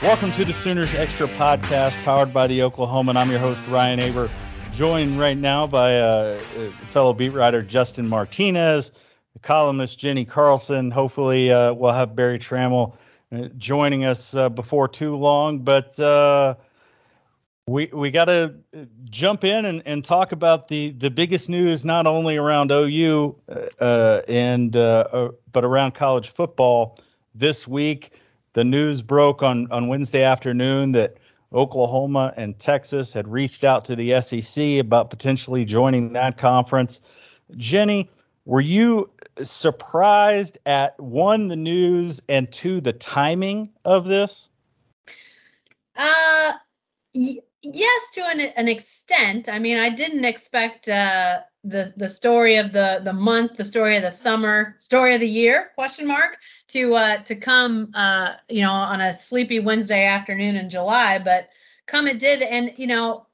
Welcome 0.00 0.30
to 0.32 0.44
the 0.44 0.52
Sooners 0.52 0.94
Extra 0.94 1.26
podcast 1.26 2.00
powered 2.04 2.32
by 2.32 2.46
the 2.46 2.60
Oklahoman. 2.60 3.16
I'm 3.16 3.28
your 3.30 3.40
host, 3.40 3.66
Ryan 3.66 3.98
Aber, 3.98 4.30
joined 4.70 5.18
right 5.18 5.36
now 5.36 5.66
by 5.66 5.98
uh, 5.98 6.38
fellow 6.90 7.12
beat 7.12 7.30
writer 7.30 7.62
Justin 7.62 8.06
Martinez, 8.06 8.92
columnist 9.42 9.98
Jenni 9.98 10.26
Carlson. 10.26 10.92
Hopefully, 10.92 11.50
uh, 11.50 11.72
we'll 11.72 11.92
have 11.92 12.14
Berry 12.14 12.38
Tramel 12.38 12.96
uh, 13.32 13.48
joining 13.56 14.04
us 14.04 14.36
uh, 14.36 14.48
before 14.48 14.86
too 14.86 15.16
long. 15.16 15.64
But 15.64 15.98
uh, 15.98 16.54
we 17.66 17.90
we 17.92 18.12
got 18.12 18.26
to 18.26 18.54
jump 19.10 19.42
in 19.42 19.64
and, 19.64 19.82
and 19.84 20.04
talk 20.04 20.30
about 20.30 20.68
the, 20.68 20.90
the 20.92 21.10
biggest 21.10 21.48
news, 21.48 21.84
not 21.84 22.06
only 22.06 22.36
around 22.36 22.70
OU 22.70 23.36
uh, 23.80 24.22
and 24.28 24.70
but 24.70 25.64
around 25.64 25.94
college 25.94 26.28
football 26.28 26.96
this 27.34 27.66
week 27.66 28.12
the 28.58 28.64
news 28.64 29.02
broke 29.02 29.44
on, 29.44 29.70
on 29.70 29.86
Wednesday 29.86 30.24
afternoon 30.24 30.90
that 30.90 31.18
Oklahoma 31.52 32.34
and 32.36 32.58
Texas 32.58 33.12
had 33.12 33.28
reached 33.28 33.62
out 33.62 33.84
to 33.84 33.94
the 33.94 34.20
SEC 34.20 34.80
about 34.80 35.10
potentially 35.10 35.64
joining 35.64 36.14
that 36.14 36.38
conference. 36.38 37.00
Jenni, 37.52 38.08
were 38.44 38.60
you 38.60 39.10
surprised 39.40 40.58
at 40.66 40.98
one, 40.98 41.46
the 41.46 41.54
news, 41.54 42.20
and 42.28 42.50
two, 42.50 42.80
the 42.80 42.92
timing 42.92 43.70
of 43.84 44.06
this? 44.06 44.50
Uh, 45.94 46.54
yes, 47.62 48.02
to 48.14 48.26
an, 48.26 48.40
an 48.40 48.68
extent. 48.68 49.48
I 49.48 49.58
mean, 49.58 49.78
I 49.78 49.90
didn't 49.90 50.24
expect 50.24 50.88
uh, 50.88 51.40
the 51.64 51.92
the 51.96 52.08
story 52.08 52.56
of 52.56 52.72
the 52.72 53.00
the 53.02 53.12
month, 53.12 53.56
the 53.56 53.64
story 53.64 53.96
of 53.96 54.02
the 54.02 54.10
summer, 54.10 54.76
story 54.78 55.14
of 55.14 55.20
the 55.20 55.28
year 55.28 55.70
question 55.74 56.06
mark 56.06 56.38
to 56.68 56.94
uh 56.94 57.22
to 57.24 57.34
come 57.34 57.90
uh 57.94 58.34
you 58.48 58.62
know 58.62 58.72
on 58.72 59.00
a 59.00 59.12
sleepy 59.12 59.60
Wednesday 59.60 60.06
afternoon 60.06 60.56
in 60.56 60.70
July, 60.70 61.18
but 61.18 61.48
come 61.86 62.06
it 62.06 62.18
did 62.18 62.42
and 62.42 62.72
you 62.76 62.86
know 62.86 63.26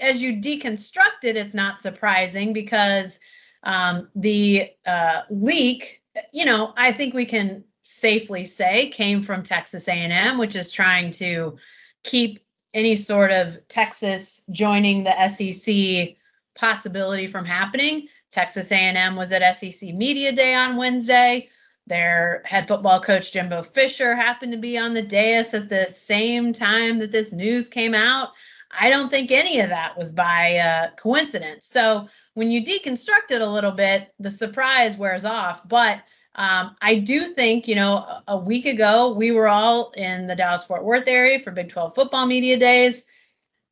as 0.00 0.22
you 0.22 0.34
deconstruct 0.34 1.24
it 1.24 1.36
it's 1.36 1.54
not 1.54 1.80
surprising 1.80 2.52
because 2.52 3.18
um 3.62 4.08
the 4.14 4.70
uh 4.86 5.22
leak 5.30 6.02
you 6.32 6.44
know 6.44 6.72
I 6.76 6.92
think 6.92 7.14
we 7.14 7.26
can 7.26 7.64
safely 7.84 8.44
say 8.44 8.90
came 8.90 9.22
from 9.22 9.42
Texas 9.42 9.88
A&M 9.88 10.38
which 10.38 10.56
is 10.56 10.72
trying 10.72 11.10
to 11.12 11.56
keep 12.02 12.40
any 12.74 12.96
sort 12.96 13.30
of 13.30 13.66
Texas 13.68 14.42
joining 14.50 15.04
the 15.04 15.28
SEC 15.28 16.16
possibility 16.54 17.26
from 17.26 17.44
happening. 17.44 18.08
Texas 18.30 18.72
A&M 18.72 19.16
was 19.16 19.32
at 19.32 19.54
SEC 19.54 19.94
Media 19.94 20.32
Day 20.32 20.54
on 20.54 20.76
Wednesday. 20.76 21.48
Their 21.86 22.42
head 22.44 22.68
football 22.68 23.00
coach 23.00 23.32
Jimbo 23.32 23.62
Fisher 23.62 24.14
happened 24.14 24.52
to 24.52 24.58
be 24.58 24.78
on 24.78 24.94
the 24.94 25.02
dais 25.02 25.52
at 25.52 25.68
the 25.68 25.86
same 25.86 26.52
time 26.52 26.98
that 27.00 27.10
this 27.10 27.32
news 27.32 27.68
came 27.68 27.94
out. 27.94 28.30
I 28.70 28.88
don't 28.88 29.10
think 29.10 29.30
any 29.30 29.60
of 29.60 29.68
that 29.68 29.98
was 29.98 30.12
by 30.12 30.56
uh, 30.56 30.90
coincidence. 30.96 31.66
So 31.66 32.08
when 32.34 32.50
you 32.50 32.64
deconstruct 32.64 33.30
it 33.30 33.42
a 33.42 33.50
little 33.50 33.72
bit, 33.72 34.14
the 34.18 34.30
surprise 34.30 34.96
wears 34.96 35.24
off. 35.24 35.68
But 35.68 36.02
um, 36.34 36.76
I 36.80 36.96
do 36.96 37.26
think, 37.26 37.68
you 37.68 37.74
know, 37.74 38.20
a, 38.26 38.36
week 38.38 38.64
ago 38.64 39.12
we 39.12 39.32
were 39.32 39.48
all 39.48 39.90
in 39.90 40.26
the 40.26 40.34
Dallas 40.34 40.64
Fort 40.64 40.82
Worth 40.82 41.06
area 41.06 41.38
for 41.38 41.50
Big 41.50 41.68
12 41.68 41.94
football 41.94 42.26
media 42.26 42.58
days. 42.58 43.06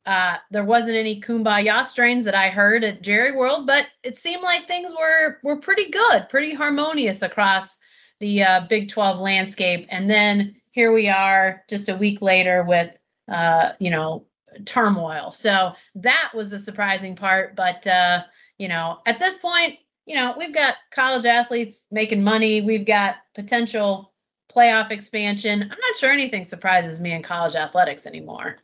Uh, 0.05 0.37
there 0.51 0.63
wasn't 0.63 0.95
any 0.95 1.21
kumbaya 1.21 1.83
strains 1.85 2.25
that 2.25 2.35
I 2.35 2.49
heard 2.49 2.83
at 2.83 3.01
Jerry 3.01 3.35
World, 3.35 3.65
but 3.65 3.87
it 4.03 4.17
seemed 4.17 4.43
like 4.43 4.67
things 4.67 4.91
were 4.91 5.39
were 5.43 5.57
pretty 5.57 5.89
good, 5.89 6.29
pretty 6.29 6.53
harmonious 6.53 7.21
across 7.21 7.77
the 8.19 8.43
uh, 8.43 8.61
Big 8.69 8.89
12 8.89 9.19
landscape. 9.19 9.87
And 9.89 10.09
then 10.09 10.55
here 10.71 10.91
we 10.91 11.09
are, 11.09 11.63
just 11.69 11.89
a 11.89 11.97
week 11.97 12.21
later, 12.21 12.63
with 12.63 12.91
uh, 13.27 13.71
you 13.79 13.89
know 13.89 14.25
turmoil. 14.65 15.31
So 15.31 15.73
that 15.95 16.31
was 16.35 16.51
the 16.51 16.59
surprising 16.59 17.15
part. 17.15 17.55
But 17.55 17.85
uh, 17.87 18.23
you 18.57 18.67
know, 18.67 18.99
at 19.05 19.19
this 19.19 19.37
point, 19.37 19.77
you 20.11 20.17
know, 20.17 20.35
we've 20.37 20.53
got 20.53 20.75
college 20.93 21.23
athletes 21.23 21.85
making 21.89 22.21
money. 22.21 22.59
We've 22.59 22.85
got 22.85 23.15
potential 23.33 24.11
playoff 24.53 24.91
expansion. 24.91 25.61
I'm 25.61 25.69
not 25.69 25.97
sure 25.97 26.11
anything 26.11 26.43
surprises 26.43 26.99
me 26.99 27.13
in 27.13 27.23
college 27.23 27.55
athletics 27.55 28.05
anymore. 28.05 28.57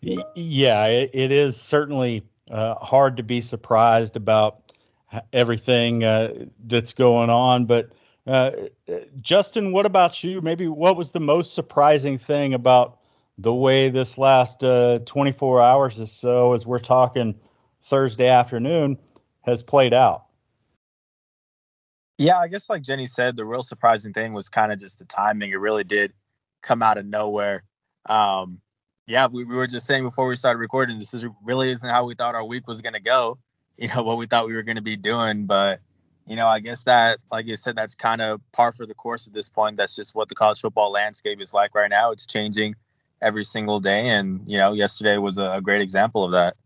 Yeah, 0.00 0.86
it, 0.86 1.30
is 1.30 1.60
certainly 1.60 2.22
uh, 2.50 2.76
hard 2.76 3.18
to 3.18 3.22
be 3.22 3.42
surprised 3.42 4.16
about 4.16 4.72
everything 5.30 6.04
uh, 6.04 6.46
that's 6.64 6.94
going 6.94 7.28
on. 7.28 7.66
But 7.66 7.90
uh, 8.26 8.52
Justin, 9.20 9.72
what 9.72 9.84
about 9.84 10.24
you? 10.24 10.40
Maybe 10.40 10.68
what 10.68 10.96
was 10.96 11.10
the 11.10 11.20
most 11.20 11.52
surprising 11.52 12.16
thing 12.16 12.54
about 12.54 12.98
the 13.36 13.52
way 13.52 13.90
this 13.90 14.16
last 14.16 14.64
uh, 14.64 15.00
24 15.00 15.60
hours 15.60 16.00
or 16.00 16.06
so, 16.06 16.54
as 16.54 16.66
we're 16.66 16.78
talking 16.78 17.38
Thursday 17.84 18.28
afternoon, 18.28 18.96
has 19.42 19.62
played 19.62 19.92
out? 19.92 20.24
Yeah, 22.20 22.38
I 22.38 22.48
guess 22.48 22.68
like 22.68 22.82
Jenni 22.82 23.08
said, 23.08 23.34
the 23.34 23.46
real 23.46 23.62
surprising 23.62 24.12
thing 24.12 24.34
was 24.34 24.50
kind 24.50 24.72
of 24.72 24.78
just 24.78 24.98
the 24.98 25.06
timing. 25.06 25.52
It 25.52 25.58
really 25.58 25.84
did 25.84 26.12
come 26.60 26.82
out 26.82 26.98
of 26.98 27.06
nowhere. 27.06 27.62
Um, 28.04 28.60
yeah, 29.06 29.26
we, 29.26 29.44
we 29.44 29.56
were 29.56 29.66
just 29.66 29.86
saying 29.86 30.02
before 30.04 30.28
we 30.28 30.36
started 30.36 30.58
recording, 30.58 30.98
this 30.98 31.14
is 31.14 31.24
really 31.42 31.70
isn't 31.70 31.88
how 31.88 32.04
we 32.04 32.14
thought 32.14 32.34
our 32.34 32.44
week 32.44 32.68
was 32.68 32.82
gonna 32.82 33.00
go. 33.00 33.38
You 33.78 33.88
know 33.88 34.02
what 34.02 34.18
we 34.18 34.26
thought 34.26 34.46
we 34.46 34.52
were 34.52 34.62
gonna 34.62 34.82
be 34.82 34.96
doing, 34.96 35.46
but 35.46 35.80
you 36.26 36.36
know, 36.36 36.46
I 36.46 36.60
guess 36.60 36.84
that, 36.84 37.20
like 37.32 37.46
you 37.46 37.56
said, 37.56 37.76
that's 37.76 37.94
kind 37.94 38.20
of 38.20 38.42
par 38.52 38.72
for 38.72 38.84
the 38.84 38.92
course 38.92 39.26
at 39.26 39.32
this 39.32 39.48
point. 39.48 39.78
That's 39.78 39.96
just 39.96 40.14
what 40.14 40.28
the 40.28 40.34
college 40.34 40.60
football 40.60 40.92
landscape 40.92 41.40
is 41.40 41.54
like 41.54 41.74
right 41.74 41.88
now. 41.88 42.10
It's 42.10 42.26
changing 42.26 42.74
every 43.22 43.44
single 43.44 43.80
day, 43.80 44.10
and 44.10 44.46
you 44.46 44.58
know, 44.58 44.74
yesterday 44.74 45.16
was 45.16 45.38
a, 45.38 45.52
a 45.52 45.60
great 45.62 45.80
example 45.80 46.24
of 46.24 46.32
that. 46.32 46.58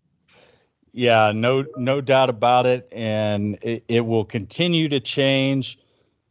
Yeah, 0.96 1.32
no, 1.34 1.64
no 1.76 2.00
doubt 2.00 2.30
about 2.30 2.66
it, 2.66 2.88
and 2.92 3.58
it, 3.62 3.82
it 3.88 4.06
will 4.06 4.24
continue 4.24 4.88
to 4.90 5.00
change. 5.00 5.76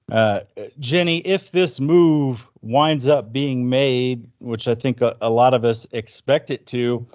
Uh, 0.10 0.42
Jenni, 0.80 1.22
if 1.26 1.52
this 1.52 1.82
move 1.82 2.48
winds 2.62 3.10
up 3.10 3.34
being 3.34 3.68
made, 3.68 4.30
which 4.40 4.70
I 4.70 4.76
think 4.76 5.02
a, 5.02 5.18
a 5.20 5.30
lot 5.30 5.54
of 5.54 5.66
us 5.66 5.86
expect 5.92 6.50
it 6.50 6.66
to 6.68 7.06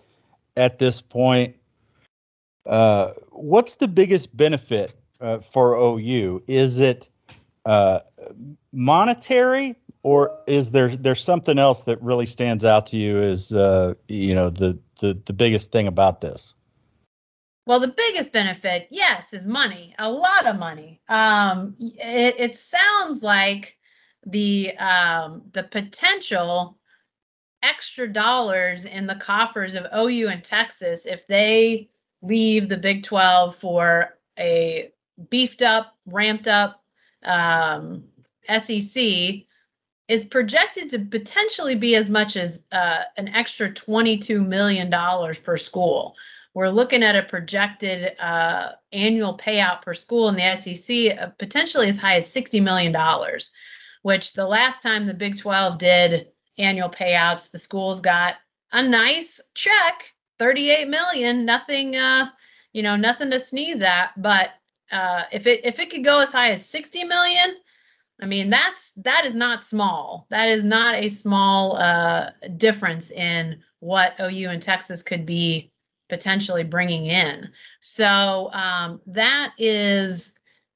at 0.59 0.79
this 0.79 1.01
point, 1.01 1.57
uh, 2.67 3.13
what's 3.31 3.77
the 3.77 3.89
biggest 3.89 4.37
benefit 4.37 4.93
uh, 5.19 5.39
for 5.39 5.75
OU? 5.75 6.43
Is 6.47 6.81
it 6.81 7.09
uh, 7.65 8.01
monetary, 8.75 9.75
or 10.03 10.39
is 10.47 10.71
there 10.71 10.89
there's 10.89 11.25
something 11.25 11.59
else 11.59 11.85
that 11.85 12.03
really 12.03 12.27
stands 12.27 12.67
out 12.67 12.89
to 12.89 12.99
you 12.99 13.19
as 13.23 13.55
uh, 13.55 13.95
you 14.07 14.35
know 14.35 14.51
the, 14.51 14.79
the 15.01 15.19
the 15.25 15.33
biggest 15.33 15.73
thing 15.73 15.87
about 15.87 16.21
this? 16.21 16.55
Well, 17.69 17.81
the 17.81 17.89
biggest 17.89 18.33
benefit, 18.33 18.89
yes, 18.91 19.35
is 19.35 19.45
money. 19.45 19.95
A 19.99 20.11
lot 20.11 20.47
of 20.47 20.59
money. 20.59 21.03
Um, 21.07 21.77
it, 21.79 22.35
it 22.39 22.57
sounds 22.57 23.23
like 23.23 23.77
the 24.25 24.75
um, 24.79 25.43
the 25.53 25.65
potential 25.65 26.79
extra 27.63 28.11
dollars 28.11 28.87
in 28.87 29.07
the 29.07 29.17
coffers 29.17 29.75
of 29.75 29.87
OU 29.95 30.29
and 30.29 30.43
Texas 30.43 31.05
if 31.05 31.27
they 31.27 31.91
leave 32.23 32.71
the 32.71 32.79
Big 32.79 33.03
12 33.03 33.57
for 33.57 34.17
a 34.39 34.91
beefed 35.29 35.61
up, 35.61 35.95
ramped 36.07 36.49
up 36.49 36.83
um, 37.23 38.03
SEC 38.57 39.45
is 40.09 40.25
projected 40.25 40.89
to 40.89 41.01
potentially 41.01 41.75
be 41.75 41.97
as 41.97 42.09
much 42.09 42.37
as 42.37 42.65
uh, 42.73 43.03
an 43.19 43.29
extra 43.29 43.71
$22 43.71 44.47
million 44.47 44.91
per 45.45 45.59
school. 45.59 46.17
We're 46.55 46.71
looking 46.71 47.03
at 47.03 47.17
a 47.17 47.23
projected 47.23 48.19
uh, 48.19 48.73
annual 48.93 49.37
payout 49.37 49.83
per 49.83 49.95
school 49.95 50.29
in 50.29 50.37
the 50.37 50.57
SEC 50.57 51.39
potentially 51.39 51.89
as 51.89 51.99
high 51.99 52.17
as 52.17 52.33
$60 52.33 52.63
million, 52.63 52.97
which 54.03 54.33
the 54.33 54.47
last 54.47 54.83
time 54.83 55.07
the 55.07 55.15
Big 55.15 55.37
12 55.37 55.79
did 55.79 56.29
annual 56.59 56.91
payouts, 56.91 57.51
the 57.51 57.59
schools 57.59 58.01
got 58.01 58.35
a 58.73 58.83
nice 58.83 59.41
check, 59.55 60.13
38 60.39 60.89
million, 60.89 61.45
nothing, 61.45 61.97
uh, 61.97 62.31
you 62.73 62.83
know, 62.83 62.97
nothing 62.97 63.31
to 63.31 63.39
sneeze 63.39 63.83
at. 63.83 64.11
But 64.17 64.51
uh, 64.91 65.25
if 65.33 65.47
it 65.47 65.65
if 65.65 65.79
it 65.79 65.91
could 65.91 66.05
go 66.05 66.21
as 66.21 66.33
high 66.33 66.51
as 66.51 66.69
60 66.69 67.05
million, 67.05 67.57
I 68.21 68.27
mean 68.27 68.51
that's 68.51 68.93
that 68.97 69.25
is 69.25 69.35
not 69.35 69.65
small. 69.65 70.27
That 70.31 70.49
is 70.49 70.65
not 70.65 70.95
a 70.95 71.09
small 71.09 71.77
uh, 71.77 72.31
difference 72.57 73.11
in 73.11 73.63
what 73.81 74.15
OU 74.21 74.51
and 74.51 74.63
Texas 74.63 75.03
could 75.03 75.25
be 75.25 75.71
potentially 76.09 76.65
bringing 76.65 77.07
in. 77.07 77.51
So 77.81 78.51
um, 78.53 79.01
that 79.07 79.53
is 79.59 80.35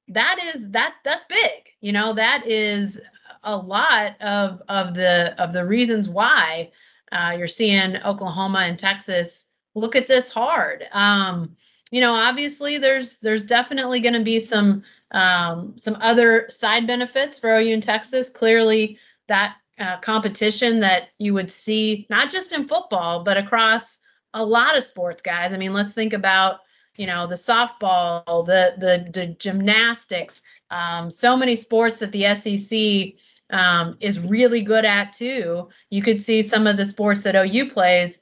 that 0.09 0.39
is 0.53 0.69
that's 0.69 0.99
that's 1.03 1.25
big. 1.25 1.69
You 1.81 1.91
know 1.91 2.13
that 2.13 2.47
is 2.47 3.01
a 3.43 3.55
lot 3.55 4.21
of 4.21 4.61
of 4.69 4.93
the 4.93 5.35
of 5.37 5.53
the 5.53 5.65
reasons 5.65 6.07
why 6.07 6.71
uh, 7.11 7.35
you're 7.37 7.47
seeing 7.47 7.97
Oklahoma 7.97 8.59
and 8.59 8.77
Texas 8.77 9.45
look 9.75 9.95
at 9.95 10.07
this 10.07 10.29
hard. 10.29 10.85
Um, 10.91 11.55
you 11.91 12.01
know, 12.01 12.13
obviously 12.13 12.77
there's 12.77 13.17
there's 13.19 13.43
definitely 13.43 13.99
going 13.99 14.13
to 14.13 14.23
be 14.23 14.39
some 14.39 14.83
um, 15.11 15.75
some 15.77 15.97
other 16.01 16.47
side 16.49 16.87
benefits 16.87 17.37
for 17.37 17.55
OU 17.55 17.73
and 17.73 17.83
Texas. 17.83 18.29
Clearly, 18.29 18.97
that 19.27 19.55
uh, 19.79 19.97
competition 19.97 20.81
that 20.81 21.09
you 21.17 21.33
would 21.33 21.49
see 21.49 22.05
not 22.09 22.29
just 22.29 22.53
in 22.53 22.67
football 22.67 23.23
but 23.23 23.37
across 23.37 23.97
a 24.33 24.43
lot 24.43 24.77
of 24.77 24.83
sports 24.83 25.21
guys. 25.21 25.53
I 25.53 25.57
mean 25.57 25.73
let's 25.73 25.93
think 25.93 26.13
about 26.13 26.61
you 26.97 27.07
know 27.07 27.27
the 27.27 27.35
softball 27.35 28.45
the 28.45 28.73
the, 28.77 29.09
the 29.11 29.27
gymnastics 29.27 30.41
um, 30.69 31.11
so 31.11 31.37
many 31.37 31.55
sports 31.55 31.99
that 31.99 32.11
the 32.11 32.23
sec 32.35 33.19
um, 33.55 33.97
is 33.99 34.19
really 34.19 34.61
good 34.61 34.85
at 34.85 35.13
too. 35.13 35.69
You 35.89 36.01
could 36.01 36.21
see 36.21 36.41
some 36.41 36.65
of 36.65 36.77
the 36.77 36.85
sports 36.85 37.23
that 37.23 37.35
ou 37.35 37.69
plays 37.69 38.19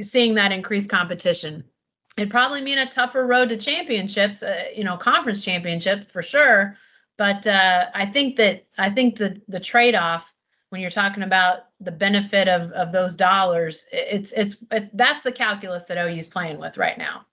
seeing 0.00 0.34
that 0.34 0.50
increased 0.52 0.90
competition. 0.90 1.64
It'd 2.16 2.30
probably 2.30 2.62
mean 2.62 2.78
a 2.78 2.90
tougher 2.90 3.26
road 3.26 3.50
to 3.50 3.56
championships 3.56 4.42
uh, 4.42 4.64
you 4.74 4.84
know 4.84 4.96
conference 4.96 5.44
championships 5.44 6.06
for 6.12 6.22
sure. 6.22 6.76
But 7.16 7.46
uh, 7.46 7.86
i 7.94 8.06
think 8.06 8.36
that 8.36 8.66
i 8.76 8.90
think 8.90 9.16
the 9.16 9.40
the 9.46 9.60
trade-off 9.60 10.24
when 10.74 10.80
you're 10.80 10.90
talking 10.90 11.22
about 11.22 11.66
the 11.78 11.92
benefit 11.92 12.48
of, 12.48 12.72
of 12.72 12.90
those 12.90 13.14
dollars, 13.14 13.86
it's 13.92 14.32
it's 14.32 14.56
it, 14.72 14.90
that's 14.96 15.22
the 15.22 15.30
calculus 15.30 15.84
that 15.84 15.96
OU's 15.96 16.26
playing 16.26 16.58
with 16.58 16.76
right 16.76 16.98
now. 16.98 17.24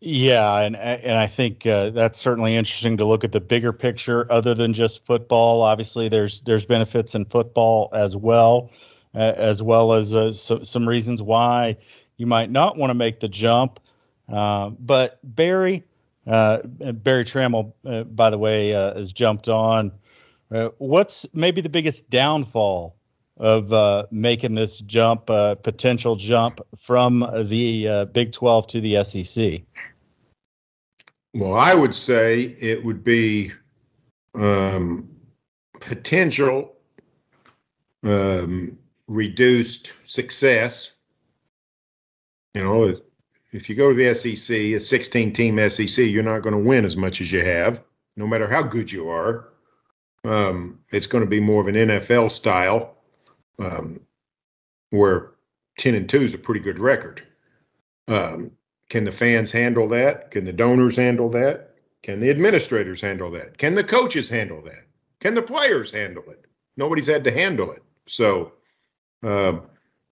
Yeah, 0.00 0.58
and 0.58 0.76
and 0.76 1.12
I 1.12 1.28
think 1.28 1.66
uh, 1.66 1.88
that's 1.88 2.18
certainly 2.18 2.54
interesting 2.54 2.98
to 2.98 3.06
look 3.06 3.24
at 3.24 3.32
the 3.32 3.40
bigger 3.40 3.72
picture, 3.72 4.30
other 4.30 4.52
than 4.52 4.74
just 4.74 5.06
football. 5.06 5.62
Obviously, 5.62 6.10
there's 6.10 6.42
there's 6.42 6.66
benefits 6.66 7.14
in 7.14 7.24
football 7.24 7.88
as 7.94 8.18
well, 8.18 8.68
uh, 9.14 9.32
as 9.34 9.62
well 9.62 9.94
as 9.94 10.14
uh, 10.14 10.30
so, 10.30 10.62
some 10.62 10.86
reasons 10.86 11.22
why 11.22 11.78
you 12.18 12.26
might 12.26 12.50
not 12.50 12.76
want 12.76 12.90
to 12.90 12.94
make 12.94 13.18
the 13.20 13.28
jump. 13.28 13.80
Uh, 14.30 14.68
but 14.78 15.20
Berry, 15.24 15.84
uh, 16.26 16.58
Berry 16.64 17.24
Tramel, 17.24 17.72
uh, 17.86 18.04
by 18.04 18.28
the 18.28 18.36
way, 18.36 18.68
has 18.68 19.10
jumped 19.10 19.48
on 19.48 19.92
uh, 20.52 20.70
what's 20.78 21.26
maybe 21.34 21.60
the 21.60 21.68
biggest 21.68 22.10
downfall 22.10 22.96
of 23.38 23.72
uh, 23.72 24.06
making 24.10 24.54
this 24.54 24.78
jump, 24.80 25.30
uh, 25.30 25.54
potential 25.54 26.16
jump 26.16 26.60
from 26.78 27.26
the 27.46 27.88
uh, 27.88 28.04
Big 28.06 28.32
12 28.32 28.66
to 28.68 28.80
the 28.80 29.02
SEC? 29.04 29.62
Well, 31.34 31.56
I 31.56 31.74
would 31.74 31.94
say 31.94 32.42
it 32.42 32.84
would 32.84 33.02
be 33.02 33.52
um, 34.34 35.08
potential 35.80 36.74
um, 38.04 38.78
reduced 39.08 39.94
success. 40.04 40.92
You 42.54 42.64
know, 42.64 43.00
if 43.52 43.70
you 43.70 43.74
go 43.74 43.88
to 43.88 43.94
the 43.94 44.12
SEC, 44.14 44.54
a 44.54 44.78
16 44.78 45.32
team 45.32 45.70
SEC, 45.70 46.04
you're 46.04 46.22
not 46.22 46.42
going 46.42 46.54
to 46.54 46.62
win 46.62 46.84
as 46.84 46.96
much 46.96 47.22
as 47.22 47.32
you 47.32 47.42
have, 47.42 47.82
no 48.16 48.26
matter 48.26 48.46
how 48.46 48.62
good 48.62 48.92
you 48.92 49.08
are. 49.08 49.51
Um, 50.24 50.80
it's 50.90 51.06
going 51.06 51.24
to 51.24 51.30
be 51.30 51.40
more 51.40 51.60
of 51.60 51.68
an 51.68 51.74
NFL 51.74 52.30
style, 52.30 52.96
um, 53.58 54.00
where 54.90 55.32
10 55.78 55.94
and 55.94 56.08
2 56.08 56.22
is 56.22 56.34
a 56.34 56.38
pretty 56.38 56.60
good 56.60 56.78
record. 56.78 57.22
Um, 58.08 58.52
can 58.88 59.04
the 59.04 59.12
fans 59.12 59.50
handle 59.50 59.88
that? 59.88 60.30
Can 60.30 60.44
the 60.44 60.52
donors 60.52 60.96
handle 60.96 61.30
that? 61.30 61.74
Can 62.02 62.20
the 62.20 62.30
administrators 62.30 63.00
handle 63.00 63.30
that? 63.32 63.58
Can 63.58 63.74
the 63.74 63.84
coaches 63.84 64.28
handle 64.28 64.62
that? 64.62 64.84
Can 65.20 65.34
the 65.34 65.42
players 65.42 65.90
handle 65.90 66.24
it? 66.28 66.46
Nobody's 66.76 67.06
had 67.06 67.24
to 67.24 67.30
handle 67.30 67.70
it. 67.70 67.82
So 68.06 68.52
uh, 69.22 69.60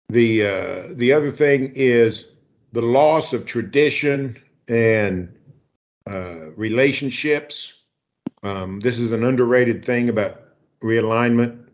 the 0.09 0.45
uh, 0.45 0.83
the 0.95 1.13
other 1.13 1.31
thing 1.31 1.73
is 1.75 2.29
the 2.71 2.81
loss 2.81 3.33
of 3.33 3.45
tradition 3.45 4.41
and 4.67 5.35
uh, 6.09 6.51
relationships 6.55 7.80
um, 8.43 8.79
this 8.79 8.97
is 8.99 9.11
an 9.11 9.23
underrated 9.23 9.85
thing 9.85 10.09
about 10.09 10.41
realignment, 10.81 11.67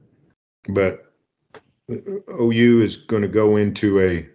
but 0.67 1.13
OU 1.89 2.81
is 2.81 2.97
going 2.97 3.21
to 3.21 3.27
go 3.27 3.55
into 3.55 4.01
a 4.01 4.27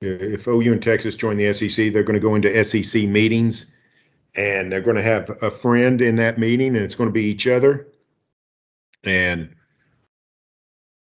if 0.00 0.48
OU 0.48 0.72
and 0.72 0.82
Texas 0.82 1.14
join 1.14 1.36
the 1.36 1.52
SEC, 1.52 1.92
they're 1.92 2.02
going 2.02 2.20
to 2.20 2.20
go 2.20 2.34
into 2.34 2.64
SEC 2.64 3.04
meetings 3.04 3.76
and 4.34 4.70
they're 4.70 4.80
going 4.80 4.96
to 4.96 5.02
have 5.02 5.30
a 5.42 5.50
friend 5.50 6.00
in 6.00 6.16
that 6.16 6.38
meeting 6.38 6.74
and 6.74 6.84
it's 6.84 6.96
going 6.96 7.08
to 7.08 7.12
be 7.12 7.24
each 7.24 7.46
other. 7.46 7.88
And 9.04 9.54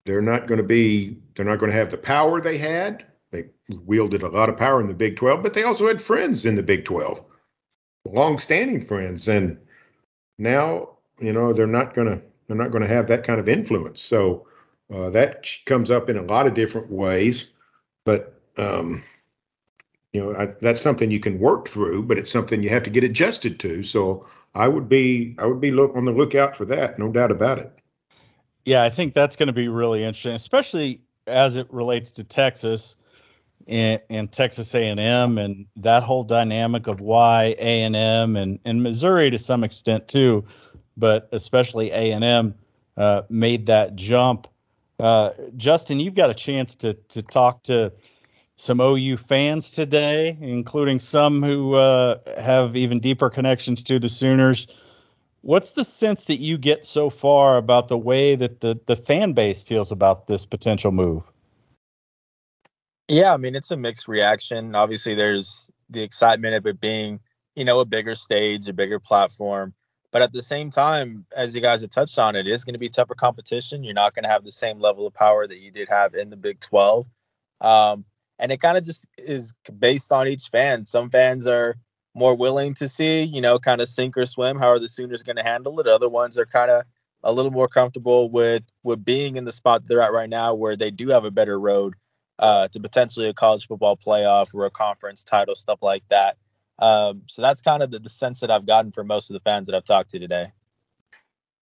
they're 0.04 0.22
not 0.22 0.46
going 0.46 0.58
to 0.58 0.64
be 0.64 1.16
they're 1.34 1.46
not 1.46 1.58
going 1.58 1.72
to 1.72 1.78
have 1.78 1.90
the 1.90 1.98
power 1.98 2.40
they 2.40 2.58
had. 2.58 3.06
They 3.30 3.46
wielded 3.68 4.22
a 4.22 4.28
lot 4.28 4.48
of 4.48 4.56
power 4.56 4.80
in 4.80 4.86
the 4.86 4.94
Big 4.94 5.16
12, 5.16 5.42
but 5.42 5.54
they 5.54 5.64
also 5.64 5.86
had 5.86 6.00
friends 6.00 6.46
in 6.46 6.54
the 6.54 6.62
Big 6.62 6.84
12. 6.84 7.24
Long-standing 8.06 8.82
friends 8.82 9.28
and 9.28 9.58
now 10.38 10.90
you 11.20 11.32
know 11.32 11.52
they're 11.52 11.66
not 11.66 11.94
going 11.94 12.08
to 12.08 12.22
they're 12.46 12.56
not 12.56 12.70
going 12.70 12.82
to 12.82 12.88
have 12.88 13.08
that 13.08 13.24
kind 13.24 13.40
of 13.40 13.48
influence. 13.48 14.02
So 14.02 14.46
uh, 14.92 15.10
that 15.10 15.46
comes 15.64 15.90
up 15.90 16.10
in 16.10 16.18
a 16.18 16.22
lot 16.22 16.46
of 16.46 16.54
different 16.54 16.90
ways, 16.90 17.48
but 18.04 18.38
um, 18.58 19.02
you 20.12 20.22
know 20.22 20.36
I, 20.36 20.46
that's 20.60 20.80
something 20.80 21.10
you 21.10 21.20
can 21.20 21.38
work 21.38 21.68
through, 21.68 22.04
but 22.04 22.18
it's 22.18 22.30
something 22.30 22.62
you 22.62 22.70
have 22.70 22.82
to 22.84 22.90
get 22.90 23.04
adjusted 23.04 23.58
to. 23.60 23.82
So 23.82 24.26
I 24.54 24.68
would 24.68 24.88
be 24.88 25.34
I 25.38 25.46
would 25.46 25.60
be 25.60 25.70
look 25.70 25.96
on 25.96 26.04
the 26.04 26.12
lookout 26.12 26.56
for 26.56 26.64
that, 26.66 26.98
no 26.98 27.10
doubt 27.10 27.30
about 27.30 27.58
it. 27.58 27.72
Yeah, 28.64 28.82
I 28.82 28.90
think 28.90 29.12
that's 29.12 29.36
going 29.36 29.48
to 29.48 29.52
be 29.52 29.68
really 29.68 30.02
interesting, 30.02 30.32
especially 30.32 31.02
as 31.26 31.56
it 31.56 31.72
relates 31.72 32.12
to 32.12 32.24
Texas 32.24 32.96
and, 33.66 34.00
and 34.10 34.30
Texas 34.30 34.74
A&M 34.74 35.38
and 35.38 35.66
that 35.76 36.02
whole 36.02 36.22
dynamic 36.22 36.86
of 36.86 37.00
why 37.00 37.54
A&M 37.58 38.36
and 38.36 38.58
and 38.64 38.82
Missouri 38.82 39.30
to 39.30 39.38
some 39.38 39.64
extent 39.64 40.08
too, 40.08 40.44
but 40.96 41.28
especially 41.32 41.90
A&M 41.90 42.54
uh, 42.96 43.22
made 43.28 43.66
that 43.66 43.96
jump. 43.96 44.46
Uh, 44.98 45.30
Justin, 45.56 46.00
you've 46.00 46.14
got 46.14 46.30
a 46.30 46.34
chance 46.34 46.76
to 46.76 46.94
to 46.94 47.22
talk 47.22 47.62
to 47.64 47.92
some 48.56 48.80
OU 48.80 49.16
fans 49.16 49.72
today, 49.72 50.36
including 50.40 51.00
some 51.00 51.42
who 51.42 51.74
uh, 51.74 52.18
have 52.40 52.76
even 52.76 53.00
deeper 53.00 53.28
connections 53.28 53.82
to 53.82 53.98
the 53.98 54.08
Sooners. 54.08 54.68
What's 55.40 55.72
the 55.72 55.84
sense 55.84 56.24
that 56.24 56.36
you 56.38 56.56
get 56.56 56.84
so 56.84 57.10
far 57.10 57.56
about 57.56 57.88
the 57.88 57.98
way 57.98 58.36
that 58.36 58.60
the 58.60 58.78
the 58.86 58.96
fan 58.96 59.32
base 59.32 59.62
feels 59.62 59.90
about 59.90 60.26
this 60.26 60.46
potential 60.46 60.92
move? 60.92 61.30
Yeah, 63.08 63.34
I 63.34 63.36
mean 63.36 63.54
it's 63.54 63.70
a 63.70 63.76
mixed 63.76 64.08
reaction. 64.08 64.74
Obviously, 64.74 65.14
there's 65.14 65.68
the 65.90 66.02
excitement 66.02 66.54
of 66.54 66.66
it 66.66 66.80
being, 66.80 67.20
you 67.54 67.64
know, 67.64 67.80
a 67.80 67.84
bigger 67.84 68.14
stage, 68.14 68.68
a 68.68 68.72
bigger 68.72 68.98
platform. 68.98 69.74
But 70.10 70.22
at 70.22 70.32
the 70.32 70.42
same 70.42 70.70
time, 70.70 71.26
as 71.36 71.54
you 71.54 71.60
guys 71.60 71.82
have 71.82 71.90
touched 71.90 72.18
on, 72.18 72.36
it 72.36 72.46
is 72.46 72.64
going 72.64 72.74
to 72.74 72.78
be 72.78 72.88
tougher 72.88 73.14
competition. 73.14 73.82
You're 73.82 73.94
not 73.94 74.14
going 74.14 74.22
to 74.22 74.28
have 74.30 74.44
the 74.44 74.52
same 74.52 74.80
level 74.80 75.06
of 75.06 75.14
power 75.14 75.46
that 75.46 75.58
you 75.58 75.72
did 75.72 75.88
have 75.88 76.14
in 76.14 76.30
the 76.30 76.36
Big 76.36 76.60
12. 76.60 77.06
Um, 77.60 78.04
and 78.38 78.52
it 78.52 78.60
kind 78.60 78.78
of 78.78 78.84
just 78.84 79.06
is 79.18 79.52
based 79.76 80.12
on 80.12 80.28
each 80.28 80.48
fan. 80.52 80.84
Some 80.84 81.10
fans 81.10 81.46
are 81.48 81.76
more 82.14 82.36
willing 82.36 82.74
to 82.74 82.86
see, 82.88 83.22
you 83.22 83.40
know, 83.40 83.58
kind 83.58 83.80
of 83.80 83.88
sink 83.88 84.16
or 84.16 84.24
swim. 84.24 84.56
How 84.56 84.68
are 84.68 84.78
the 84.78 84.88
Sooners 84.88 85.24
going 85.24 85.36
to 85.36 85.42
handle 85.42 85.80
it? 85.80 85.88
Other 85.88 86.08
ones 86.08 86.38
are 86.38 86.46
kind 86.46 86.70
of 86.70 86.84
a 87.24 87.32
little 87.32 87.50
more 87.50 87.68
comfortable 87.68 88.30
with 88.30 88.62
with 88.84 89.04
being 89.04 89.36
in 89.36 89.44
the 89.44 89.52
spot 89.52 89.82
they're 89.84 90.00
at 90.00 90.12
right 90.12 90.30
now, 90.30 90.54
where 90.54 90.76
they 90.76 90.92
do 90.92 91.08
have 91.08 91.24
a 91.24 91.30
better 91.30 91.58
road 91.58 91.94
uh, 92.38 92.68
to 92.68 92.80
potentially 92.80 93.28
a 93.28 93.34
college 93.34 93.66
football 93.66 93.96
playoff 93.96 94.54
or 94.54 94.66
a 94.66 94.70
conference 94.70 95.24
title, 95.24 95.54
stuff 95.54 95.78
like 95.82 96.02
that. 96.10 96.36
Um, 96.78 97.22
so 97.26 97.42
that's 97.42 97.60
kind 97.60 97.82
of 97.82 97.90
the, 97.90 98.00
the 98.00 98.10
sense 98.10 98.40
that 98.40 98.50
I've 98.50 98.66
gotten 98.66 98.92
from 98.92 99.06
most 99.06 99.30
of 99.30 99.34
the 99.34 99.40
fans 99.40 99.68
that 99.68 99.76
I've 99.76 99.84
talked 99.84 100.10
to 100.10 100.18
today. 100.18 100.46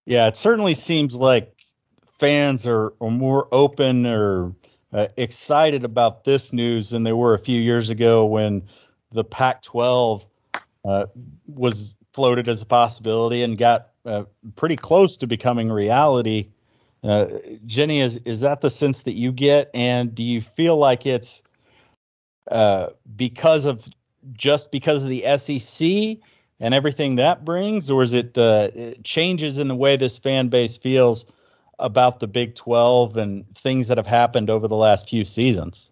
Yeah, 0.07 0.27
it 0.27 0.37
certainly 0.37 0.75
seems 0.75 1.15
like 1.15 1.55
fans 2.19 2.67
are, 2.67 2.93
are 3.01 3.11
more 3.11 3.49
open 3.53 4.07
or 4.07 4.55
uh, 4.93 5.09
excited 5.17 5.85
about 5.85 6.25
this 6.25 6.53
news 6.53 6.91
than 6.91 7.03
they 7.03 7.13
were 7.13 7.35
a 7.35 7.39
few 7.39 7.61
years 7.61 7.91
ago 7.91 8.25
when 8.25 8.63
the 9.11 9.25
Pac-12 9.25 10.25
uh, 10.85 11.07
was 11.47 11.97
floated 12.13 12.49
as 12.49 12.63
a 12.63 12.67
possibility 12.67 13.43
and 13.43 13.57
got 13.57 13.91
uh, 14.05 14.25
pretty 14.57 14.77
close 14.77 15.17
to 15.19 15.27
becoming 15.27 15.71
reality. 15.71 16.49
Uh, 17.03 17.27
Jenni, 17.67 18.01
is 18.01 18.19
is 18.25 18.41
that 18.41 18.61
the 18.61 18.71
sense 18.71 19.03
that 19.03 19.15
you 19.15 19.33
get, 19.33 19.71
and 19.75 20.15
do 20.15 20.23
you 20.23 20.41
feel 20.41 20.77
like 20.77 21.05
it's 21.05 21.43
uh, 22.51 22.89
because 23.17 23.65
of 23.65 23.85
just 24.33 24.71
because 24.71 25.03
of 25.03 25.11
the 25.11 25.25
SEC 25.37 26.19
and 26.61 26.75
everything 26.75 27.17
that 27.17 27.45
brings, 27.45 27.91
or 27.91 28.03
is 28.05 28.13
it 28.13 28.39
uh, 28.39 28.71
changes 29.03 29.59
in 29.59 29.67
the 29.67 29.75
way 29.75 29.97
this 29.97 30.17
fan 30.17 30.49
base 30.49 30.77
feels 30.77 31.27
about 31.79 32.21
the 32.21 32.29
Big 32.29 32.55
12 32.55 33.17
and 33.17 33.57
things 33.57 33.89
that 33.89 33.99
have 33.99 34.07
happened 34.07 34.49
over 34.49 34.69
the 34.69 34.77
last 34.77 35.09
few 35.09 35.25
seasons? 35.25 35.91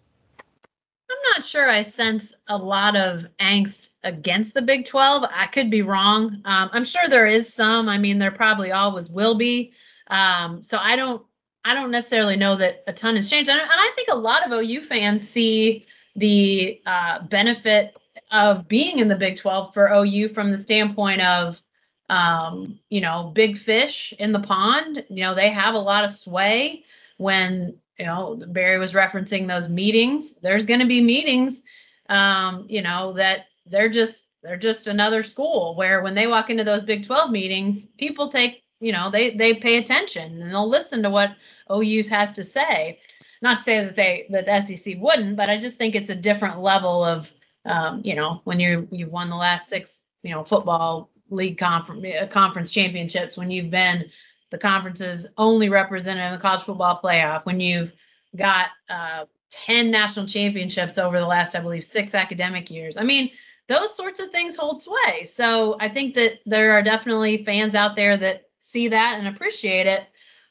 I'm 1.09 1.17
not 1.35 1.43
sure 1.43 1.69
I 1.69 1.81
sense 1.81 2.33
a 2.47 2.57
lot 2.57 2.95
of 2.95 3.25
angst 3.37 3.89
against 4.03 4.53
the 4.53 4.61
Big 4.61 4.85
12. 4.85 5.25
I 5.29 5.47
could 5.47 5.69
be 5.69 5.81
wrong. 5.81 6.41
Um, 6.45 6.69
I'm 6.71 6.85
sure 6.85 7.07
there 7.09 7.27
is 7.27 7.53
some. 7.53 7.89
I 7.89 7.97
mean, 7.97 8.17
there 8.17 8.31
probably 8.31 8.71
always 8.71 9.09
will 9.09 9.35
be. 9.35 9.73
Um, 10.11 10.61
so 10.61 10.77
I 10.77 10.95
don't 10.95 11.23
I 11.63 11.73
don't 11.73 11.91
necessarily 11.91 12.35
know 12.35 12.57
that 12.57 12.83
a 12.87 12.93
ton 12.93 13.15
has 13.15 13.29
changed. 13.29 13.49
And 13.49 13.59
I 13.61 13.91
think 13.95 14.09
a 14.11 14.15
lot 14.15 14.45
of 14.45 14.51
OU 14.51 14.83
fans 14.83 15.27
see 15.27 15.85
the 16.15 16.81
uh, 16.85 17.23
benefit 17.23 17.97
of 18.31 18.67
being 18.67 18.99
in 18.99 19.07
the 19.07 19.15
Big 19.15 19.37
12 19.37 19.73
for 19.73 19.89
OU 19.89 20.29
from 20.29 20.51
the 20.51 20.57
standpoint 20.57 21.21
of, 21.21 21.61
um, 22.09 22.79
you 22.89 23.01
know, 23.01 23.31
big 23.33 23.57
fish 23.57 24.13
in 24.17 24.31
the 24.31 24.39
pond. 24.39 25.03
You 25.09 25.23
know, 25.23 25.35
they 25.35 25.49
have 25.51 25.75
a 25.75 25.79
lot 25.79 26.03
of 26.03 26.11
sway 26.11 26.83
when 27.17 27.77
you 27.99 28.05
know 28.05 28.41
Berry 28.47 28.79
was 28.79 28.93
referencing 28.93 29.47
those 29.47 29.69
meetings. 29.69 30.33
There's 30.37 30.65
going 30.65 30.79
to 30.79 30.87
be 30.87 31.01
meetings, 31.01 31.63
um, 32.09 32.65
you 32.67 32.81
know, 32.81 33.13
that 33.13 33.45
they're 33.67 33.89
just 33.89 34.25
they're 34.41 34.57
just 34.57 34.87
another 34.87 35.21
school 35.21 35.75
where 35.75 36.01
when 36.01 36.15
they 36.15 36.25
walk 36.25 36.49
into 36.49 36.63
those 36.63 36.81
Big 36.81 37.05
12 37.05 37.29
meetings, 37.29 37.85
people 37.97 38.29
take 38.29 38.63
you 38.81 38.91
know 38.91 39.09
they 39.09 39.35
they 39.35 39.53
pay 39.53 39.77
attention 39.77 40.41
and 40.41 40.51
they'll 40.51 40.67
listen 40.67 41.03
to 41.03 41.09
what 41.09 41.35
OU 41.71 42.03
has 42.09 42.33
to 42.33 42.43
say. 42.43 42.99
Not 43.41 43.57
to 43.57 43.63
say 43.63 43.85
that 43.85 43.95
they 43.95 44.27
that 44.29 44.45
the 44.45 44.59
SEC 44.59 44.95
wouldn't, 44.99 45.37
but 45.37 45.49
I 45.49 45.57
just 45.57 45.77
think 45.77 45.95
it's 45.95 46.09
a 46.09 46.15
different 46.15 46.59
level 46.59 47.03
of 47.05 47.31
um, 47.65 48.01
you 48.03 48.15
know 48.15 48.41
when 48.43 48.59
you 48.59 48.87
you 48.91 49.07
won 49.07 49.29
the 49.29 49.35
last 49.35 49.69
six 49.69 50.01
you 50.23 50.31
know 50.31 50.43
football 50.43 51.09
league 51.29 51.57
conference 51.57 52.05
uh, 52.05 52.27
conference 52.27 52.71
championships 52.71 53.37
when 53.37 53.51
you've 53.51 53.69
been 53.69 54.09
the 54.49 54.57
conference's 54.57 55.27
only 55.37 55.69
represented 55.69 56.25
in 56.25 56.33
the 56.33 56.39
college 56.39 56.61
football 56.61 56.99
playoff 57.01 57.45
when 57.45 57.59
you've 57.59 57.93
got 58.35 58.67
uh, 58.89 59.25
10 59.51 59.91
national 59.91 60.25
championships 60.25 60.97
over 60.97 61.19
the 61.19 61.25
last 61.25 61.55
i 61.55 61.61
believe 61.61 61.83
six 61.83 62.13
academic 62.13 62.69
years 62.69 62.97
i 62.97 63.03
mean 63.03 63.31
those 63.67 63.95
sorts 63.95 64.19
of 64.19 64.29
things 64.29 64.55
hold 64.55 64.81
sway 64.81 65.23
so 65.23 65.77
i 65.79 65.87
think 65.87 66.15
that 66.15 66.39
there 66.45 66.73
are 66.73 66.83
definitely 66.83 67.45
fans 67.45 67.75
out 67.75 67.95
there 67.95 68.17
that 68.17 68.49
see 68.61 68.87
that 68.87 69.19
and 69.19 69.27
appreciate 69.27 69.87
it 69.87 70.07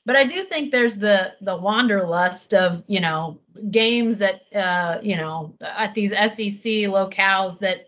but 0.06 0.16
I 0.16 0.24
do 0.24 0.42
think 0.42 0.70
there's 0.70 0.96
the 0.96 1.34
the 1.40 1.56
wanderlust 1.56 2.54
of 2.54 2.82
you 2.86 3.00
know 3.00 3.38
games 3.70 4.22
at 4.22 4.42
uh, 4.54 4.98
you 5.02 5.16
know 5.16 5.54
at 5.60 5.94
these 5.94 6.10
SEC 6.10 6.88
locales 6.88 7.58
that 7.60 7.86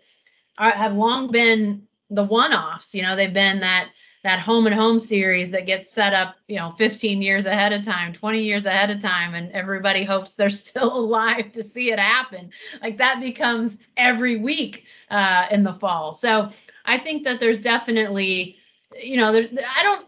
are, 0.57 0.71
have 0.71 0.93
long 0.93 1.31
been 1.31 1.87
the 2.09 2.23
one-offs. 2.23 2.93
You 2.93 3.01
know, 3.01 3.15
they've 3.15 3.33
been 3.33 3.61
that 3.61 3.89
that 4.23 4.39
home 4.39 4.67
and 4.67 4.75
home 4.75 4.99
series 4.99 5.51
that 5.51 5.65
gets 5.65 5.91
set 5.91 6.13
up, 6.13 6.35
you 6.47 6.55
know, 6.55 6.71
15 6.77 7.21
years 7.21 7.45
ahead 7.45 7.73
of 7.73 7.83
time, 7.83 8.13
20 8.13 8.41
years 8.41 8.65
ahead 8.65 8.89
of 8.89 9.01
time, 9.01 9.33
and 9.33 9.51
everybody 9.51 10.05
hopes 10.05 10.35
they're 10.35 10.49
still 10.49 10.95
alive 10.95 11.51
to 11.51 11.63
see 11.63 11.91
it 11.91 11.99
happen. 11.99 12.51
Like 12.81 12.99
that 12.99 13.19
becomes 13.19 13.77
every 13.97 14.37
week 14.37 14.85
uh, 15.09 15.47
in 15.51 15.63
the 15.63 15.73
fall. 15.73 16.13
So 16.13 16.51
I 16.85 16.99
think 16.99 17.25
that 17.25 17.41
there's 17.41 17.59
definitely, 17.59 18.59
you 19.01 19.17
know, 19.17 19.31
there, 19.31 19.47
I 19.75 19.83
don't 19.83 20.05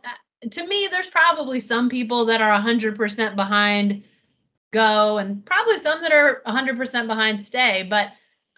to 0.52 0.68
me, 0.68 0.88
there's 0.90 1.08
probably 1.08 1.60
some 1.60 1.90
people 1.90 2.26
that 2.26 2.42
are 2.42 2.60
100% 2.62 3.36
behind 3.36 4.04
go 4.72 5.18
and 5.18 5.46
probably 5.46 5.78
some 5.78 6.02
that 6.02 6.12
are 6.12 6.42
100% 6.46 7.08
behind 7.08 7.42
stay. 7.42 7.88
But 7.90 8.10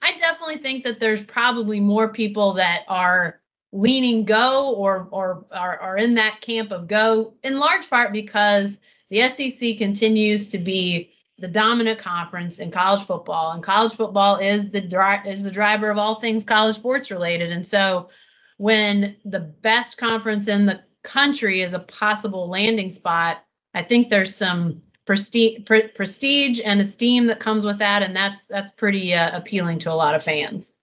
I 0.01 0.15
definitely 0.17 0.57
think 0.57 0.83
that 0.83 0.99
there's 0.99 1.21
probably 1.21 1.79
more 1.79 2.09
people 2.09 2.53
that 2.53 2.83
are 2.87 3.39
leaning 3.73 4.23
go 4.23 4.73
or 4.75 5.07
or 5.11 5.45
are, 5.51 5.77
are 5.79 5.97
in 5.97 6.15
that 6.15 6.39
camp 6.39 6.71
of 6.71 6.87
go 6.87 7.33
in 7.43 7.59
large 7.59 7.89
part 7.89 8.13
because 8.13 8.79
the 9.09 9.27
SEC 9.27 9.77
continues 9.77 10.47
to 10.47 10.57
be 10.57 11.11
the 11.37 11.47
dominant 11.47 11.99
conference 11.99 12.59
in 12.59 12.71
college 12.71 13.05
football 13.05 13.51
and 13.51 13.61
college 13.61 13.93
football 13.93 14.37
is 14.37 14.69
the 14.69 14.81
dri- 14.81 15.29
is 15.29 15.43
the 15.43 15.51
driver 15.51 15.89
of 15.89 15.97
all 15.97 16.19
things 16.21 16.45
college 16.45 16.75
sports 16.75 17.11
related 17.11 17.51
and 17.51 17.65
so 17.65 18.09
when 18.57 19.15
the 19.23 19.39
best 19.39 19.97
conference 19.97 20.47
in 20.47 20.65
the 20.65 20.81
country 21.03 21.61
is 21.61 21.73
a 21.73 21.79
possible 21.79 22.49
landing 22.49 22.89
spot, 22.89 23.43
I 23.73 23.83
think 23.83 24.09
there's 24.09 24.35
some 24.35 24.81
prestige, 25.05 25.65
pre- 25.65 25.87
prestige 25.87 26.59
and 26.63 26.81
esteem 26.81 27.27
that 27.27 27.39
comes 27.39 27.65
with 27.65 27.79
that, 27.79 28.03
and 28.03 28.15
that's 28.15 28.45
that's 28.45 28.71
pretty 28.77 29.13
uh, 29.13 29.37
appealing 29.37 29.79
to 29.79 29.91
a 29.91 29.95
lot 29.95 30.15
of 30.15 30.23
fans. 30.23 30.77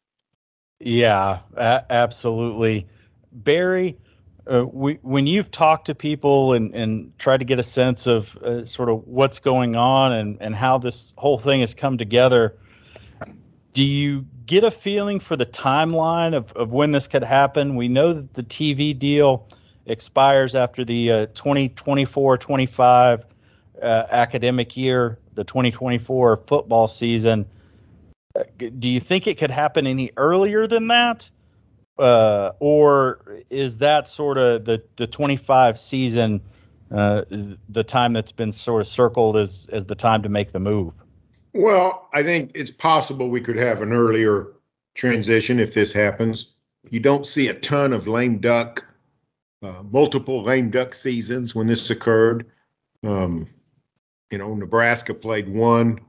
Yeah, 0.81 1.40
a- 1.54 1.85
absolutely, 1.90 2.87
Berry. 3.33 3.99
Uh, 4.47 4.64
we, 4.71 4.95
when 5.00 5.26
you've 5.26 5.50
talked 5.50 5.87
to 5.87 5.95
people 5.95 6.52
and, 6.52 6.75
and 6.75 7.19
tried 7.19 7.38
to 7.38 7.47
get 7.47 7.59
a 7.59 7.62
sense 7.62 8.07
of 8.07 8.37
uh, 8.37 8.64
sort 8.64 8.90
of 8.90 9.07
what's 9.07 9.38
going 9.38 9.75
on 9.75 10.12
and, 10.12 10.37
and 10.43 10.54
how 10.54 10.76
this 10.76 11.14
whole 11.16 11.38
thing 11.38 11.61
has 11.61 11.73
come 11.73 11.97
together, 11.97 12.59
do 13.73 13.83
you 13.83 14.26
get 14.46 14.64
a 14.64 14.70
feeling 14.70 15.20
for 15.20 15.36
the 15.36 15.46
timeline 15.46 16.34
of, 16.34 16.52
of 16.52 16.72
when 16.72 16.90
this 16.90 17.08
could 17.08 17.24
happen? 17.24 17.76
We 17.76 17.88
know 17.88 18.14
that 18.14 18.34
the 18.34 18.42
TV 18.42 18.98
deal 18.98 19.48
expires 19.86 20.54
after 20.54 20.84
the 20.84 21.12
uh, 21.12 21.26
2024-25 21.26 23.24
uh, 23.82 24.06
academic 24.10 24.76
year, 24.76 25.18
the 25.34 25.44
2024 25.44 26.38
football 26.38 26.88
season. 26.88 27.46
Uh, 28.36 28.44
do 28.78 28.88
you 28.88 29.00
think 29.00 29.26
it 29.26 29.38
could 29.38 29.50
happen 29.50 29.86
any 29.86 30.10
earlier 30.16 30.66
than 30.66 30.88
that? 30.88 31.30
Uh, 31.98 32.50
or 32.58 33.42
is 33.50 33.78
that 33.78 34.08
sort 34.08 34.36
of 34.36 34.64
the, 34.64 34.82
the 34.96 35.06
25 35.06 35.78
season 35.78 36.40
uh, 36.90 37.22
the 37.68 37.84
time 37.84 38.12
that's 38.12 38.32
been 38.32 38.52
sort 38.52 38.80
of 38.80 38.86
circled 38.86 39.36
as, 39.36 39.68
as 39.72 39.86
the 39.86 39.94
time 39.94 40.22
to 40.22 40.28
make 40.28 40.50
the 40.50 40.58
move? 40.58 41.03
Well, 41.54 42.08
I 42.12 42.23
think 42.23 42.52
it's 42.54 42.70
possible 42.70 43.28
we 43.28 43.40
could 43.40 43.56
have 43.56 43.80
an 43.80 43.92
earlier 43.92 44.49
transition 44.94 45.61
if 45.61 45.73
this 45.73 45.92
happens. 45.92 46.54
You 46.90 47.00
don't 47.00 47.26
see 47.26 47.49
a 47.49 47.54
ton 47.54 47.94
of 47.94 48.06
lame 48.06 48.38
duck 48.38 48.84
uh, 49.64 49.82
multiple 49.82 50.42
lame 50.42 50.70
duck 50.70 50.94
seasons 50.94 51.54
when 51.54 51.66
this 51.66 51.88
occurred. 51.88 52.46
Um, 53.02 53.46
you 54.30 54.37
know, 54.37 54.54
Nebraska 54.54 55.14
played 55.14 55.49
one, 55.49 56.00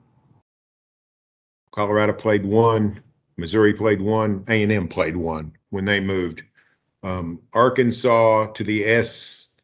Colorado 1.72 2.12
played 2.12 2.46
one, 2.46 3.02
Missouri 3.38 3.74
played 3.74 4.02
one, 4.02 4.44
A&M 4.50 4.90
played 4.90 5.16
one 5.16 5.54
when 5.70 5.86
they 5.86 6.02
moved. 6.02 6.44
Um, 7.02 7.40
Arkansas 7.54 8.48
to 8.48 8.64
the 8.64 8.86
S 8.86 9.62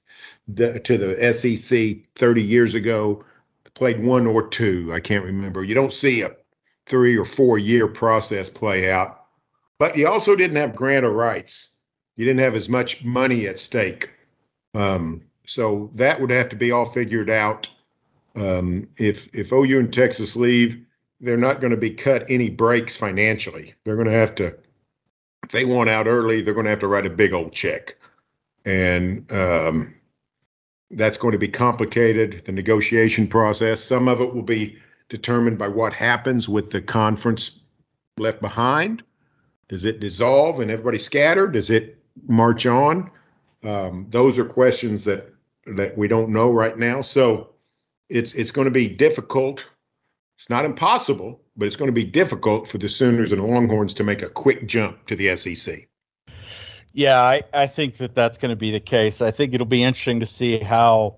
the, 0.48 0.80
to 0.80 0.98
the 0.98 1.34
SEC 1.34 2.14
30 2.16 2.44
years 2.44 2.76
ago 2.76 3.26
played 3.74 4.04
one 4.04 4.28
or 4.28 4.48
two. 4.48 4.92
I 4.94 5.00
can't 5.00 5.26
remember. 5.26 5.64
You 5.64 5.76
don't 5.76 5.94
see 5.94 6.22
a 6.22 6.32
three 6.86 7.18
or 7.18 7.26
four 7.26 7.58
year 7.58 7.88
process 7.88 8.50
play 8.50 8.92
out, 8.92 9.26
but 9.80 9.98
you 9.98 10.08
also 10.08 10.36
didn't 10.36 10.58
have 10.58 10.76
grant 10.76 11.06
of 11.06 11.14
rights 11.14 11.72
you 12.16 12.26
didn't 12.26 12.42
have 12.42 12.56
as 12.56 12.70
much 12.70 13.04
money 13.04 13.48
at 13.48 13.60
stake. 13.60 14.12
Um, 14.74 15.24
so 15.46 15.90
that 15.96 16.22
would 16.22 16.30
have 16.30 16.50
to 16.50 16.56
be 16.56 16.72
all 16.72 16.86
figured 16.86 17.30
out. 17.30 17.70
Um, 18.36 18.90
if 18.98 19.34
if 19.36 19.52
OU 19.52 19.80
and 19.80 19.94
Texas 19.94 20.36
leave, 20.36 20.86
they're 21.20 21.36
not 21.36 21.62
going 21.62 21.72
to 21.72 21.78
be 21.78 21.92
cut 21.92 22.30
any 22.30 22.50
breaks 22.50 22.96
financially. 22.96 23.74
They're 23.84 23.96
going 23.96 24.08
to 24.08 24.14
have 24.14 24.36
to, 24.36 24.56
if 25.44 25.50
they 25.52 25.66
want 25.66 25.90
out 25.90 26.08
early, 26.08 26.42
they're 26.42 26.54
going 26.54 26.66
to 26.66 26.70
have 26.70 26.80
to 26.80 26.88
write 26.88 27.06
a 27.06 27.10
big 27.10 27.34
old 27.34 27.52
check, 27.52 27.98
and 28.66 29.30
um, 29.32 29.96
that's 30.92 31.18
going 31.18 31.34
to 31.34 31.40
be 31.40 31.48
complicated. 31.48 32.44
The 32.46 32.52
negotiation 32.52 33.28
process, 33.28 33.82
some 33.82 34.08
of 34.08 34.22
it 34.22 34.34
will 34.34 34.44
be 34.44 34.78
determined 35.10 35.58
by 35.58 35.68
what 35.68 35.94
happens 35.94 36.48
with 36.48 36.72
the 36.72 36.82
conference 36.82 37.62
left 38.18 38.42
behind. 38.42 39.04
Does 39.70 39.86
it 39.86 40.00
dissolve 40.00 40.60
and 40.60 40.70
everybody 40.70 40.98
scatter? 40.98 41.48
Does 41.48 41.70
it 41.70 41.98
march 42.28 42.66
on? 42.66 43.10
Um, 43.64 44.08
those 44.10 44.38
are 44.38 44.46
questions 44.46 45.06
that 45.06 45.34
that 45.66 45.98
we 45.98 46.08
don't 46.08 46.30
know 46.30 46.52
right 46.52 46.78
now. 46.78 47.02
So 47.02 47.52
it's 48.10 48.34
it's 48.34 48.52
going 48.52 48.66
to 48.66 48.72
be 48.72 48.88
difficult. 48.88 49.64
It's 50.38 50.50
not 50.50 50.66
impossible, 50.66 51.42
but 51.56 51.68
it's 51.68 51.76
going 51.76 51.90
to 51.90 51.94
be 51.94 52.04
difficult 52.04 52.68
for 52.68 52.80
the 52.80 52.90
Sooners 52.90 53.32
and 53.32 53.44
Longhorns 53.44 53.94
to 53.96 54.04
make 54.04 54.24
a 54.24 54.30
quick 54.30 54.68
jump 54.68 55.06
to 55.06 55.16
the 55.16 55.36
SEC. 55.36 55.88
Yeah, 56.94 57.22
I, 57.22 57.44
I 57.54 57.68
think 57.68 57.98
that 57.98 58.16
that's 58.16 58.38
going 58.38 58.50
to 58.50 58.58
be 58.58 58.72
the 58.72 58.80
case. 58.80 59.22
I 59.22 59.32
think 59.32 59.54
it'll 59.54 59.66
be 59.66 59.84
interesting 59.84 60.20
to 60.20 60.26
see 60.26 60.60
how 60.60 61.16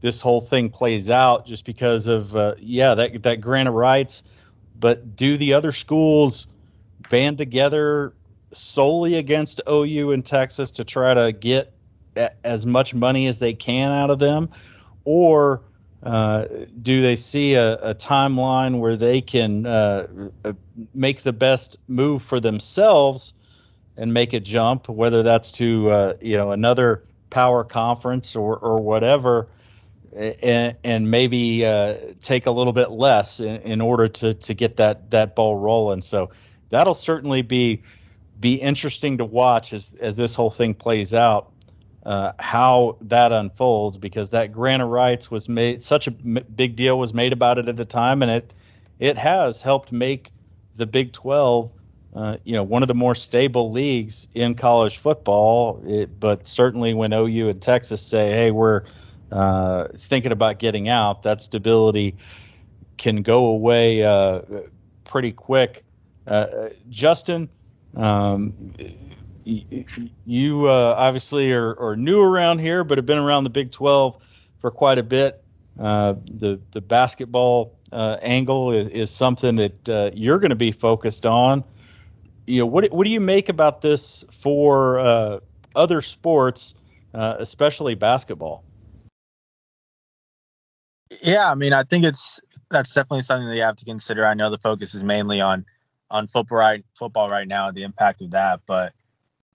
this 0.00 0.20
whole 0.20 0.40
thing 0.40 0.70
plays 0.70 1.10
out, 1.10 1.46
just 1.46 1.64
because 1.64 2.08
of 2.08 2.34
uh, 2.34 2.54
yeah 2.58 2.94
that 2.94 3.22
that 3.22 3.40
grant 3.40 3.68
of 3.68 3.74
rights. 3.74 4.24
But 4.78 5.16
do 5.16 5.36
the 5.36 5.54
other 5.54 5.72
schools 5.72 6.48
band 7.08 7.38
together 7.38 8.14
solely 8.52 9.14
against 9.14 9.60
OU 9.68 10.12
and 10.12 10.24
Texas 10.24 10.72
to 10.72 10.84
try 10.84 11.14
to 11.14 11.32
get 11.32 11.72
a, 12.16 12.30
as 12.44 12.66
much 12.66 12.94
money 12.94 13.26
as 13.26 13.38
they 13.38 13.54
can 13.54 13.90
out 13.90 14.10
of 14.10 14.18
them, 14.18 14.50
or 15.04 15.62
uh, 16.02 16.46
do 16.82 17.00
they 17.00 17.16
see 17.16 17.54
a, 17.54 17.74
a, 17.74 17.94
timeline 17.94 18.78
where 18.78 18.96
they 18.96 19.20
can 19.20 19.66
uh, 19.66 20.06
uh, 20.44 20.52
make 20.94 21.22
the 21.22 21.32
best 21.32 21.78
move 21.88 22.22
for 22.22 22.38
themselves 22.38 23.32
and 23.96 24.12
make 24.12 24.32
a 24.32 24.40
jump, 24.40 24.88
whether 24.88 25.22
that's 25.22 25.52
to 25.52 25.90
uh, 25.90 26.14
you 26.20 26.36
know 26.36 26.52
another 26.52 27.04
power 27.30 27.64
conference 27.64 28.36
or 28.36 28.56
or 28.56 28.80
whatever, 28.80 29.48
and, 30.14 30.76
and 30.84 31.10
maybe 31.10 31.64
uh, 31.64 31.96
take 32.20 32.46
a 32.46 32.50
little 32.50 32.72
bit 32.72 32.90
less 32.90 33.40
in, 33.40 33.56
in 33.62 33.80
order 33.80 34.08
to 34.08 34.34
to 34.34 34.54
get 34.54 34.76
that 34.76 35.10
that 35.10 35.34
ball 35.34 35.56
rolling. 35.56 36.02
So 36.02 36.30
that'll 36.70 36.94
certainly 36.94 37.42
be 37.42 37.82
be 38.38 38.54
interesting 38.54 39.18
to 39.18 39.24
watch 39.24 39.72
as 39.72 39.94
as 39.94 40.16
this 40.16 40.34
whole 40.34 40.50
thing 40.50 40.74
plays 40.74 41.14
out. 41.14 41.52
Uh, 42.04 42.32
how 42.38 42.96
that 43.00 43.32
unfolds 43.32 43.98
because 43.98 44.30
that 44.30 44.52
grant 44.52 44.80
of 44.80 44.88
rights 44.88 45.28
was 45.28 45.48
made 45.48 45.82
such 45.82 46.06
a 46.06 46.12
big 46.12 46.76
deal 46.76 46.96
was 46.96 47.12
made 47.12 47.32
about 47.32 47.58
it 47.58 47.66
at 47.66 47.76
the 47.76 47.84
time 47.84 48.22
and 48.22 48.30
it 48.30 48.52
it 49.00 49.18
has 49.18 49.60
helped 49.60 49.92
make 49.92 50.30
the 50.76 50.86
Big 50.86 51.12
12 51.12 51.70
uh, 52.16 52.38
you 52.44 52.54
know 52.54 52.62
one 52.62 52.82
of 52.82 52.88
the 52.88 52.94
more 52.94 53.14
stable 53.14 53.70
leagues 53.70 54.28
in 54.34 54.54
college 54.54 54.98
football 54.98 55.82
it, 55.86 56.18
but 56.18 56.48
certainly 56.48 56.94
when 56.94 57.12
OU 57.12 57.50
and 57.50 57.62
Texas 57.62 58.02
say 58.02 58.30
hey 58.30 58.50
we're 58.50 58.82
uh, 59.30 59.88
thinking 59.98 60.32
about 60.32 60.58
getting 60.58 60.88
out, 60.88 61.24
that 61.24 61.40
stability 61.40 62.16
can 62.96 63.22
go 63.22 63.46
away 63.46 64.02
uh, 64.02 64.40
pretty 65.04 65.32
quick. 65.32 65.84
Uh, 66.26 66.68
Justin, 66.88 67.48
um, 67.94 68.72
you 69.44 70.68
uh, 70.68 70.94
obviously 70.96 71.52
are, 71.52 71.78
are, 71.78 71.96
new 71.96 72.20
around 72.20 72.58
here, 72.58 72.84
but 72.84 72.98
have 72.98 73.06
been 73.06 73.18
around 73.18 73.44
the 73.44 73.50
Big 73.50 73.70
12 73.70 74.24
for 74.58 74.70
quite 74.70 74.98
a 74.98 75.02
bit. 75.02 75.42
Uh, 75.78 76.14
the 76.24 76.58
the 76.72 76.80
basketball 76.80 77.76
uh, 77.92 78.16
angle 78.22 78.72
is, 78.72 78.86
is 78.88 79.10
something 79.10 79.56
that 79.56 79.88
uh, 79.88 80.10
you're 80.14 80.38
going 80.38 80.50
to 80.50 80.56
be 80.56 80.72
focused 80.72 81.26
on. 81.26 81.62
You 82.46 82.60
know, 82.60 82.66
what 82.66 82.90
what 82.92 83.04
do 83.04 83.10
you 83.10 83.20
make 83.20 83.48
about 83.48 83.80
this 83.80 84.24
for 84.32 84.98
uh, 84.98 85.40
other 85.74 86.00
sports, 86.00 86.74
uh, 87.12 87.36
especially 87.38 87.94
basketball? 87.94 88.64
Yeah, 91.22 91.50
I 91.50 91.54
mean, 91.54 91.72
I 91.72 91.82
think 91.82 92.04
it's 92.04 92.40
that's 92.70 92.92
definitely 92.92 93.22
something 93.22 93.48
that 93.48 93.56
you 93.56 93.62
have 93.62 93.76
to 93.76 93.84
consider. 93.84 94.26
I 94.26 94.34
know 94.34 94.50
the 94.50 94.58
focus 94.58 94.94
is 94.94 95.02
mainly 95.02 95.40
on 95.40 95.64
on 96.10 96.28
football 96.28 96.58
right 96.58 96.84
football 96.94 97.28
right 97.28 97.48
now, 97.48 97.70
the 97.70 97.82
impact 97.82 98.22
of 98.22 98.30
that, 98.30 98.60
but 98.66 98.92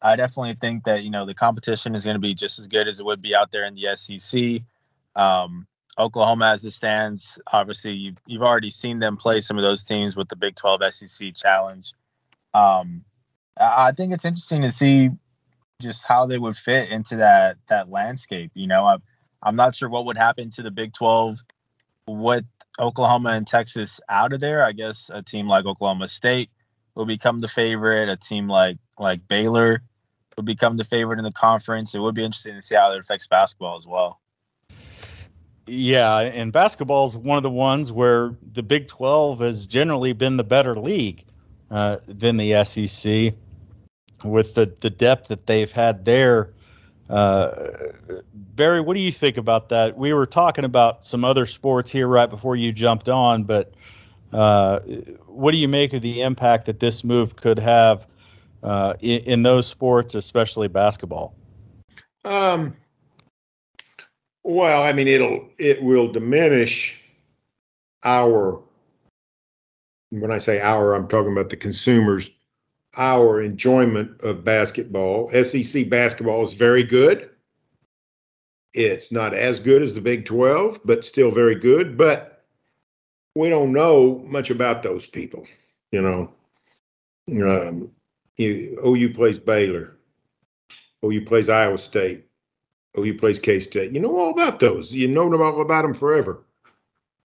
I 0.01 0.15
definitely 0.15 0.55
think 0.55 0.85
that 0.85 1.03
you 1.03 1.11
know 1.11 1.25
the 1.25 1.33
competition 1.33 1.95
is 1.95 2.03
going 2.03 2.15
to 2.15 2.19
be 2.19 2.33
just 2.33 2.59
as 2.59 2.67
good 2.67 2.87
as 2.87 2.99
it 2.99 3.05
would 3.05 3.21
be 3.21 3.35
out 3.35 3.51
there 3.51 3.65
in 3.65 3.75
the 3.75 3.95
SEC. 3.95 4.61
Um, 5.15 5.67
Oklahoma, 5.97 6.47
as 6.47 6.63
it 6.65 6.71
stands, 6.71 7.39
obviously 7.51 7.93
you've 7.93 8.17
you've 8.25 8.41
already 8.41 8.69
seen 8.69 8.99
them 8.99 9.17
play 9.17 9.41
some 9.41 9.57
of 9.57 9.63
those 9.63 9.83
teams 9.83 10.15
with 10.15 10.29
the 10.29 10.35
Big 10.35 10.55
12 10.55 10.81
SEC 10.93 11.35
Challenge. 11.35 11.93
Um, 12.53 13.03
I 13.59 13.91
think 13.91 14.13
it's 14.13 14.25
interesting 14.25 14.61
to 14.63 14.71
see 14.71 15.09
just 15.81 16.05
how 16.05 16.25
they 16.25 16.37
would 16.37 16.55
fit 16.55 16.89
into 16.89 17.17
that 17.17 17.57
that 17.67 17.89
landscape. 17.89 18.51
You 18.53 18.67
know, 18.67 18.85
I'm 18.85 19.01
I'm 19.43 19.55
not 19.55 19.75
sure 19.75 19.89
what 19.89 20.05
would 20.05 20.17
happen 20.17 20.49
to 20.51 20.61
the 20.61 20.71
Big 20.71 20.93
12 20.93 21.39
with 22.07 22.45
Oklahoma 22.79 23.29
and 23.29 23.47
Texas 23.47 23.99
out 24.07 24.33
of 24.33 24.39
there. 24.39 24.63
I 24.63 24.71
guess 24.71 25.09
a 25.13 25.21
team 25.21 25.47
like 25.47 25.65
Oklahoma 25.65 26.07
State 26.07 26.49
will 26.95 27.05
become 27.05 27.39
the 27.39 27.47
favorite. 27.47 28.09
A 28.09 28.17
team 28.17 28.47
like 28.47 28.77
like 28.97 29.27
Baylor 29.27 29.81
would 30.37 30.45
become 30.45 30.77
the 30.77 30.85
favorite 30.85 31.19
in 31.19 31.25
the 31.25 31.31
conference. 31.31 31.93
It 31.93 31.99
would 31.99 32.15
be 32.15 32.23
interesting 32.23 32.55
to 32.55 32.61
see 32.61 32.75
how 32.75 32.91
it 32.91 32.99
affects 32.99 33.27
basketball 33.27 33.77
as 33.77 33.87
well. 33.87 34.19
Yeah, 35.67 36.19
and 36.19 36.51
basketball 36.51 37.07
is 37.07 37.15
one 37.15 37.37
of 37.37 37.43
the 37.43 37.49
ones 37.49 37.91
where 37.91 38.35
the 38.51 38.63
Big 38.63 38.87
12 38.87 39.39
has 39.39 39.67
generally 39.67 40.11
been 40.13 40.37
the 40.37 40.43
better 40.43 40.75
league 40.75 41.23
uh, 41.71 41.97
than 42.07 42.37
the 42.37 42.63
SEC 42.63 43.33
with 44.23 44.53
the, 44.53 44.71
the 44.81 44.89
depth 44.89 45.29
that 45.29 45.47
they've 45.47 45.71
had 45.71 46.05
there. 46.05 46.51
Uh, 47.09 47.51
Berry, 48.33 48.81
what 48.81 48.93
do 48.93 48.99
you 48.99 49.11
think 49.11 49.37
about 49.37 49.69
that? 49.69 49.97
We 49.97 50.13
were 50.13 50.25
talking 50.25 50.65
about 50.65 51.05
some 51.05 51.25
other 51.25 51.45
sports 51.45 51.89
here 51.89 52.07
right 52.07 52.29
before 52.29 52.55
you 52.55 52.71
jumped 52.71 53.09
on, 53.09 53.43
but 53.43 53.73
uh, 54.31 54.79
what 55.27 55.51
do 55.51 55.57
you 55.57 55.67
make 55.67 55.93
of 55.93 56.01
the 56.01 56.21
impact 56.21 56.65
that 56.65 56.79
this 56.79 57.03
move 57.03 57.35
could 57.35 57.59
have 57.59 58.07
uh, 58.63 58.93
in, 58.99 59.21
in, 59.21 59.43
those 59.43 59.67
sports, 59.67 60.15
especially 60.15 60.67
basketball? 60.67 61.33
Um, 62.23 62.77
well, 64.43 64.83
I 64.83 64.93
mean, 64.93 65.07
it'll 65.07 65.49
it 65.57 65.81
will 65.81 66.11
diminish 66.11 67.01
our. 68.03 68.61
When 70.11 70.31
I 70.31 70.37
say 70.37 70.61
our, 70.61 70.93
I'm 70.93 71.07
talking 71.07 71.31
about 71.31 71.49
the 71.49 71.57
consumers. 71.57 72.29
Our 72.97 73.41
enjoyment 73.41 74.21
of 74.21 74.43
basketball. 74.43 75.29
SEC 75.43 75.89
basketball 75.89 76.43
is 76.43 76.53
very 76.53 76.83
good. 76.83 77.29
It's 78.73 79.11
not 79.11 79.33
as 79.33 79.59
good 79.59 79.81
as 79.81 79.93
the 79.93 80.01
Big 80.01 80.25
12, 80.25 80.81
but 80.83 81.05
still 81.05 81.31
very 81.31 81.55
good. 81.55 81.97
But 81.97 82.43
we 83.35 83.49
don't 83.49 83.71
know 83.71 84.21
much 84.27 84.49
about 84.49 84.83
those 84.83 85.05
people. 85.05 85.45
You 85.91 86.01
know, 86.01 86.31
um, 87.29 87.91
you, 88.37 88.79
OU 88.85 89.13
plays 89.13 89.39
Baylor. 89.39 89.97
OU 91.05 91.25
plays 91.25 91.49
Iowa 91.49 91.77
State. 91.77 92.25
OU 92.97 93.17
plays 93.17 93.39
K 93.39 93.59
State. 93.59 93.93
You 93.93 94.01
know 94.01 94.17
all 94.17 94.31
about 94.31 94.59
those. 94.59 94.93
You 94.93 95.07
know 95.07 95.29
them 95.29 95.41
all 95.41 95.61
about 95.61 95.83
them 95.83 95.93
forever. 95.93 96.43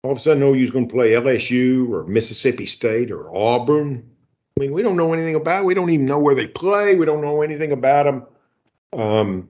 All 0.04 0.10
of 0.10 0.18
a 0.18 0.20
sudden, 0.20 0.42
OU's 0.42 0.70
going 0.70 0.86
to 0.86 0.94
play 0.94 1.12
LSU 1.12 1.90
or 1.90 2.04
Mississippi 2.04 2.66
State 2.66 3.10
or 3.10 3.34
Auburn. 3.34 4.06
I 4.54 4.60
mean, 4.60 4.72
we 4.72 4.82
don't 4.82 4.98
know 4.98 5.14
anything 5.14 5.34
about. 5.34 5.62
It. 5.62 5.64
We 5.64 5.72
don't 5.72 5.88
even 5.88 6.04
know 6.04 6.18
where 6.18 6.34
they 6.34 6.46
play. 6.46 6.94
We 6.94 7.06
don't 7.06 7.22
know 7.22 7.40
anything 7.40 7.72
about 7.72 8.04
them. 8.04 8.26
Um, 8.92 9.48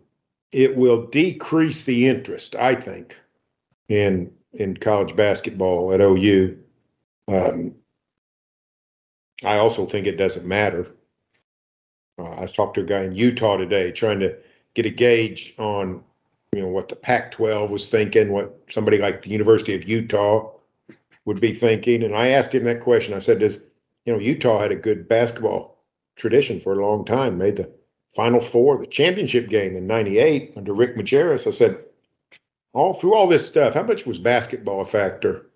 it 0.52 0.76
will 0.76 1.08
decrease 1.08 1.82
the 1.82 2.06
interest, 2.06 2.54
I 2.54 2.76
think, 2.76 3.16
in 3.88 4.32
in 4.52 4.76
college 4.76 5.16
basketball 5.16 5.92
at 5.92 6.00
OU. 6.00 6.56
Um, 7.26 7.74
I 9.42 9.58
also 9.58 9.86
think 9.86 10.06
it 10.06 10.16
doesn't 10.16 10.46
matter. 10.46 10.86
Uh, 12.16 12.30
I 12.30 12.42
was 12.42 12.52
talking 12.52 12.86
to 12.86 12.94
a 12.94 12.98
guy 12.98 13.04
in 13.04 13.12
Utah 13.12 13.56
today, 13.56 13.90
trying 13.90 14.20
to 14.20 14.36
get 14.74 14.86
a 14.86 14.90
gauge 14.90 15.56
on 15.58 16.04
you 16.54 16.62
know 16.62 16.68
what 16.68 16.88
the 16.88 16.96
Pac-12 16.96 17.68
was 17.70 17.88
thinking, 17.88 18.30
what 18.30 18.56
somebody 18.70 18.98
like 18.98 19.22
the 19.22 19.30
University 19.30 19.74
of 19.74 19.88
Utah 19.88 20.50
would 21.24 21.40
be 21.40 21.52
thinking, 21.52 22.02
and 22.02 22.14
I 22.14 22.28
asked 22.28 22.54
him 22.54 22.64
that 22.64 22.80
question. 22.80 23.14
I 23.14 23.18
said, 23.18 23.40
"Does 23.40 23.60
you 24.04 24.12
know 24.12 24.18
Utah 24.18 24.60
had 24.60 24.70
a 24.70 24.76
good 24.76 25.08
basketball 25.08 25.82
tradition 26.16 26.60
for 26.60 26.72
a 26.72 26.86
long 26.86 27.04
time, 27.04 27.38
made 27.38 27.56
the 27.56 27.70
Final 28.14 28.40
Four, 28.40 28.78
the 28.78 28.86
championship 28.86 29.48
game 29.48 29.76
in 29.76 29.86
'98 29.86 30.52
under 30.56 30.72
Rick 30.72 30.96
Majerus." 30.96 31.46
I 31.46 31.50
said, 31.50 31.78
"All 32.72 32.94
through 32.94 33.14
all 33.14 33.26
this 33.26 33.46
stuff, 33.46 33.74
how 33.74 33.82
much 33.82 34.06
was 34.06 34.18
basketball 34.18 34.80
a 34.80 34.84
factor 34.84 35.46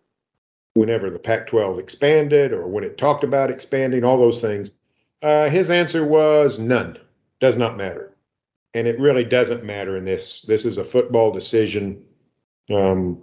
whenever 0.74 1.10
the 1.10 1.18
Pac-12 1.18 1.78
expanded 1.78 2.52
or 2.52 2.66
when 2.66 2.84
it 2.84 2.98
talked 2.98 3.24
about 3.24 3.50
expanding, 3.50 4.04
all 4.04 4.18
those 4.18 4.40
things?" 4.40 4.70
Uh, 5.22 5.48
his 5.48 5.70
answer 5.70 6.04
was 6.04 6.58
none. 6.58 6.98
Does 7.40 7.56
not 7.56 7.76
matter 7.76 8.12
and 8.74 8.86
it 8.86 8.98
really 8.98 9.24
doesn't 9.24 9.64
matter 9.64 9.96
in 9.96 10.04
this. 10.04 10.42
This 10.42 10.64
is 10.64 10.78
a 10.78 10.84
football 10.84 11.32
decision. 11.32 12.04
Um, 12.70 13.22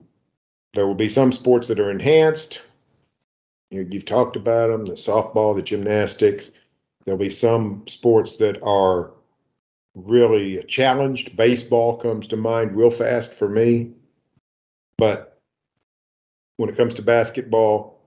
there 0.74 0.88
will 0.88 0.96
be 0.96 1.08
some 1.08 1.32
sports 1.32 1.68
that 1.68 1.80
are 1.80 1.92
enhanced. 1.92 2.62
You 3.70 3.88
have 3.94 4.06
talked 4.06 4.36
about 4.36 4.70
them: 4.70 4.86
the 4.86 4.94
softball, 4.94 5.56
the 5.56 5.62
gymnastics. 5.62 6.52
There'll 7.06 7.20
be 7.20 7.30
some 7.30 7.84
sports 7.88 8.38
that 8.38 8.64
are 8.64 9.12
really 9.94 10.64
challenged. 10.64 11.36
Baseball 11.36 11.98
comes 11.98 12.28
to 12.30 12.38
mind 12.38 12.76
real 12.76 12.90
fast 12.90 13.34
for 13.34 13.48
me, 13.48 13.92
but 14.98 15.40
when 16.58 16.70
it 16.70 16.78
comes 16.78 16.96
to 16.96 17.02
basketball, 17.02 18.02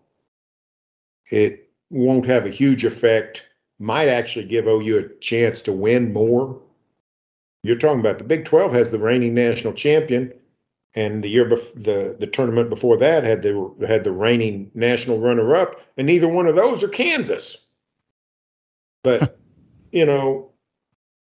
it 1.30 1.70
won't 1.90 2.26
have 2.26 2.46
a 2.46 2.50
huge 2.50 2.84
effect. 2.84 3.44
Might 3.78 4.08
actually 4.08 4.46
give 4.46 4.66
OU 4.66 4.98
a 4.98 5.08
chance 5.20 5.62
to 5.62 5.72
win 5.72 6.12
more 6.12 6.60
you're 7.62 7.76
talking 7.76 8.00
about 8.00 8.18
the 8.18 8.24
Big 8.24 8.44
12 8.44 8.72
has 8.72 8.90
the 8.90 8.98
reigning 8.98 9.34
national 9.34 9.72
champion, 9.72 10.32
and 10.94 11.22
the 11.22 11.28
year 11.28 11.44
before 11.44 11.80
the 11.80 12.16
the 12.18 12.26
tournament 12.26 12.70
before 12.70 12.96
that 12.98 13.24
had 13.24 13.42
the 13.42 13.86
had 13.86 14.04
the 14.04 14.12
reigning 14.12 14.70
national 14.74 15.20
runner 15.20 15.56
up, 15.56 15.80
and 15.96 16.06
neither 16.06 16.28
one 16.28 16.46
of 16.46 16.56
those 16.56 16.82
are 16.82 16.88
Kansas. 16.88 17.66
But 19.02 19.38
you 19.92 20.06
know, 20.06 20.52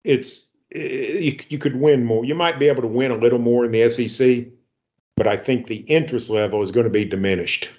it's 0.04 0.46
it, 0.70 1.22
you, 1.22 1.39
you 1.50 1.58
could 1.58 1.76
win 1.76 2.06
more. 2.06 2.26
You 2.26 2.36
might 2.36 2.60
be 2.60 2.67
able 2.67 2.82
to 2.82 2.88
win 2.88 3.12
a 3.12 3.17
little 3.17 3.39
more 3.39 3.65
in 3.65 3.72
the 3.72 3.89
SEC, 3.89 4.48
but 5.15 5.28
I 5.28 5.36
think 5.36 5.67
the 5.67 5.82
interest 5.82 6.30
level 6.30 6.62
is 6.62 6.72
going 6.72 6.86
to 6.86 6.89
be 6.89 7.06
diminished. 7.06 7.70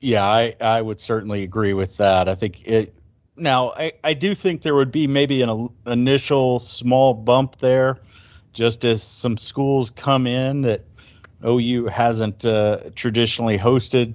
Yeah, 0.00 0.24
I, 0.24 0.54
I 0.60 0.82
would 0.82 1.00
certainly 1.00 1.44
agree 1.44 1.72
with 1.72 1.96
that. 1.96 2.28
I 2.28 2.34
think 2.34 2.66
it 2.66 2.94
now, 3.36 3.72
I, 3.76 3.92
I 4.02 4.14
do 4.14 4.34
think 4.34 4.62
there 4.62 4.74
would 4.74 4.92
be 4.92 5.06
maybe 5.06 5.42
an 5.42 5.68
initial 5.86 6.58
small 6.58 7.14
bump 7.14 7.56
there, 7.56 7.98
just 8.52 8.84
as 8.84 9.02
some 9.02 9.36
schools 9.36 9.90
come 9.90 10.26
in 10.26 10.62
that 10.62 10.84
OU 11.44 11.86
hasn't 11.86 12.44
uh, 12.44 12.78
traditionally 12.94 13.58
hosted, 13.58 14.14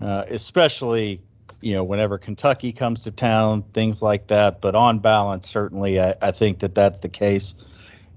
uh, 0.00 0.24
especially 0.28 1.22
you 1.60 1.74
know 1.74 1.82
whenever 1.82 2.18
Kentucky 2.18 2.72
comes 2.72 3.04
to 3.04 3.10
town, 3.10 3.62
things 3.62 4.02
like 4.02 4.26
that. 4.28 4.60
But 4.60 4.74
on 4.74 4.98
balance, 4.98 5.48
certainly, 5.48 6.00
I, 6.00 6.14
I 6.20 6.32
think 6.32 6.60
that 6.60 6.74
that's 6.74 6.98
the 6.98 7.08
case 7.08 7.54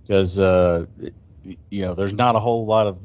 because 0.02 0.40
uh, 0.40 0.86
you 1.70 1.82
know 1.82 1.94
there's 1.94 2.14
not 2.14 2.36
a 2.36 2.40
whole 2.40 2.66
lot 2.66 2.88
of 2.88 2.98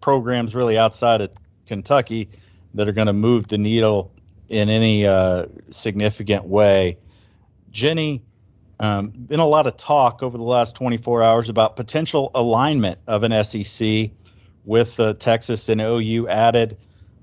programs 0.00 0.54
really 0.54 0.76
outside 0.78 1.22
of 1.22 1.30
Kentucky 1.66 2.28
that 2.74 2.88
are 2.88 2.92
going 2.92 3.06
to 3.06 3.12
move 3.12 3.48
the 3.48 3.58
needle 3.58 4.12
in 4.52 4.68
any 4.68 5.06
uh, 5.06 5.46
significant 5.70 6.44
way. 6.44 6.98
Jenni, 7.72 8.20
um, 8.78 9.08
been 9.08 9.40
a 9.40 9.46
lot 9.46 9.66
of 9.66 9.78
talk 9.78 10.22
over 10.22 10.36
the 10.36 10.44
last 10.44 10.76
24 10.76 11.22
hours 11.22 11.48
about 11.48 11.74
potential 11.74 12.30
alignment 12.34 12.98
of 13.06 13.22
an 13.22 13.44
SEC 13.44 14.10
with 14.66 15.00
uh, 15.00 15.14
Texas 15.14 15.70
and 15.70 15.80
OU 15.80 16.28
added. 16.28 16.76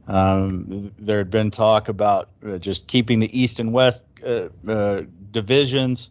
Um, 0.07 0.91
there 0.97 1.19
had 1.19 1.29
been 1.29 1.51
talk 1.51 1.87
about 1.87 2.29
uh, 2.43 2.57
just 2.57 2.87
keeping 2.87 3.19
the 3.19 3.39
East 3.39 3.59
and 3.59 3.71
West 3.71 4.03
uh, 4.25 4.49
uh, 4.67 5.03
divisions, 5.29 6.09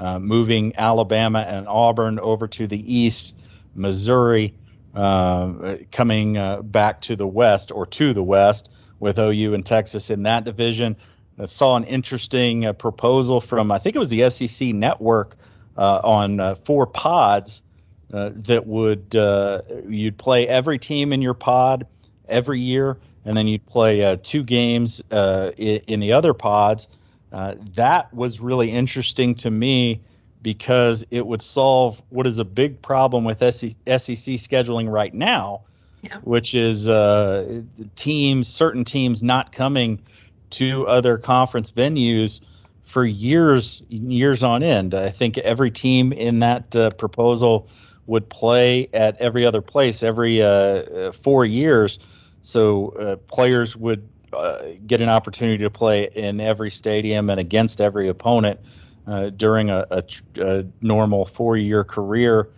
uh, 0.00 0.18
moving 0.18 0.72
Alabama 0.76 1.46
and 1.46 1.68
Auburn 1.68 2.18
over 2.18 2.48
to 2.48 2.66
the 2.66 2.94
East, 2.94 3.36
Missouri 3.76 4.54
uh, 4.96 5.76
coming 5.92 6.62
back 6.64 7.02
to 7.02 7.14
the 7.14 7.26
West 7.26 7.70
or 7.70 7.86
to 7.86 8.12
the 8.12 8.22
West 8.22 8.68
with 9.00 9.18
OU 9.18 9.54
and 9.54 9.64
Texas 9.64 10.10
in 10.10 10.22
that 10.24 10.44
division. 10.44 10.96
I 11.38 11.44
saw 11.44 11.76
an 11.76 11.84
interesting 11.84 12.66
uh, 12.66 12.72
proposal 12.72 13.40
from 13.40 13.70
I 13.70 13.78
think 13.78 13.96
it 13.96 13.98
was 13.98 14.08
the 14.08 14.28
SEC 14.30 14.68
network 14.68 15.36
uh, 15.76 16.00
on 16.02 16.40
uh, 16.40 16.54
four 16.54 16.86
pods 16.86 17.62
uh, 18.12 18.30
that 18.34 18.66
would 18.66 19.14
you'd 19.88 20.16
play 20.16 20.46
every 20.48 20.78
team 20.78 21.12
in 21.12 21.20
your 21.20 21.34
pod 21.34 21.86
every 22.28 22.60
year, 22.60 22.96
and 23.24 23.36
then 23.36 23.46
you'd 23.46 23.66
play 23.66 24.16
two 24.22 24.42
games 24.42 25.02
in, 25.10 26.00
the 26.00 26.12
other 26.12 26.32
pods. 26.32 26.88
that 27.30 28.12
was 28.14 28.40
really 28.40 28.70
interesting 28.70 29.34
to 29.34 29.50
me 29.50 30.00
because 30.46 31.04
it 31.10 31.26
would 31.26 31.42
solve 31.42 32.00
what 32.08 32.24
is 32.24 32.38
a 32.38 32.44
big 32.44 32.80
problem 32.80 33.24
with 33.24 33.38
SEC, 33.40 33.82
scheduling 33.84 34.88
right 34.88 35.12
now, 35.12 35.62
yeah. 36.02 36.18
which 36.22 36.54
is 36.54 36.88
uh, 36.88 37.62
teams, 37.94 38.48
certain 38.48 38.84
teams 38.84 39.22
not 39.22 39.52
coming 39.52 40.00
to 40.50 40.86
other 40.86 41.18
conference 41.18 41.70
venues 41.70 42.40
for 42.84 43.04
years, 43.04 43.82
years 43.88 44.42
on 44.42 44.62
end. 44.62 44.94
I 44.94 45.10
think 45.10 45.38
every 45.38 45.70
team 45.70 46.12
in 46.12 46.38
that 46.40 46.74
uh, 46.74 46.90
proposal 46.90 47.68
would 48.06 48.28
play 48.30 48.88
at 48.92 49.20
every 49.20 49.44
other 49.44 49.60
place 49.60 50.04
every 50.04 50.40
uh, 50.40 50.46
uh 50.48 51.12
four 51.12 51.44
years, 51.44 51.98
so 52.42 52.90
uh, 52.90 53.16
players 53.16 53.76
would 53.76 54.08
uh, 54.32 54.62
get 54.86 55.02
an 55.02 55.08
opportunity 55.08 55.58
to 55.58 55.70
play 55.70 56.08
in 56.14 56.40
every 56.40 56.70
stadium 56.70 57.28
and 57.28 57.40
against 57.40 57.80
every 57.80 58.08
opponent 58.08 58.60
during 59.36 59.70
a, 59.70 59.86
a, 59.90 60.02
a 60.40 60.64
normal 60.80 61.24
four-year 61.24 61.84
career. 61.84 62.48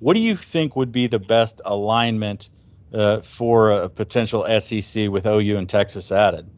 What 0.00 0.14
do 0.14 0.20
you 0.20 0.36
think 0.36 0.74
would 0.74 0.92
be 0.92 1.06
the 1.06 1.18
best 1.18 1.60
alignment 1.64 2.48
uh, 2.92 3.20
for 3.20 3.70
a 3.70 3.88
potential 3.88 4.44
SEC 4.60 5.08
with 5.08 5.26
OU 5.26 5.56
and 5.56 5.68
Texas 5.68 6.12
added? 6.12 6.48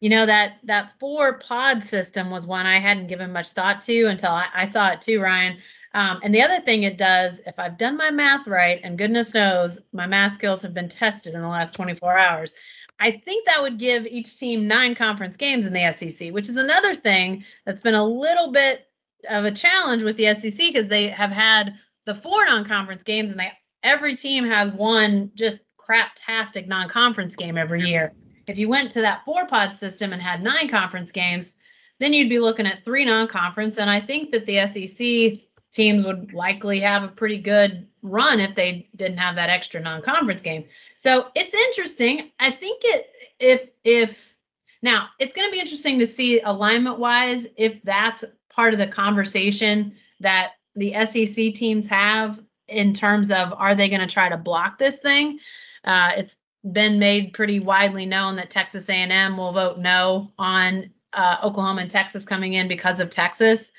You 0.00 0.10
know 0.10 0.26
that 0.26 0.58
that 0.64 0.92
four 1.00 1.38
pod 1.38 1.82
system 1.82 2.30
was 2.30 2.46
one 2.46 2.66
I 2.66 2.78
hadn't 2.78 3.06
given 3.06 3.32
much 3.32 3.52
thought 3.52 3.80
to 3.82 4.04
until 4.06 4.30
I, 4.30 4.46
I 4.54 4.68
saw 4.68 4.90
it 4.90 5.00
too, 5.00 5.20
Ryan. 5.20 5.58
Um, 5.94 6.20
and 6.22 6.34
the 6.34 6.42
other 6.42 6.60
thing 6.60 6.82
it 6.82 6.98
does, 6.98 7.40
if 7.46 7.58
I've 7.58 7.78
done 7.78 7.96
my 7.96 8.10
math 8.10 8.46
right, 8.46 8.80
and 8.84 8.98
goodness 8.98 9.32
knows 9.32 9.78
my 9.92 10.06
math 10.06 10.34
skills 10.34 10.60
have 10.60 10.74
been 10.74 10.90
tested 10.90 11.34
in 11.34 11.40
the 11.40 11.48
last 11.48 11.74
24 11.74 12.18
hours, 12.18 12.52
I 13.00 13.12
think 13.12 13.46
that 13.46 13.62
would 13.62 13.78
give 13.78 14.06
each 14.06 14.38
team 14.38 14.68
nine 14.68 14.94
conference 14.94 15.36
games 15.36 15.66
in 15.66 15.72
the 15.72 15.92
SEC, 15.92 16.32
which 16.32 16.50
is 16.50 16.56
another 16.56 16.94
thing 16.94 17.44
that's 17.64 17.80
been 17.80 17.94
a 17.94 18.04
little 18.04 18.52
bit 18.52 18.86
of 19.28 19.44
a 19.44 19.50
challenge 19.50 20.02
with 20.02 20.16
the 20.16 20.34
SEC 20.34 20.58
because 20.58 20.88
they 20.88 21.08
have 21.08 21.30
had 21.30 21.74
the 22.04 22.14
four 22.14 22.44
non-conference 22.44 23.02
games 23.02 23.30
and 23.30 23.40
they 23.40 23.52
every 23.86 24.16
team 24.16 24.44
has 24.44 24.70
one 24.72 25.30
just 25.34 25.62
craptastic 25.78 26.66
non-conference 26.66 27.36
game 27.36 27.56
every 27.56 27.88
year. 27.88 28.12
If 28.46 28.58
you 28.58 28.68
went 28.68 28.90
to 28.92 29.00
that 29.02 29.24
four 29.24 29.46
pod 29.46 29.74
system 29.74 30.12
and 30.12 30.20
had 30.20 30.42
nine 30.42 30.68
conference 30.68 31.12
games, 31.12 31.54
then 31.98 32.12
you'd 32.12 32.28
be 32.28 32.40
looking 32.40 32.66
at 32.66 32.84
three 32.84 33.04
non-conference 33.04 33.78
and 33.78 33.88
I 33.88 34.00
think 34.00 34.32
that 34.32 34.44
the 34.44 34.66
SEC 34.66 35.40
teams 35.72 36.04
would 36.04 36.32
likely 36.32 36.80
have 36.80 37.04
a 37.04 37.08
pretty 37.08 37.38
good 37.38 37.86
run 38.02 38.40
if 38.40 38.54
they 38.54 38.88
didn't 38.96 39.18
have 39.18 39.36
that 39.36 39.50
extra 39.50 39.80
non-conference 39.80 40.42
game. 40.42 40.64
So 40.96 41.28
it's 41.34 41.54
interesting. 41.54 42.30
I 42.38 42.50
think 42.50 42.82
it 42.84 43.06
if 43.38 43.70
if 43.84 44.34
now 44.82 45.08
it's 45.18 45.34
going 45.34 45.48
to 45.48 45.52
be 45.52 45.60
interesting 45.60 45.98
to 46.00 46.06
see 46.06 46.40
alignment 46.40 46.98
wise 46.98 47.46
if 47.56 47.82
that's 47.82 48.24
part 48.50 48.72
of 48.72 48.78
the 48.78 48.86
conversation 48.86 49.94
that 50.20 50.52
the 50.74 50.94
SEC 51.04 51.54
teams 51.54 51.86
have 51.88 52.40
in 52.68 52.92
terms 52.92 53.30
of 53.30 53.52
are 53.52 53.74
they 53.74 53.88
going 53.88 54.00
to 54.00 54.12
try 54.12 54.28
to 54.28 54.36
block 54.36 54.78
this 54.78 54.98
thing. 54.98 55.38
Uh, 55.84 56.12
it's 56.16 56.36
been 56.72 56.98
made 56.98 57.32
pretty 57.32 57.60
widely 57.60 58.06
known 58.06 58.36
that 58.36 58.50
Texas 58.50 58.88
A&M 58.88 59.36
will 59.36 59.52
vote 59.52 59.78
no 59.78 60.32
on 60.38 60.90
uh, 61.12 61.36
Oklahoma 61.42 61.82
and 61.82 61.90
Texas 61.90 62.24
coming 62.24 62.54
in 62.54 62.66
because 62.68 62.98
of 63.00 63.08
Texas 63.08 63.70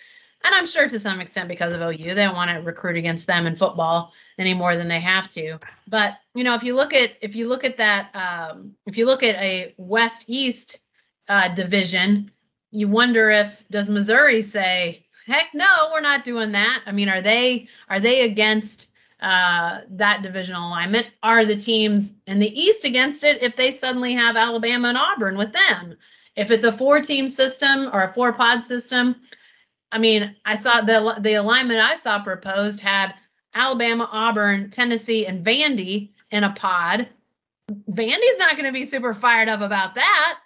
and 0.43 0.54
I'm 0.54 0.65
sure 0.65 0.88
to 0.88 1.00
some 1.00 1.19
extent 1.19 1.50
because 1.50 1.73
of 1.73 1.82
OU, 1.82 1.97
they 1.97 2.23
don't 2.23 2.36
want 2.36 2.52
to 2.52 2.58
recruit 2.58 2.95
against 2.95 3.28
them 3.28 3.47
in 3.47 3.56
football 3.56 4.13
any 4.38 4.54
more 4.54 4.78
than 4.78 4.88
they 4.88 5.00
have 5.00 5.28
to. 5.30 5.60
But 5.88 6.13
you 6.36 6.43
know, 6.43 6.54
if 6.54 6.63
you 6.63 6.76
look 6.76 6.93
at 6.93 7.12
if 7.21 7.36
you 7.36 7.50
look 7.50 7.63
at 7.63 7.78
that, 7.78 8.15
um, 8.15 8.76
if 8.86 8.97
you 8.97 9.06
look 9.06 9.23
at 9.23 9.36
a 9.36 9.73
West 9.78 10.26
East 10.28 10.80
uh, 11.28 11.50
division, 11.50 12.32
you 12.71 12.88
wonder 12.88 13.30
if 13.30 13.63
does 13.69 13.89
Missouri 13.89 14.41
say, 14.41 15.06
"Heck 15.27 15.53
no, 15.53 15.89
we're 15.93 16.01
not 16.01 16.23
doing 16.23 16.53
that." 16.53 16.83
I 16.85 16.91
mean, 16.91 17.09
are 17.09 17.21
they 17.21 17.67
are 17.89 17.99
they 17.99 18.21
against 18.21 18.91
uh, 19.21 19.81
that 19.91 20.21
divisional 20.21 20.67
alignment? 20.67 21.07
Are 21.21 21.45
the 21.45 21.55
teams 21.55 22.15
in 22.25 22.39
the 22.39 22.59
East 22.59 22.85
against 22.85 23.23
it 23.23 23.41
if 23.41 23.55
they 23.55 23.71
suddenly 23.71 24.13
have 24.13 24.37
Alabama 24.37 24.89
and 24.89 24.97
Auburn 24.97 25.37
with 25.37 25.53
them? 25.53 25.97
If 26.35 26.51
it's 26.51 26.65
a 26.65 26.71
four-team 26.71 27.29
system 27.29 27.89
or 27.91 28.03
a 28.03 28.13
four-pod 28.13 28.65
system, 28.65 29.15
I 29.91 29.97
mean, 29.97 30.35
I 30.45 30.55
saw 30.55 30.81
the 30.81 31.17
the 31.19 31.35
alignment 31.35 31.79
I 31.79 31.95
saw 31.95 32.23
proposed 32.23 32.81
had 32.81 33.13
Alabama, 33.55 34.07
Auburn, 34.11 34.69
Tennessee, 34.69 35.25
and 35.25 35.45
Vandy 35.45 36.11
in 36.31 36.43
a 36.43 36.53
pod. 36.53 37.07
Vandy's 37.89 38.37
not 38.37 38.53
going 38.53 38.65
to 38.65 38.71
be 38.71 38.85
super 38.85 39.13
fired 39.13 39.49
up 39.49 39.61
about 39.61 39.95
that. 39.95 40.39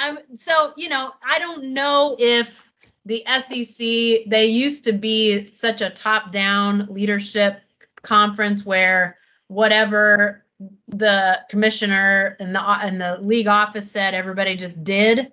Um, 0.00 0.18
so 0.34 0.72
you 0.76 0.88
know, 0.88 1.12
I 1.22 1.38
don't 1.38 1.74
know 1.74 2.16
if 2.18 2.71
the 3.04 3.24
SEC 3.40 4.28
they 4.28 4.46
used 4.46 4.84
to 4.84 4.92
be 4.92 5.50
such 5.52 5.80
a 5.80 5.90
top-down 5.90 6.86
leadership 6.90 7.60
conference 8.02 8.64
where 8.64 9.18
whatever 9.48 10.44
the 10.88 11.40
commissioner 11.48 12.36
and 12.38 12.54
the 12.54 12.60
and 12.60 13.00
the 13.00 13.18
league 13.20 13.48
office 13.48 13.90
said 13.90 14.14
everybody 14.14 14.56
just 14.56 14.82
did 14.84 15.32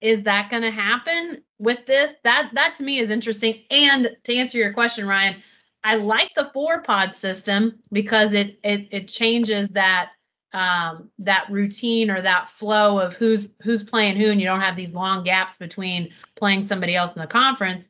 is 0.00 0.24
that 0.24 0.50
going 0.50 0.62
to 0.62 0.70
happen 0.70 1.42
with 1.58 1.86
this? 1.86 2.12
That 2.24 2.50
that 2.54 2.74
to 2.76 2.82
me 2.82 2.98
is 2.98 3.10
interesting. 3.10 3.62
And 3.70 4.16
to 4.24 4.36
answer 4.36 4.58
your 4.58 4.72
question, 4.72 5.06
Ryan, 5.06 5.42
I 5.82 5.96
like 5.96 6.32
the 6.34 6.50
four 6.52 6.82
pod 6.82 7.16
system 7.16 7.80
because 7.92 8.32
it 8.32 8.58
it 8.62 8.88
it 8.90 9.08
changes 9.08 9.70
that 9.70 10.10
um, 10.52 11.10
that 11.18 11.48
routine 11.50 12.10
or 12.10 12.22
that 12.22 12.50
flow 12.50 12.98
of 12.98 13.14
who's 13.14 13.48
who's 13.62 13.82
playing 13.82 14.16
who, 14.16 14.30
and 14.30 14.40
you 14.40 14.46
don't 14.46 14.60
have 14.60 14.76
these 14.76 14.94
long 14.94 15.24
gaps 15.24 15.56
between 15.56 16.10
playing 16.34 16.62
somebody 16.62 16.94
else 16.94 17.14
in 17.14 17.20
the 17.20 17.26
conference. 17.26 17.88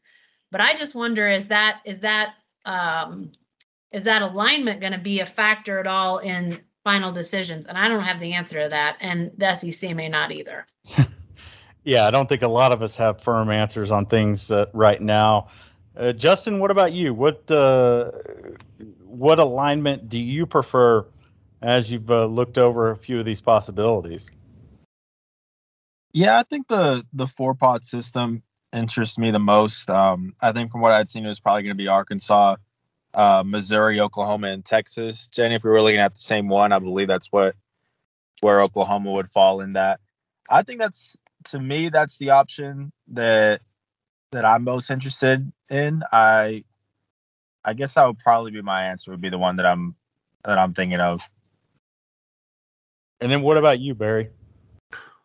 But 0.50 0.60
I 0.60 0.76
just 0.76 0.94
wonder 0.94 1.28
is 1.28 1.48
that 1.48 1.80
is 1.84 2.00
that 2.00 2.34
um, 2.64 3.30
is 3.92 4.04
that 4.04 4.22
alignment 4.22 4.80
going 4.80 4.92
to 4.92 4.98
be 4.98 5.20
a 5.20 5.26
factor 5.26 5.78
at 5.78 5.86
all 5.86 6.18
in 6.18 6.58
final 6.84 7.12
decisions? 7.12 7.66
And 7.66 7.78
I 7.78 7.88
don't 7.88 8.02
have 8.02 8.20
the 8.20 8.34
answer 8.34 8.62
to 8.62 8.68
that, 8.70 8.96
and 9.00 9.30
the 9.36 9.54
SEC 9.54 9.94
may 9.94 10.08
not 10.08 10.32
either. 10.32 10.66
Yeah, 11.86 12.04
I 12.04 12.10
don't 12.10 12.28
think 12.28 12.42
a 12.42 12.48
lot 12.48 12.72
of 12.72 12.82
us 12.82 12.96
have 12.96 13.20
firm 13.20 13.48
answers 13.48 13.92
on 13.92 14.06
things 14.06 14.50
uh, 14.50 14.66
right 14.72 15.00
now. 15.00 15.50
Uh, 15.96 16.12
Justin, 16.12 16.58
what 16.58 16.72
about 16.72 16.92
you? 16.92 17.14
What 17.14 17.48
uh, 17.48 18.10
what 19.04 19.38
alignment 19.38 20.08
do 20.08 20.18
you 20.18 20.46
prefer 20.46 21.06
as 21.62 21.90
you've 21.90 22.10
uh, 22.10 22.26
looked 22.26 22.58
over 22.58 22.90
a 22.90 22.96
few 22.96 23.18
of 23.18 23.24
these 23.24 23.40
possibilities? 23.40 24.30
Yeah, 26.12 26.38
I 26.38 26.44
think 26.44 26.68
the 26.68 27.04
the 27.12 27.26
four 27.26 27.54
pod 27.54 27.84
system 27.84 28.42
interests 28.72 29.18
me 29.18 29.30
the 29.30 29.38
most. 29.38 29.90
Um, 29.90 30.34
I 30.40 30.52
think 30.52 30.70
from 30.70 30.80
what 30.80 30.92
I'd 30.92 31.08
seen, 31.08 31.24
it 31.24 31.28
was 31.28 31.40
probably 31.40 31.62
going 31.62 31.76
to 31.76 31.82
be 31.82 31.88
Arkansas, 31.88 32.56
uh, 33.14 33.42
Missouri, 33.44 34.00
Oklahoma, 34.00 34.48
and 34.48 34.64
Texas. 34.64 35.28
Jenni, 35.34 35.56
if 35.56 35.64
we 35.64 35.70
were 35.70 35.82
looking 35.82 36.00
at 36.00 36.14
the 36.14 36.20
same 36.20 36.48
one, 36.48 36.72
I 36.72 36.78
believe 36.78 37.08
that's 37.08 37.30
what 37.30 37.54
where 38.40 38.62
Oklahoma 38.62 39.12
would 39.12 39.30
fall 39.30 39.60
in 39.60 39.74
that. 39.74 40.00
I 40.48 40.62
think 40.62 40.78
that's 40.78 41.16
to 41.50 41.60
me, 41.60 41.88
that's 41.88 42.18
the 42.18 42.30
option 42.30 42.92
that 43.08 43.62
that 44.32 44.44
I'm 44.44 44.64
most 44.64 44.90
interested 44.90 45.52
in. 45.70 46.02
I 46.12 46.64
I 47.64 47.74
guess 47.74 47.94
that 47.94 48.06
would 48.06 48.18
probably 48.18 48.52
be 48.52 48.62
my 48.62 48.84
answer. 48.84 49.10
Would 49.10 49.20
be 49.20 49.28
the 49.28 49.38
one 49.38 49.56
that 49.56 49.66
I'm 49.66 49.96
that 50.44 50.58
I'm 50.58 50.74
thinking 50.74 51.00
of. 51.00 51.22
And 53.20 53.30
then 53.30 53.42
what 53.42 53.56
about 53.56 53.80
you, 53.80 53.94
Berry? 53.94 54.30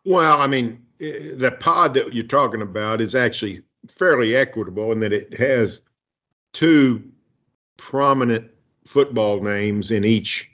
Well, 0.04 0.40
I 0.40 0.46
mean, 0.46 0.84
the 0.98 1.56
pod 1.60 1.94
that 1.94 2.14
you're 2.14 2.24
talking 2.24 2.62
about 2.62 3.00
is 3.00 3.14
actually 3.14 3.62
fairly 3.88 4.36
equitable 4.36 4.92
in 4.92 5.00
that 5.00 5.12
it 5.12 5.34
has 5.34 5.82
two 6.52 7.02
prominent 7.76 8.50
football 8.86 9.40
names 9.42 9.90
in 9.90 10.04
each 10.04 10.50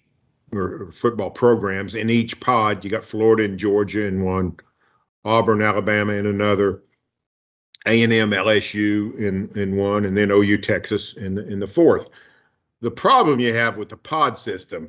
or 0.53 0.91
football 0.93 1.31
programs 1.31 1.95
in 1.95 2.11
each 2.11 2.41
pod. 2.41 2.85
You 2.85 2.91
got 2.91 3.05
Florida 3.05 3.45
and 3.45 3.59
Georgia 3.59 4.07
in 4.07 4.25
one, 4.25 4.57
Auburn, 5.25 5.63
Alabama 5.63 6.15
in 6.15 6.27
another, 6.27 6.83
A&M, 7.87 8.11
LSU 8.11 9.15
in 9.19 9.51
in 9.55 9.77
one, 9.77 10.05
and 10.05 10.17
then 10.17 10.31
OU, 10.31 10.59
Texas 10.59 11.15
in 11.15 11.39
in 11.39 11.61
the 11.61 11.67
fourth. 11.67 12.09
The 12.81 12.91
problem 12.91 13.41
you 13.41 13.53
have 13.55 13.77
with 13.77 13.89
the 13.89 13.97
pod 13.97 14.39
system 14.39 14.89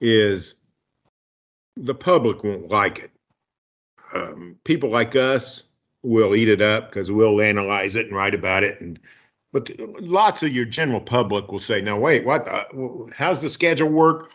is 0.00 0.56
the 1.76 1.94
public 1.94 2.44
won't 2.44 2.70
like 2.70 2.98
it. 2.98 3.10
Um, 4.12 4.56
people 4.64 4.90
like 4.90 5.16
us 5.16 5.64
will 6.02 6.34
eat 6.34 6.48
it 6.48 6.62
up 6.62 6.90
because 6.90 7.10
we'll 7.10 7.40
analyze 7.40 7.96
it 7.96 8.06
and 8.06 8.14
write 8.14 8.34
about 8.34 8.62
it 8.62 8.80
and 8.80 8.98
but 9.54 9.70
lots 10.00 10.42
of 10.42 10.52
your 10.52 10.64
general 10.64 11.00
public 11.00 11.52
will 11.52 11.60
say, 11.60 11.80
"Now 11.80 11.96
wait, 11.96 12.26
what? 12.26 12.44
The, 12.44 13.08
how's 13.16 13.40
the 13.40 13.48
schedule 13.48 13.88
work? 13.88 14.32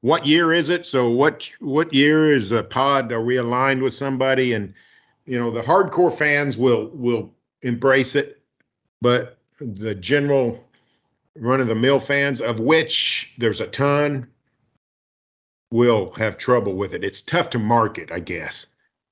What 0.00 0.26
year 0.26 0.50
is 0.54 0.70
it? 0.70 0.86
So 0.86 1.10
what 1.10 1.48
what 1.60 1.92
year 1.92 2.32
is 2.32 2.48
the 2.48 2.64
pod? 2.64 3.12
Are 3.12 3.22
we 3.22 3.36
aligned 3.36 3.82
with 3.82 3.92
somebody?" 3.92 4.54
And 4.54 4.72
you 5.26 5.38
know, 5.38 5.50
the 5.50 5.60
hardcore 5.60 6.12
fans 6.12 6.56
will 6.56 6.88
will 6.94 7.30
embrace 7.60 8.16
it, 8.16 8.40
but 9.02 9.36
the 9.60 9.94
general 9.94 10.66
run 11.36 11.60
of 11.60 11.66
the 11.66 11.74
mill 11.74 12.00
fans, 12.00 12.40
of 12.40 12.58
which 12.58 13.34
there's 13.36 13.60
a 13.60 13.66
ton, 13.66 14.26
will 15.72 16.12
have 16.12 16.36
trouble 16.36 16.74
with 16.74 16.94
it. 16.94 17.04
It's 17.04 17.22
tough 17.22 17.50
to 17.50 17.58
market, 17.58 18.12
I 18.12 18.20
guess. 18.20 18.66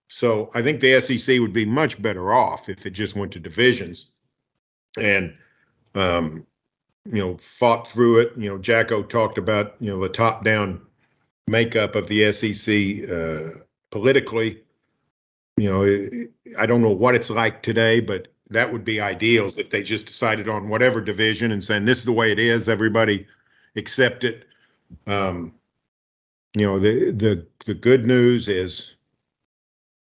So 0.08 0.50
I 0.54 0.62
think 0.62 0.80
the 0.80 1.00
SEC 1.00 1.38
would 1.40 1.52
be 1.52 1.64
much 1.64 2.00
better 2.00 2.32
off 2.32 2.68
if 2.68 2.84
it 2.84 2.90
just 2.90 3.16
went 3.16 3.32
to 3.32 3.40
divisions 3.40 4.10
and 4.98 5.34
um, 5.94 6.46
you 7.04 7.18
know, 7.18 7.36
fought 7.36 7.88
through 7.88 8.18
it. 8.18 8.32
You 8.36 8.50
know, 8.50 8.58
Jacko 8.58 9.02
talked 9.02 9.38
about 9.38 9.76
you 9.80 9.90
know 9.90 10.00
the 10.00 10.08
top-down 10.08 10.82
makeup 11.46 11.94
of 11.94 12.08
the 12.08 12.32
SEC 12.32 13.10
uh, 13.10 13.60
politically. 13.90 14.62
You 15.56 15.70
know, 15.70 16.28
I 16.58 16.66
don't 16.66 16.82
know 16.82 16.90
what 16.90 17.14
it's 17.14 17.30
like 17.30 17.62
today, 17.62 18.00
but 18.00 18.28
that 18.50 18.72
would 18.72 18.84
be 18.84 19.00
ideals 19.00 19.58
if 19.58 19.70
they 19.70 19.82
just 19.82 20.06
decided 20.06 20.48
on 20.48 20.68
whatever 20.68 21.00
division 21.00 21.52
and 21.52 21.62
saying 21.62 21.84
this 21.84 21.98
is 21.98 22.04
the 22.04 22.12
way 22.12 22.32
it 22.32 22.38
is. 22.38 22.68
Everybody 22.68 23.26
accept 23.76 24.24
it. 24.24 24.44
Um, 25.06 25.54
you 26.54 26.66
know, 26.66 26.78
the 26.78 27.10
the 27.10 27.46
the 27.66 27.74
good 27.74 28.06
news 28.06 28.48
is 28.48 28.96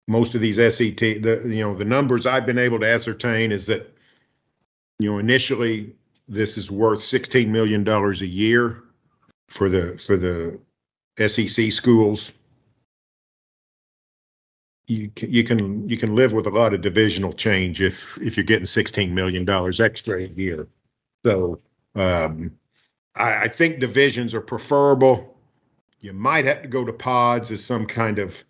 most 0.09 0.35
of 0.35 0.41
these 0.41 0.57
SET, 0.57 0.99
the 0.99 1.43
you 1.47 1.65
know 1.65 1.75
the 1.75 1.85
numbers 1.85 2.27
I've 2.27 2.47
been 2.47 2.59
able 2.59 2.81
to 2.81 2.89
ascertain 2.89 3.53
is 3.53 3.67
that 3.67 3.97
you 4.99 5.11
know, 5.11 5.19
initially 5.19 5.95
this 6.29 6.57
is 6.57 6.71
worth 6.71 7.01
$16 7.01 7.49
million 7.49 7.87
a 7.87 8.13
year 8.25 8.83
for 9.49 9.69
the 9.69 9.97
for 9.99 10.17
the 10.17 10.59
SEC 11.29 11.73
schools. 11.73 12.33
You 14.89 15.11
can, 15.15 15.33
you 15.33 15.45
can 15.45 15.89
you 15.89 15.97
can 15.97 16.15
live 16.15 16.33
with 16.33 16.47
a 16.47 16.51
lot 16.51 16.73
of 16.73 16.81
divisional 16.81 17.33
change 17.33 17.81
if 17.81 18.19
if 18.19 18.37
you're 18.37 18.45
getting 18.45 18.67
16 18.67 19.15
million 19.15 19.45
dollars 19.45 19.81
extra 19.81 20.23
a 20.23 20.27
year. 20.27 20.69
So 21.25 21.61
um, 21.95 22.53
I, 23.17 23.43
I 23.43 23.49
think 23.49 23.81
divisions 23.81 24.35
are 24.35 24.41
preferable. 24.41 25.36
You 26.01 26.13
might 26.13 26.45
have 26.45 26.63
to 26.63 26.69
go 26.69 26.85
to 26.85 26.93
pods 26.93 27.51
as 27.51 27.65
some 27.65 27.87
kind 27.87 28.19
of 28.19 28.43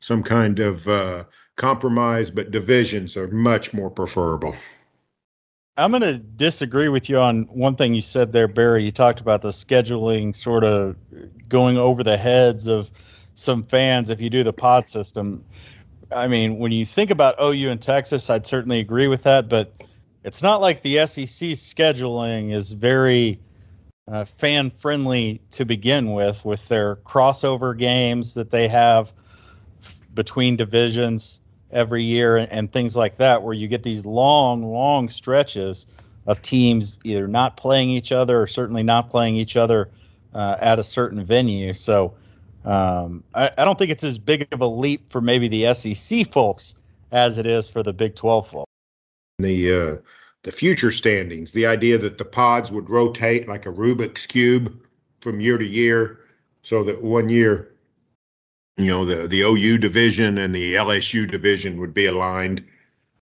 some 0.00 0.22
kind 0.22 0.58
of 0.58 0.86
uh, 0.86 1.24
compromise, 1.56 2.30
but 2.30 2.50
divisions 2.50 3.16
are 3.16 3.28
much 3.28 3.74
more 3.74 3.90
preferable. 3.90 4.54
I'm 5.76 5.92
going 5.92 6.02
to 6.02 6.18
disagree 6.18 6.88
with 6.88 7.08
you 7.08 7.18
on 7.18 7.44
one 7.44 7.76
thing 7.76 7.94
you 7.94 8.00
said 8.00 8.32
there, 8.32 8.48
Berry. 8.48 8.84
You 8.84 8.90
talked 8.90 9.20
about 9.20 9.42
the 9.42 9.50
scheduling 9.50 10.34
sort 10.34 10.64
of 10.64 10.96
going 11.48 11.78
over 11.78 12.02
the 12.02 12.16
heads 12.16 12.66
of 12.66 12.90
some 13.34 13.62
fans 13.62 14.10
if 14.10 14.20
you 14.20 14.28
do 14.28 14.42
the 14.42 14.52
pod 14.52 14.88
system. 14.88 15.44
I 16.10 16.26
mean, 16.26 16.58
when 16.58 16.72
you 16.72 16.84
think 16.84 17.10
about 17.10 17.40
OU 17.40 17.70
and 17.70 17.80
Texas, 17.80 18.28
I'd 18.28 18.46
certainly 18.46 18.80
agree 18.80 19.06
with 19.06 19.22
that, 19.22 19.48
but 19.48 19.72
it's 20.24 20.42
not 20.42 20.60
like 20.60 20.82
the 20.82 21.06
SEC 21.06 21.50
scheduling 21.50 22.52
is 22.52 22.72
very 22.72 23.38
uh, 24.10 24.24
fan 24.24 24.70
friendly 24.70 25.40
to 25.50 25.64
begin 25.64 26.12
with, 26.12 26.44
with 26.44 26.66
their 26.68 26.96
crossover 26.96 27.76
games 27.76 28.34
that 28.34 28.50
they 28.50 28.68
have 28.68 29.12
between 30.14 30.56
divisions 30.56 31.40
every 31.70 32.04
year 32.04 32.36
and, 32.36 32.50
and 32.50 32.72
things 32.72 32.96
like 32.96 33.18
that, 33.18 33.42
where 33.42 33.54
you 33.54 33.68
get 33.68 33.82
these 33.82 34.06
long, 34.06 34.64
long 34.64 35.08
stretches 35.08 35.86
of 36.26 36.42
teams 36.42 36.98
either 37.04 37.28
not 37.28 37.56
playing 37.56 37.90
each 37.90 38.12
other 38.12 38.40
or 38.40 38.46
certainly 38.46 38.82
not 38.82 39.10
playing 39.10 39.36
each 39.36 39.56
other 39.56 39.90
uh, 40.34 40.56
at 40.60 40.78
a 40.78 40.82
certain 40.82 41.24
venue. 41.24 41.72
So 41.72 42.14
um, 42.64 43.24
I, 43.34 43.50
I, 43.56 43.64
don't 43.64 43.78
think 43.78 43.90
it's 43.90 44.04
as 44.04 44.18
big 44.18 44.46
of 44.52 44.60
a 44.60 44.66
leap 44.66 45.10
for 45.10 45.20
maybe 45.20 45.48
the 45.48 45.72
SEC 45.72 46.30
folks 46.30 46.74
as 47.10 47.38
it 47.38 47.46
is 47.46 47.68
for 47.68 47.82
the 47.82 47.92
Big 47.92 48.14
12 48.14 48.48
folks. 48.48 48.70
The 49.38 49.72
uh, 49.72 49.96
the 50.48 50.52
future 50.52 50.90
standings, 50.90 51.52
the 51.52 51.66
idea 51.66 51.98
that 51.98 52.16
the 52.16 52.24
pods 52.24 52.72
would 52.72 52.88
rotate 52.88 53.46
like 53.46 53.66
a 53.66 53.70
Rubik's 53.70 54.24
cube 54.24 54.80
from 55.20 55.40
year 55.40 55.58
to 55.58 55.66
year, 55.66 56.20
so 56.62 56.82
that 56.84 57.04
one 57.04 57.28
year 57.28 57.74
you 58.78 58.86
know 58.86 59.04
the 59.04 59.28
the 59.28 59.42
OU 59.42 59.76
division 59.76 60.38
and 60.38 60.54
the 60.54 60.76
LSU 60.76 61.30
division 61.30 61.78
would 61.78 61.92
be 61.92 62.06
aligned 62.06 62.64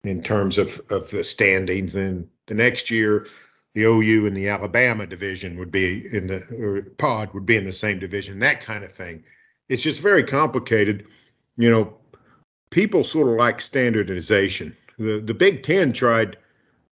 in 0.04 0.22
terms 0.22 0.58
of 0.58 0.80
of 0.90 1.10
the 1.10 1.24
standings. 1.24 1.96
And 1.96 2.28
the 2.46 2.54
next 2.54 2.88
year, 2.88 3.26
the 3.74 3.82
OU 3.82 4.28
and 4.28 4.36
the 4.36 4.46
Alabama 4.46 5.04
division 5.04 5.58
would 5.58 5.72
be 5.72 6.06
in 6.14 6.28
the 6.28 6.88
pod 6.98 7.34
would 7.34 7.46
be 7.46 7.56
in 7.56 7.64
the 7.64 7.72
same 7.72 7.98
division. 7.98 8.38
That 8.38 8.60
kind 8.60 8.84
of 8.84 8.92
thing. 8.92 9.24
It's 9.68 9.82
just 9.82 10.02
very 10.02 10.22
complicated. 10.22 11.08
You 11.56 11.72
know, 11.72 11.96
people 12.70 13.02
sort 13.02 13.26
of 13.26 13.34
like 13.34 13.60
standardization. 13.60 14.76
The 15.00 15.18
the 15.18 15.34
Big 15.34 15.64
Ten 15.64 15.92
tried 15.92 16.36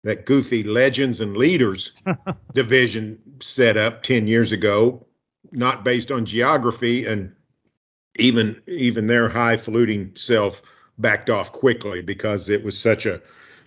that 0.04 0.26
goofy 0.26 0.62
legends 0.62 1.20
and 1.20 1.36
leaders 1.36 1.92
division 2.54 3.18
set 3.40 3.76
up 3.76 4.02
10 4.02 4.26
years 4.26 4.52
ago, 4.52 5.06
not 5.52 5.84
based 5.84 6.10
on 6.10 6.24
geography 6.24 7.06
and 7.06 7.34
even 8.18 8.62
even 8.66 9.06
their 9.06 9.28
highfalutin 9.28 10.12
self 10.16 10.62
backed 10.98 11.30
off 11.30 11.52
quickly 11.52 12.02
because 12.02 12.48
it 12.48 12.64
was 12.64 12.78
such 12.78 13.06
a 13.06 13.20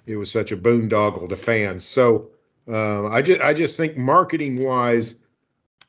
it 0.05 0.15
was 0.15 0.31
such 0.31 0.51
a 0.51 0.57
boondoggle 0.57 1.29
to 1.29 1.35
fans. 1.35 1.85
So 1.85 2.31
uh, 2.67 3.07
I 3.07 3.21
just 3.21 3.41
I 3.41 3.53
just 3.53 3.77
think 3.77 3.97
marketing 3.97 4.63
wise, 4.63 5.15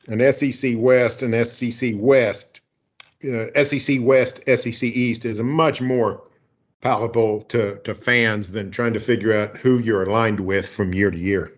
an 0.07 0.31
SEC 0.31 0.73
West 0.77 1.23
and 1.23 1.47
SEC 1.47 1.93
West, 1.95 2.61
uh, 3.23 3.63
SEC 3.63 3.97
West 4.01 4.41
SEC 4.47 4.83
East 4.83 5.25
is 5.25 5.39
a 5.39 5.43
much 5.43 5.81
more 5.81 6.23
palatable 6.81 7.43
to 7.43 7.79
to 7.83 7.95
fans 7.95 8.51
than 8.51 8.71
trying 8.71 8.93
to 8.93 8.99
figure 8.99 9.33
out 9.33 9.57
who 9.57 9.79
you're 9.79 10.03
aligned 10.03 10.39
with 10.39 10.67
from 10.67 10.93
year 10.93 11.11
to 11.11 11.17
year. 11.17 11.57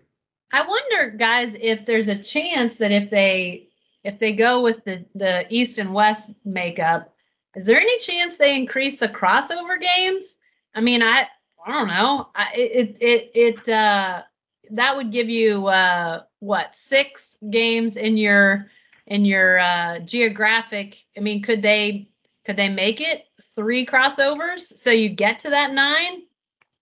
I 0.52 0.66
wonder, 0.66 1.10
guys, 1.10 1.56
if 1.60 1.84
there's 1.84 2.08
a 2.08 2.22
chance 2.22 2.76
that 2.76 2.92
if 2.92 3.10
they 3.10 3.68
if 4.04 4.18
they 4.18 4.34
go 4.34 4.62
with 4.62 4.84
the 4.84 5.04
the 5.14 5.46
East 5.48 5.78
and 5.78 5.92
West 5.92 6.30
makeup, 6.44 7.14
is 7.56 7.64
there 7.64 7.80
any 7.80 7.98
chance 7.98 8.36
they 8.36 8.54
increase 8.54 9.00
the 9.00 9.08
crossover 9.08 9.80
games? 9.80 10.36
I 10.74 10.80
mean, 10.80 11.02
I 11.02 11.26
I 11.66 11.72
don't 11.72 11.88
know. 11.88 12.28
I, 12.34 12.52
it 12.54 12.96
it 13.00 13.30
it 13.34 13.68
uh, 13.68 14.22
that 14.70 14.96
would 14.96 15.10
give 15.10 15.30
you 15.30 15.66
uh, 15.66 16.22
what 16.40 16.76
six 16.76 17.36
games 17.48 17.96
in 17.96 18.16
your 18.16 18.70
in 19.06 19.24
your 19.24 19.58
uh, 19.58 19.98
geographic. 20.00 21.02
I 21.16 21.20
mean, 21.20 21.42
could 21.42 21.62
they 21.62 22.08
could 22.44 22.56
they 22.56 22.68
make 22.68 23.00
it 23.00 23.26
three 23.56 23.86
crossovers 23.86 24.60
so 24.60 24.90
you 24.90 25.08
get 25.08 25.40
to 25.40 25.50
that 25.50 25.72
nine? 25.72 26.22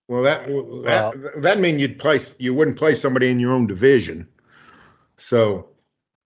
Well, 0.09 0.23
that 0.25 0.47
that 0.47 1.43
that 1.43 1.61
mean 1.61 1.79
you'd 1.79 1.99
place 1.99 2.37
you 2.39 2.55
wouldn't 2.55 2.77
play 2.77 2.95
somebody 2.95 3.31
in 3.31 3.39
your 3.39 3.53
own 3.53 3.67
division. 3.67 4.29
So 5.17 5.69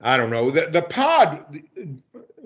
I 0.01 0.17
don't 0.17 0.31
know. 0.31 0.51
The 0.51 0.67
the 0.67 0.83
pod. 0.83 1.61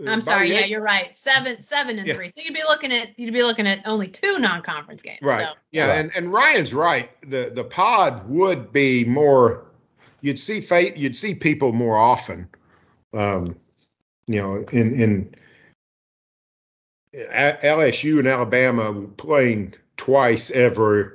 I'm 0.07 0.21
sorry. 0.21 0.53
Yeah, 0.53 0.65
you're 0.65 0.81
right. 0.81 1.15
Seven, 1.17 1.61
seven 1.61 1.99
and 1.99 2.07
yeah. 2.07 2.15
three. 2.15 2.29
So 2.29 2.41
you'd 2.41 2.55
be 2.55 2.63
looking 2.67 2.93
at 2.93 3.19
you'd 3.19 3.33
be 3.33 3.43
looking 3.43 3.67
at 3.67 3.87
only 3.87 4.09
two 4.09 4.39
non-conference 4.39 5.03
games. 5.03 5.19
Right. 5.23 5.47
So. 5.47 5.53
Yeah, 5.73 5.87
right. 5.87 5.99
and 6.01 6.13
and 6.17 6.33
Ryan's 6.33 6.73
right. 6.73 7.11
The 7.29 7.51
the 7.55 7.65
pod 7.65 8.29
would 8.29 8.73
be 8.73 9.05
more. 9.05 9.67
You'd 10.21 10.39
see 10.39 10.61
fa- 10.61 10.99
You'd 10.99 11.17
see 11.17 11.35
people 11.35 11.73
more 11.73 11.97
often. 11.97 12.49
Um, 13.13 13.57
you 14.27 14.41
know, 14.41 14.65
in 14.73 15.01
in 15.01 15.35
LSU 17.15 18.19
and 18.19 18.29
Alabama 18.29 19.07
playing 19.17 19.75
twice 19.97 20.51
every. 20.51 21.11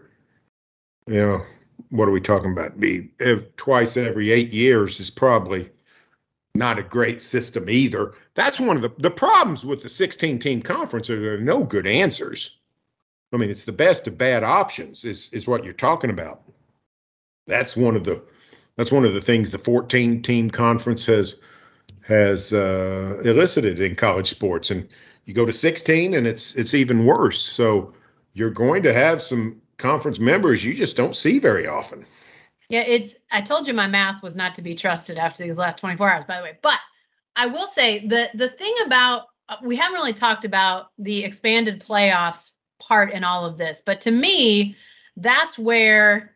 You 1.08 1.22
know, 1.22 1.42
what 1.90 2.08
are 2.08 2.12
we 2.12 2.22
talking 2.22 2.52
about? 2.52 2.80
Be 2.80 3.12
twice 3.58 3.96
every 3.96 4.32
eight 4.32 4.52
years 4.52 5.00
is 5.00 5.10
probably 5.10 5.70
not 6.56 6.80
a 6.80 6.84
great 6.84 7.22
system 7.22 7.70
either. 7.70 8.14
That's 8.34 8.60
one 8.60 8.76
of 8.78 8.82
the 8.82 8.92
the 8.98 9.12
problems 9.12 9.66
with 9.66 9.84
the 9.84 9.90
16 9.90 10.40
team 10.40 10.62
conference 10.62 11.10
are 11.10 11.20
there 11.20 11.36
are 11.36 11.38
no 11.38 11.64
good 11.64 11.88
answers. 11.88 12.58
I 13.34 13.38
mean, 13.38 13.50
it's 13.50 13.66
the 13.66 13.72
best 13.72 14.08
of 14.08 14.18
bad 14.18 14.44
options 14.44 15.06
is 15.06 15.30
is 15.32 15.48
what 15.48 15.64
you're 15.64 15.74
talking 15.74 16.10
about. 16.10 16.42
That's 17.48 17.78
one 17.78 17.96
of 17.96 18.04
the 18.04 18.24
that's 18.76 18.92
one 18.92 19.06
of 19.06 19.14
the 19.14 19.22
things 19.22 19.50
the 19.50 19.58
14 19.58 20.22
team 20.22 20.50
conference 20.50 21.06
has 21.06 21.36
has 22.02 22.54
uh, 22.54 23.22
elicited 23.24 23.80
in 23.80 23.96
college 23.96 24.30
sports, 24.30 24.72
and 24.72 24.88
you 25.26 25.34
go 25.34 25.46
to 25.46 25.54
16 25.54 26.14
and 26.14 26.26
it's 26.26 26.56
it's 26.56 26.74
even 26.74 27.06
worse. 27.06 27.42
So 27.42 27.94
you're 28.34 28.52
going 28.52 28.84
to 28.84 28.94
have 28.94 29.22
some 29.22 29.62
conference 29.78 30.20
members 30.20 30.64
you 30.64 30.74
just 30.74 30.96
don't 30.96 31.16
see 31.16 31.40
very 31.40 31.68
often. 31.68 32.06
Yeah, 32.70 32.82
it's. 32.82 33.16
I 33.32 33.42
told 33.42 33.68
you 33.68 33.74
my 33.74 33.88
math 33.88 34.24
was 34.24 34.36
not 34.36 34.56
to 34.56 34.62
be 34.62 34.76
trusted 34.76 35.18
after 35.18 35.44
these 35.44 35.58
last 35.58 35.78
24 35.78 36.10
hours, 36.10 36.26
by 36.26 36.38
the 36.38 36.44
way. 36.44 36.58
But 36.62 36.80
I 37.36 37.48
will 37.48 37.68
say 37.68 38.08
the 38.08 38.30
the 38.34 38.50
thing 38.50 38.74
about 38.86 39.28
we 39.64 39.76
haven't 39.76 39.96
really 39.96 40.14
talked 40.14 40.46
about 40.46 40.92
the 40.98 41.24
expanded 41.24 41.82
playoffs 41.82 42.52
part 42.80 43.12
in 43.12 43.24
all 43.24 43.46
of 43.46 43.58
this, 43.58 43.84
but 43.86 44.02
to 44.02 44.12
me, 44.12 44.76
that's 45.18 45.58
where 45.58 46.36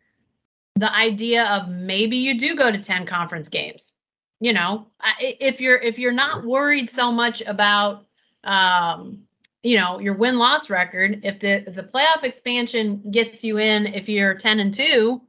the 0.76 0.92
idea 0.92 1.44
of 1.44 1.68
maybe 1.68 2.16
you 2.16 2.38
do 2.38 2.54
go 2.54 2.70
to 2.70 2.78
10 2.78 3.04
conference 3.04 3.48
games. 3.48 3.92
You 4.38 4.52
know, 4.54 4.86
if 5.18 5.60
you're 5.60 5.76
if 5.76 5.98
you're 5.98 6.12
not 6.12 6.44
worried 6.44 6.88
so 6.88 7.12
much 7.12 7.42
about 7.42 8.06
um, 8.44 9.24
you 9.62 9.76
know 9.76 9.98
your 9.98 10.14
win 10.14 10.38
loss 10.38 10.70
record, 10.70 11.20
if 11.24 11.40
the 11.40 11.64
the 11.70 11.82
playoff 11.82 12.24
expansion 12.24 13.10
gets 13.10 13.44
you 13.44 13.58
in, 13.58 13.86
if 13.86 14.08
you're 14.08 14.34
10 14.34 14.60
and 14.60 14.72
two, 14.72 15.20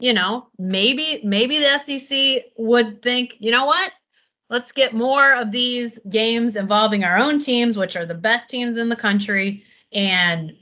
you 0.00 0.12
know, 0.12 0.48
maybe 0.58 1.20
maybe 1.24 1.58
the 1.58 1.78
SEC 1.78 2.44
would 2.56 3.02
think, 3.02 3.36
you 3.38 3.50
know 3.50 3.66
what, 3.66 3.92
let's 4.48 4.72
get 4.72 4.94
more 4.94 5.34
of 5.34 5.52
these 5.52 5.98
games 6.08 6.56
involving 6.56 7.04
our 7.04 7.18
own 7.18 7.38
teams, 7.38 7.76
which 7.76 7.96
are 7.96 8.06
the 8.06 8.14
best 8.14 8.50
teams 8.50 8.76
in 8.76 8.88
the 8.88 8.96
country, 8.96 9.64
and 9.92 10.52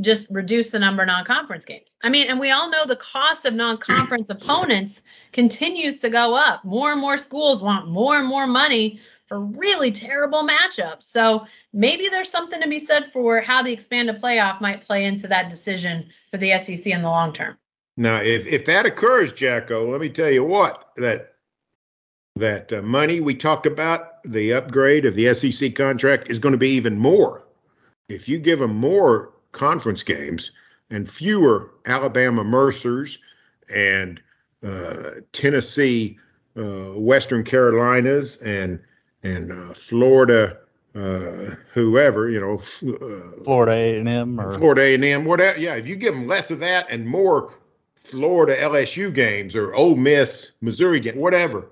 just 0.00 0.30
reduce 0.30 0.70
the 0.70 0.78
number 0.78 1.02
of 1.02 1.08
non-conference 1.08 1.64
games. 1.64 1.94
I 2.02 2.08
mean, 2.08 2.28
and 2.28 2.40
we 2.40 2.50
all 2.50 2.70
know 2.70 2.86
the 2.86 2.96
cost 2.96 3.44
of 3.44 3.54
non-conference 3.54 4.30
opponents 4.30 5.02
continues 5.32 6.00
to 6.00 6.10
go 6.10 6.34
up. 6.34 6.64
More 6.64 6.90
and 6.92 7.00
more 7.00 7.18
schools 7.18 7.62
want 7.62 7.88
more 7.88 8.16
and 8.16 8.26
more 8.26 8.46
money 8.46 9.00
for 9.30 9.40
really 9.40 9.92
terrible 9.92 10.46
matchups. 10.46 11.04
So 11.04 11.46
maybe 11.72 12.08
there's 12.08 12.30
something 12.30 12.60
to 12.60 12.68
be 12.68 12.80
said 12.80 13.12
for 13.12 13.40
how 13.40 13.62
the 13.62 13.72
expanded 13.72 14.20
playoff 14.20 14.60
might 14.60 14.82
play 14.82 15.04
into 15.04 15.28
that 15.28 15.48
decision 15.48 16.10
for 16.32 16.36
the 16.36 16.58
SEC 16.58 16.84
in 16.88 17.02
the 17.02 17.08
long 17.08 17.32
term. 17.32 17.56
Now, 17.96 18.16
if 18.16 18.46
if 18.46 18.64
that 18.66 18.86
occurs, 18.86 19.32
Jacko, 19.32 19.88
let 19.88 20.00
me 20.00 20.08
tell 20.08 20.30
you 20.30 20.42
what 20.42 20.90
that 20.96 21.34
that 22.36 22.72
uh, 22.72 22.82
money 22.82 23.20
we 23.20 23.34
talked 23.34 23.66
about, 23.66 24.22
the 24.24 24.52
upgrade 24.52 25.06
of 25.06 25.14
the 25.14 25.32
SEC 25.32 25.74
contract 25.76 26.28
is 26.28 26.38
going 26.40 26.52
to 26.52 26.58
be 26.58 26.70
even 26.70 26.98
more. 26.98 27.44
If 28.08 28.28
you 28.28 28.38
give 28.40 28.58
them 28.58 28.74
more 28.74 29.32
conference 29.52 30.02
games 30.02 30.50
and 30.90 31.08
fewer 31.08 31.70
Alabama 31.86 32.42
Mercers 32.42 33.18
and 33.72 34.20
uh, 34.66 35.20
Tennessee, 35.32 36.18
uh, 36.56 36.94
Western 36.98 37.44
Carolinas, 37.44 38.36
and 38.38 38.80
and 39.22 39.52
uh, 39.52 39.74
Florida, 39.74 40.58
uh, 40.94 41.54
whoever 41.72 42.30
you 42.30 42.40
know, 42.40 42.54
uh, 42.54 43.42
Florida 43.44 43.72
A 43.72 43.98
and 43.98 44.08
M 44.08 44.40
or 44.40 44.58
Florida 44.58 44.82
A 44.82 44.94
and 44.94 45.04
M, 45.04 45.24
whatever. 45.24 45.58
Yeah, 45.58 45.74
if 45.74 45.86
you 45.86 45.96
give 45.96 46.14
them 46.14 46.26
less 46.26 46.50
of 46.50 46.60
that 46.60 46.90
and 46.90 47.06
more 47.06 47.54
Florida 47.96 48.56
LSU 48.56 49.12
games 49.12 49.54
or 49.54 49.74
Ole 49.74 49.96
Miss 49.96 50.52
Missouri 50.60 51.00
game, 51.00 51.16
whatever, 51.16 51.70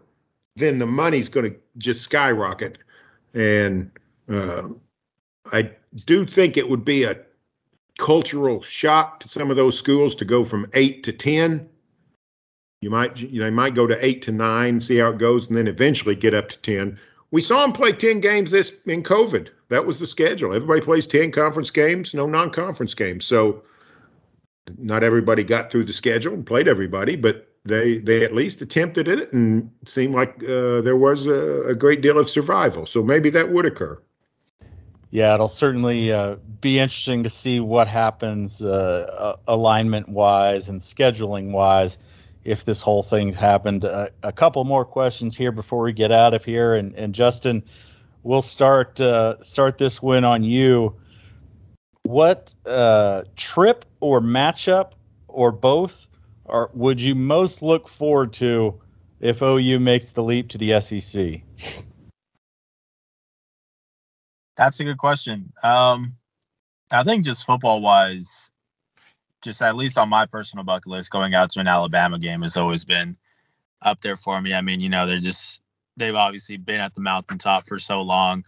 then 0.57 0.79
the 0.79 0.87
money's 0.87 1.29
going 1.29 1.51
to 1.51 1.59
just 1.79 2.03
skyrocket. 2.03 2.79
And 3.35 3.91
uh, 4.31 4.69
I 5.53 5.71
do 6.05 6.27
think 6.27 6.57
it 6.57 6.69
would 6.69 6.85
be 6.85 7.05
a 7.05 7.19
cultural 7.99 8.63
shock 8.63 9.21
to 9.21 9.29
some 9.29 9.51
of 9.51 9.57
those 9.57 9.77
schools 9.77 10.15
to 10.17 10.25
go 10.25 10.45
from 10.45 10.67
eight 10.75 11.03
to 11.05 11.13
ten. 11.13 11.69
You 12.81 12.91
might 12.91 13.19
you 13.19 13.41
know, 13.41 13.47
they 13.47 13.51
might 13.51 13.75
go 13.75 13.87
to 13.87 14.05
eight 14.05 14.23
to 14.23 14.33
nine, 14.33 14.81
see 14.81 14.99
how 14.99 15.11
it 15.11 15.19
goes, 15.19 15.49
and 15.49 15.57
then 15.57 15.67
eventually 15.67 16.15
get 16.15 16.35
up 16.35 16.49
to 16.51 16.59
ten. 16.59 16.99
We 17.31 17.43
saw 17.43 17.62
them 17.62 17.73
play 17.73 17.93
ten 17.93 18.21
games 18.21 18.51
this 18.51 18.81
in 18.87 19.03
COVID. 19.03 19.49
That 19.69 19.85
was 19.85 19.99
the 19.99 20.07
schedule. 20.07 20.55
Everybody 20.55 20.81
plays 20.81 21.07
ten 21.07 21.31
conference 21.31 21.71
games, 21.71 22.14
no 22.14 22.27
non-conference 22.27 22.95
games. 22.95 23.25
So 23.25 23.62
not 24.79 25.03
everybody 25.03 25.45
got 25.45 25.71
through 25.71 25.85
the 25.85 25.93
schedule 25.93 26.35
and 26.35 26.47
played 26.47 26.69
everybody, 26.69 27.17
but 27.17 27.49
they 27.64 27.99
they 27.99 28.25
at 28.25 28.35
least 28.35 28.62
attempted 28.62 29.09
it 29.09 29.33
and 29.33 29.71
seemed 29.85 30.14
like 30.14 30.43
uh, 30.43 30.81
there 30.81 30.97
was 30.97 31.27
a, 31.27 31.69
a, 31.69 31.75
great 31.75 32.01
deal 32.01 32.19
of 32.19 32.29
survival. 32.29 32.87
So 32.87 33.03
maybe 33.03 33.31
that 33.31 33.51
would 33.51 33.67
occur. 33.67 34.01
Yeah, 35.11 35.35
it'll 35.35 35.49
certainly 35.49 36.12
uh, 36.12 36.37
be 36.61 36.79
interesting 36.79 37.23
to 37.23 37.31
see 37.31 37.61
what 37.61 37.88
happens 37.88 38.62
uh, 38.62 39.37
alignment 39.47 40.09
wise 40.09 40.69
and 40.69 40.81
scheduling 40.81 41.53
wise 41.53 41.99
if 42.49 42.65
this 42.65 42.81
whole 42.81 43.03
thing's 43.03 43.37
happened. 43.37 43.85
Uh, 43.85 44.07
a 44.23 44.33
couple 44.33 44.65
more 44.65 44.85
questions 44.85 45.37
here 45.37 45.53
before 45.53 45.83
we 45.83 45.93
get 45.93 46.11
out 46.11 46.33
of 46.33 46.45
here, 46.45 46.75
and, 46.75 46.95
and 46.95 47.15
Justin, 47.15 47.63
we'll 48.23 48.43
start 48.43 49.01
uh, 49.01 49.39
start 49.43 49.79
this 49.79 50.03
win 50.03 50.25
on 50.25 50.43
you. 50.43 50.97
What 52.05 52.55
uh, 52.65 53.25
trip 53.37 53.85
or 54.01 54.21
matchup 54.21 54.93
or 55.29 55.53
both 55.53 56.09
or 56.49 56.71
would 56.73 57.01
you 57.01 57.15
most 57.15 57.63
look 57.63 57.87
forward 57.87 58.33
to 58.35 58.81
if 59.21 59.43
OU 59.43 59.79
makes 59.81 60.13
the 60.13 60.23
leap 60.23 60.49
to 60.49 60.59
the 60.59 60.81
SEC? 60.81 61.43
That's 64.57 64.81
a 64.81 64.85
good 64.85 64.99
question. 64.99 65.53
Um, 65.63 66.17
I 66.91 67.05
think 67.05 67.25
just 67.25 67.45
football 67.45 67.81
wise, 67.81 68.48
just 69.42 69.62
at 69.62 69.77
least 69.77 69.98
on 69.98 70.09
my 70.09 70.27
personal 70.27 70.64
bucket 70.64 70.88
list, 70.88 71.11
going 71.11 71.35
out 71.35 71.51
to 71.51 71.61
an 71.61 71.68
Alabama 71.68 72.18
game 72.18 72.42
has 72.42 72.57
always 72.57 72.85
been 72.85 73.16
up 73.83 74.01
there 74.01 74.16
for 74.16 74.40
me. 74.40 74.55
I 74.55 74.61
mean, 74.61 74.81
you 74.81 74.88
know, 74.88 75.07
they're 75.07 75.20
just 75.20 75.61
they've 75.96 76.14
obviously 76.14 76.57
been 76.57 76.81
at 76.81 76.94
the 76.94 77.01
mountaintop 77.01 77.66
for 77.66 77.79
so 77.79 78.03
long 78.03 78.44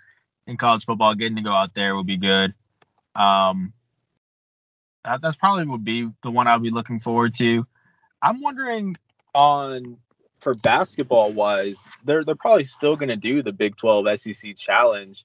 in 0.46 0.56
college 0.56 0.84
football. 0.84 1.14
Getting 1.14 1.36
to 1.36 1.42
go 1.42 1.52
out 1.52 1.74
there 1.74 1.96
would 1.96 2.06
be 2.06 2.16
good. 2.16 2.54
Um, 3.14 3.72
that, 5.04 5.20
that's 5.22 5.36
probably 5.36 5.64
would 5.66 5.84
be 5.84 6.08
the 6.22 6.30
one 6.30 6.46
I'd 6.46 6.62
be 6.62 6.70
looking 6.70 7.00
forward 7.00 7.34
to. 7.34 7.66
I'm 8.22 8.40
wondering 8.40 8.96
on 9.34 9.98
for 10.40 10.54
basketball 10.54 11.32
wise, 11.32 11.86
they're 12.04 12.24
they're 12.24 12.34
probably 12.34 12.64
still 12.64 12.96
going 12.96 13.08
to 13.08 13.16
do 13.16 13.42
the 13.42 13.52
Big 13.52 13.76
12 13.76 14.18
SEC 14.18 14.56
challenge. 14.56 15.24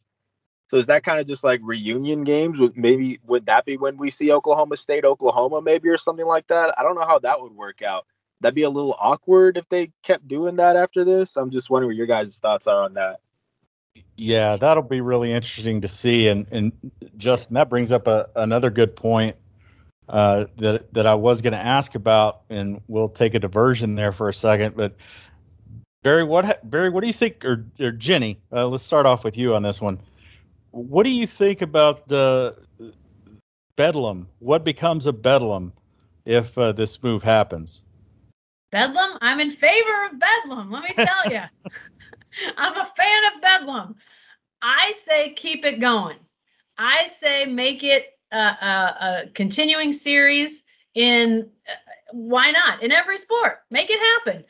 So 0.67 0.77
is 0.77 0.87
that 0.87 1.03
kind 1.03 1.19
of 1.19 1.27
just 1.27 1.43
like 1.43 1.61
reunion 1.63 2.23
games? 2.23 2.59
Maybe 2.75 3.19
would 3.25 3.45
that 3.45 3.65
be 3.65 3.77
when 3.77 3.97
we 3.97 4.09
see 4.09 4.31
Oklahoma 4.31 4.77
State, 4.77 5.05
Oklahoma, 5.05 5.61
maybe 5.61 5.89
or 5.89 5.97
something 5.97 6.25
like 6.25 6.47
that? 6.47 6.73
I 6.77 6.83
don't 6.83 6.95
know 6.95 7.05
how 7.05 7.19
that 7.19 7.41
would 7.41 7.55
work 7.55 7.81
out. 7.81 8.05
That'd 8.41 8.55
be 8.55 8.63
a 8.63 8.69
little 8.69 8.95
awkward 8.99 9.57
if 9.57 9.69
they 9.69 9.91
kept 10.03 10.27
doing 10.27 10.57
that 10.57 10.75
after 10.75 11.03
this. 11.03 11.37
I'm 11.37 11.51
just 11.51 11.69
wondering 11.69 11.89
what 11.89 11.95
your 11.95 12.07
guys' 12.07 12.39
thoughts 12.39 12.67
are 12.67 12.83
on 12.83 12.95
that. 12.95 13.19
Yeah, 14.17 14.57
that'll 14.57 14.83
be 14.83 15.01
really 15.01 15.31
interesting 15.31 15.81
to 15.81 15.87
see. 15.87 16.27
And 16.27 16.47
and 16.51 16.71
Justin, 17.17 17.55
that 17.55 17.69
brings 17.69 17.91
up 17.91 18.07
a, 18.07 18.27
another 18.35 18.69
good 18.69 18.95
point 18.95 19.35
uh, 20.09 20.45
that 20.57 20.93
that 20.93 21.05
I 21.05 21.15
was 21.15 21.41
going 21.41 21.53
to 21.53 21.63
ask 21.63 21.95
about, 21.95 22.41
and 22.49 22.81
we'll 22.87 23.09
take 23.09 23.35
a 23.35 23.39
diversion 23.39 23.95
there 23.95 24.11
for 24.11 24.29
a 24.29 24.33
second. 24.33 24.75
But 24.75 24.95
Berry, 26.03 26.23
what 26.23 26.67
Berry, 26.69 26.89
what 26.89 27.01
do 27.01 27.07
you 27.07 27.13
think, 27.13 27.43
or, 27.45 27.65
or 27.79 27.91
Jenni? 27.91 28.37
Uh, 28.51 28.67
let's 28.67 28.83
start 28.83 29.05
off 29.05 29.23
with 29.23 29.37
you 29.37 29.55
on 29.55 29.63
this 29.63 29.81
one. 29.81 29.99
What 30.75 31.03
do 31.03 31.09
you 31.09 31.25
think 31.25 31.61
about 31.61 32.05
the 32.09 32.57
Bedlam? 33.77 34.27
What 34.39 34.65
becomes 34.65 35.07
of 35.07 35.21
Bedlam 35.21 35.71
if 36.25 36.57
uh, 36.57 36.73
this 36.73 37.01
move 37.01 37.23
happens? 37.23 37.85
Bedlam? 38.73 39.17
I'm 39.21 39.39
in 39.39 39.51
favor 39.51 40.05
of 40.11 40.19
Bedlam. 40.19 40.71
Let 40.71 40.83
me 40.83 40.93
tell 40.93 41.31
you, 41.31 41.39
I'm 42.57 42.75
a 42.75 42.91
fan 42.97 43.33
of 43.33 43.41
Bedlam. 43.41 43.95
I 44.61 44.93
say 44.99 45.31
keep 45.31 45.63
it 45.63 45.79
going. 45.79 46.17
I 46.77 47.07
say 47.07 47.45
make 47.45 47.85
it 47.85 48.07
a, 48.33 48.37
a, 48.37 48.97
a 48.99 49.29
continuing 49.33 49.93
series 49.93 50.61
in 50.93 51.49
uh, 51.69 51.73
why 52.11 52.51
not 52.51 52.83
in 52.83 52.91
every 52.91 53.17
sport 53.17 53.59
make 53.71 53.89
it 53.89 53.99
happen 53.99 54.43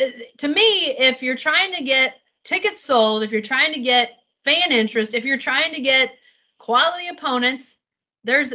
uh, 0.00 0.10
to 0.38 0.48
me 0.48 0.96
if 0.98 1.22
you're 1.22 1.36
trying 1.36 1.74
to 1.74 1.84
get 1.84 2.14
tickets 2.44 2.82
sold 2.82 3.22
if 3.22 3.32
you're 3.32 3.40
trying 3.40 3.72
to 3.74 3.80
get 3.80 4.10
fan 4.48 4.72
interest 4.72 5.14
if 5.14 5.24
you're 5.24 5.38
trying 5.38 5.74
to 5.74 5.80
get 5.80 6.12
quality 6.58 7.08
opponents 7.08 7.76
there's 8.24 8.54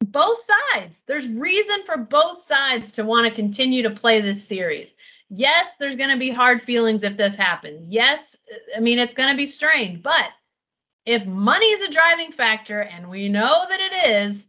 both 0.00 0.38
sides 0.72 1.02
there's 1.06 1.28
reason 1.28 1.84
for 1.84 1.96
both 1.96 2.38
sides 2.38 2.92
to 2.92 3.04
want 3.04 3.26
to 3.26 3.34
continue 3.34 3.82
to 3.82 3.90
play 3.90 4.20
this 4.20 4.46
series 4.46 4.94
yes 5.28 5.76
there's 5.76 5.96
going 5.96 6.10
to 6.10 6.18
be 6.18 6.30
hard 6.30 6.62
feelings 6.62 7.02
if 7.02 7.16
this 7.16 7.36
happens 7.36 7.88
yes 7.88 8.36
i 8.76 8.80
mean 8.80 8.98
it's 8.98 9.14
going 9.14 9.30
to 9.30 9.36
be 9.36 9.46
strained 9.46 10.02
but 10.02 10.30
if 11.08 11.24
money 11.24 11.64
is 11.64 11.80
a 11.80 11.90
driving 11.90 12.32
factor, 12.32 12.80
and 12.80 13.08
we 13.08 13.30
know 13.30 13.64
that 13.66 13.80
it 13.80 14.10
is, 14.10 14.46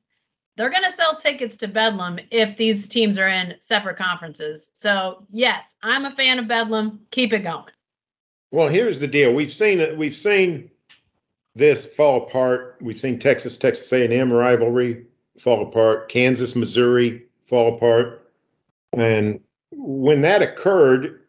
they're 0.57 0.69
going 0.69 0.83
to 0.83 0.91
sell 0.91 1.15
tickets 1.15 1.55
to 1.57 1.69
Bedlam 1.69 2.19
if 2.31 2.57
these 2.57 2.89
teams 2.89 3.17
are 3.17 3.29
in 3.29 3.55
separate 3.61 3.95
conferences. 3.95 4.69
So 4.73 5.25
yes, 5.31 5.73
I'm 5.81 6.03
a 6.03 6.11
fan 6.11 6.37
of 6.37 6.49
Bedlam. 6.49 6.99
Keep 7.11 7.31
it 7.31 7.39
going. 7.39 7.71
Well, 8.51 8.67
here's 8.67 8.99
the 8.99 9.07
deal. 9.07 9.33
We've 9.33 9.53
seen 9.53 9.79
it. 9.79 9.97
We've 9.97 10.15
seen 10.15 10.71
this 11.55 11.85
fall 11.85 12.23
apart. 12.23 12.77
We've 12.81 12.99
seen 12.99 13.19
Texas 13.19 13.57
Texas 13.57 13.91
A&M 13.91 14.31
rivalry 14.31 15.05
fall 15.37 15.67
apart. 15.67 16.09
Kansas 16.09 16.55
Missouri 16.55 17.25
fall 17.45 17.75
apart. 17.75 18.31
And 18.93 19.39
when 19.71 20.21
that 20.21 20.41
occurred, 20.41 21.21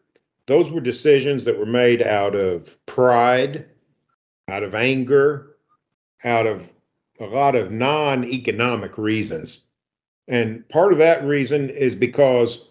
those 0.47 0.71
were 0.71 0.81
decisions 0.81 1.43
that 1.43 1.59
were 1.59 1.65
made 1.65 2.01
out 2.01 2.35
of 2.35 2.77
pride 2.85 3.65
out 4.51 4.63
of 4.63 4.75
anger, 4.75 5.55
out 6.23 6.45
of 6.45 6.69
a 7.19 7.25
lot 7.25 7.55
of 7.55 7.71
non 7.71 8.25
economic 8.25 8.97
reasons. 8.97 9.65
And 10.27 10.67
part 10.69 10.91
of 10.91 10.99
that 10.99 11.23
reason 11.23 11.69
is 11.69 11.95
because 11.95 12.67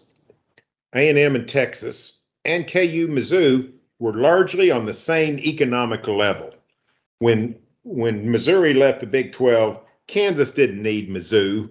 A&M 0.93 1.35
and 1.35 1.47
Texas 1.47 2.19
and 2.45 2.67
KU 2.67 3.07
Mizzou 3.07 3.71
were 4.01 4.13
largely 4.13 4.71
on 4.71 4.85
the 4.85 4.93
same 4.93 5.37
economic 5.39 6.07
level. 6.07 6.53
When 7.19 7.55
when 7.83 8.29
Missouri 8.29 8.73
left 8.73 8.99
the 8.99 9.05
Big 9.05 9.31
12, 9.31 9.79
Kansas 10.07 10.53
didn't 10.53 10.81
need 10.81 11.09
Mizzou 11.09 11.69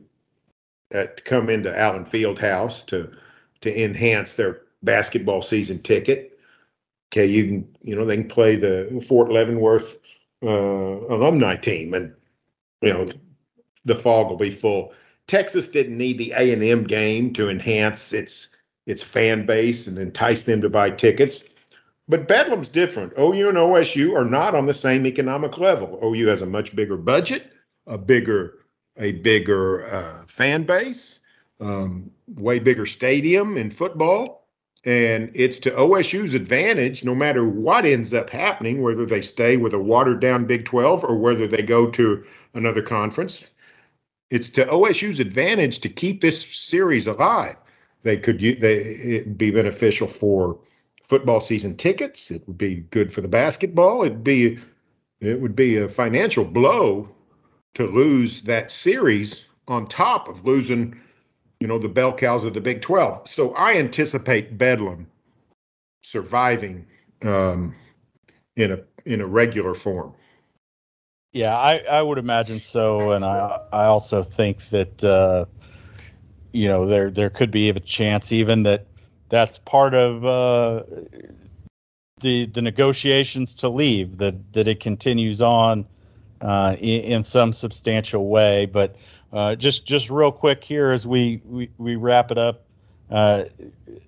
to 0.92 1.08
come 1.24 1.50
into 1.50 1.76
Allen 1.76 2.04
Fieldhouse 2.06 2.86
to 2.86 3.10
to 3.62 3.84
enhance 3.84 4.36
their 4.36 4.62
basketball 4.82 5.42
season 5.42 5.82
ticket. 5.82 6.38
Okay, 7.12 7.26
you 7.26 7.44
can, 7.44 7.76
you 7.82 7.96
know, 7.96 8.04
they 8.04 8.16
can 8.16 8.28
play 8.28 8.54
the 8.54 9.04
Fort 9.06 9.30
Leavenworth 9.30 9.96
uh, 10.42 10.48
alumni 10.48 11.56
team, 11.56 11.94
and 11.94 12.14
you 12.80 12.92
know, 12.92 13.08
the 13.84 13.96
Phog 13.96 14.30
will 14.30 14.36
be 14.36 14.52
full. 14.52 14.94
Texas 15.26 15.68
didn't 15.68 15.98
need 15.98 16.18
the 16.18 16.32
A 16.36 16.52
and 16.52 16.62
M 16.62 16.84
game 16.84 17.32
to 17.32 17.48
enhance 17.48 18.12
its 18.12 18.56
its 18.86 19.02
fan 19.02 19.46
base 19.46 19.88
and 19.88 19.98
entice 19.98 20.44
them 20.44 20.62
to 20.62 20.70
buy 20.70 20.90
tickets. 20.90 21.44
But 22.10 22.26
Bedlam's 22.26 22.68
different. 22.68 23.12
OU 23.16 23.50
and 23.50 23.56
OSU 23.56 24.16
are 24.16 24.24
not 24.24 24.56
on 24.56 24.66
the 24.66 24.72
same 24.72 25.06
economic 25.06 25.58
level. 25.58 25.96
OU 26.02 26.26
has 26.26 26.42
a 26.42 26.46
much 26.46 26.74
bigger 26.74 26.96
budget, 26.96 27.52
a 27.86 27.96
bigger 27.96 28.56
a 28.96 29.12
bigger 29.12 29.86
uh, 29.86 30.24
fan 30.26 30.64
base, 30.64 31.20
um, 31.60 32.10
way 32.34 32.58
bigger 32.58 32.84
stadium 32.84 33.56
in 33.56 33.70
football, 33.70 34.48
and 34.84 35.30
it's 35.34 35.60
to 35.60 35.70
OSU's 35.70 36.34
advantage 36.34 37.04
no 37.04 37.14
matter 37.14 37.48
what 37.48 37.86
ends 37.86 38.12
up 38.12 38.28
happening, 38.28 38.82
whether 38.82 39.06
they 39.06 39.20
stay 39.20 39.56
with 39.56 39.72
a 39.72 39.78
watered 39.78 40.20
down 40.20 40.46
Big 40.46 40.64
12 40.64 41.04
or 41.04 41.16
whether 41.16 41.46
they 41.46 41.62
go 41.62 41.88
to 41.92 42.24
another 42.54 42.82
conference. 42.82 43.48
It's 44.30 44.48
to 44.50 44.66
OSU's 44.66 45.20
advantage 45.20 45.78
to 45.80 45.88
keep 45.88 46.20
this 46.20 46.44
series 46.44 47.06
alive. 47.06 47.54
They 48.02 48.16
could 48.16 48.40
they 48.40 48.78
it'd 48.80 49.38
be 49.38 49.52
beneficial 49.52 50.08
for 50.08 50.58
football 51.10 51.40
season 51.40 51.76
tickets. 51.76 52.30
It 52.30 52.46
would 52.46 52.56
be 52.56 52.76
good 52.76 53.12
for 53.12 53.20
the 53.20 53.28
basketball. 53.28 54.04
It'd 54.04 54.22
be 54.22 54.60
it 55.20 55.40
would 55.40 55.56
be 55.56 55.76
a 55.78 55.88
financial 55.88 56.44
blow 56.44 57.10
to 57.74 57.84
lose 57.84 58.42
that 58.42 58.70
series 58.70 59.44
on 59.66 59.86
top 59.86 60.28
of 60.28 60.46
losing, 60.46 61.00
you 61.58 61.66
know, 61.66 61.78
the 61.78 61.88
bell 61.88 62.12
cows 62.12 62.44
of 62.44 62.54
the 62.54 62.60
Big 62.60 62.80
12. 62.80 63.28
So 63.28 63.52
I 63.54 63.74
anticipate 63.74 64.56
Bedlam 64.56 65.08
surviving 66.02 66.86
um, 67.22 67.74
in 68.54 68.70
a 68.70 68.78
in 69.04 69.20
a 69.20 69.26
regular 69.26 69.74
form. 69.74 70.14
Yeah, 71.32 71.56
I, 71.56 71.78
I 71.90 72.02
would 72.02 72.18
imagine 72.18 72.60
so, 72.60 73.12
and 73.12 73.24
I 73.24 73.60
I 73.72 73.84
also 73.86 74.22
think 74.22 74.68
that 74.68 75.02
uh, 75.02 75.46
you 76.52 76.68
know 76.68 76.86
there 76.86 77.10
there 77.10 77.30
could 77.30 77.50
be 77.50 77.68
a 77.68 77.80
chance 77.80 78.30
even 78.30 78.62
that 78.62 78.86
that's 79.30 79.58
part 79.58 79.94
of 79.94 80.24
uh, 80.24 80.82
the 82.20 82.46
the 82.46 82.60
negotiations 82.60 83.54
to 83.56 83.68
leave 83.68 84.18
that 84.18 84.52
that 84.52 84.68
it 84.68 84.80
continues 84.80 85.40
on 85.40 85.86
uh, 86.40 86.76
in, 86.78 87.00
in, 87.02 87.24
some 87.24 87.52
substantial 87.52 88.28
way. 88.28 88.66
But 88.66 88.96
uh, 89.32 89.54
just 89.54 89.86
just 89.86 90.10
real 90.10 90.32
quick 90.32 90.62
here 90.62 90.90
as 90.90 91.06
we 91.06 91.40
we, 91.44 91.70
we 91.78 91.96
wrap 91.96 92.30
it 92.30 92.38
up. 92.38 92.66
Uh, 93.10 93.44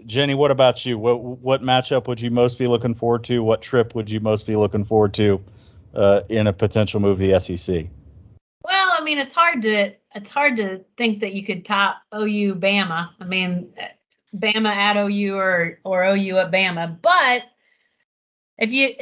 Jenni, 0.05 0.37
what 0.37 0.51
about 0.51 0.85
you? 0.85 0.99
What 0.99 1.21
what 1.23 1.63
matchup 1.63 2.07
would 2.09 2.21
you 2.21 2.31
most 2.31 2.59
be 2.59 2.67
looking 2.67 2.95
forward 2.95 3.25
to? 3.25 3.43
What 3.43 3.63
trip 3.63 3.95
would 3.95 4.11
you 4.11 4.21
most 4.21 4.47
be 4.47 4.57
looking 4.57 4.85
forward 4.85 5.15
to 5.15 5.43
uh, 5.95 6.23
in 6.29 6.47
a 6.47 6.53
potential 6.53 7.01
move 7.01 7.19
to 7.19 7.27
the 7.27 7.41
SEC? 7.41 7.87
Well, 8.65 8.89
I 8.99 9.03
mean, 9.03 9.19
it's 9.19 9.33
hard 9.33 9.63
to 9.63 9.93
it's 10.15 10.31
hard 10.31 10.57
to 10.57 10.85
think 10.97 11.21
that 11.21 11.33
you 11.33 11.45
could 11.45 11.65
top 11.65 11.97
OU 12.15 12.57
Bama. 12.57 13.11
I 13.21 13.25
mean, 13.25 13.73
Bama 14.35 14.75
at 14.75 14.97
OU 14.97 15.37
or 15.37 15.79
or 15.85 16.05
OU 16.05 16.39
at 16.39 16.51
Bama. 16.51 17.01
But 17.01 17.45
if 18.59 18.73
you 18.73 18.95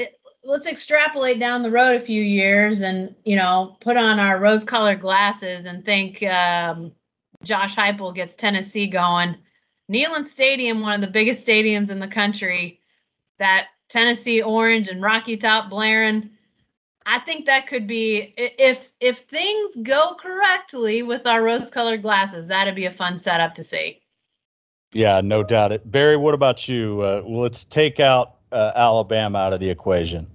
let's 0.42 0.66
extrapolate 0.66 1.38
down 1.38 1.62
the 1.62 1.70
road 1.70 1.96
a 1.96 2.00
few 2.00 2.22
years 2.22 2.80
and 2.80 3.14
you 3.24 3.36
know 3.36 3.76
put 3.80 3.96
on 3.96 4.18
our 4.18 4.38
rose-colored 4.38 5.00
glasses 5.00 5.64
and 5.64 5.84
think 5.84 6.22
um, 6.22 6.92
Josh 7.42 7.76
Heupel 7.76 8.14
gets 8.14 8.34
Tennessee 8.34 8.86
going. 8.86 9.36
Neyland 9.90 10.26
Stadium, 10.26 10.80
one 10.80 10.94
of 10.94 11.00
the 11.00 11.12
biggest 11.12 11.46
stadiums 11.46 11.90
in 11.90 11.98
the 11.98 12.06
country, 12.06 12.80
that 13.38 13.66
Tennessee 13.88 14.40
orange 14.40 14.88
and 14.88 15.02
Rocky 15.02 15.36
Top 15.36 15.68
blaring. 15.68 16.30
I 17.06 17.18
think 17.18 17.46
that 17.46 17.66
could 17.66 17.86
be 17.86 18.34
if 18.36 18.90
if 19.00 19.20
things 19.20 19.74
go 19.82 20.16
correctly 20.20 21.02
with 21.02 21.26
our 21.26 21.42
rose-colored 21.42 22.02
glasses, 22.02 22.46
that'd 22.46 22.74
be 22.74 22.86
a 22.86 22.90
fun 22.90 23.18
setup 23.18 23.54
to 23.54 23.64
see. 23.64 24.00
Yeah, 24.92 25.20
no 25.22 25.42
doubt. 25.42 25.72
It 25.72 25.90
Berry, 25.90 26.16
what 26.16 26.34
about 26.34 26.68
you? 26.68 27.00
Uh, 27.00 27.22
let's 27.26 27.64
take 27.64 28.00
out 28.00 28.36
uh, 28.50 28.72
Alabama 28.74 29.38
out 29.38 29.52
of 29.52 29.60
the 29.60 29.70
equation. 29.70 30.26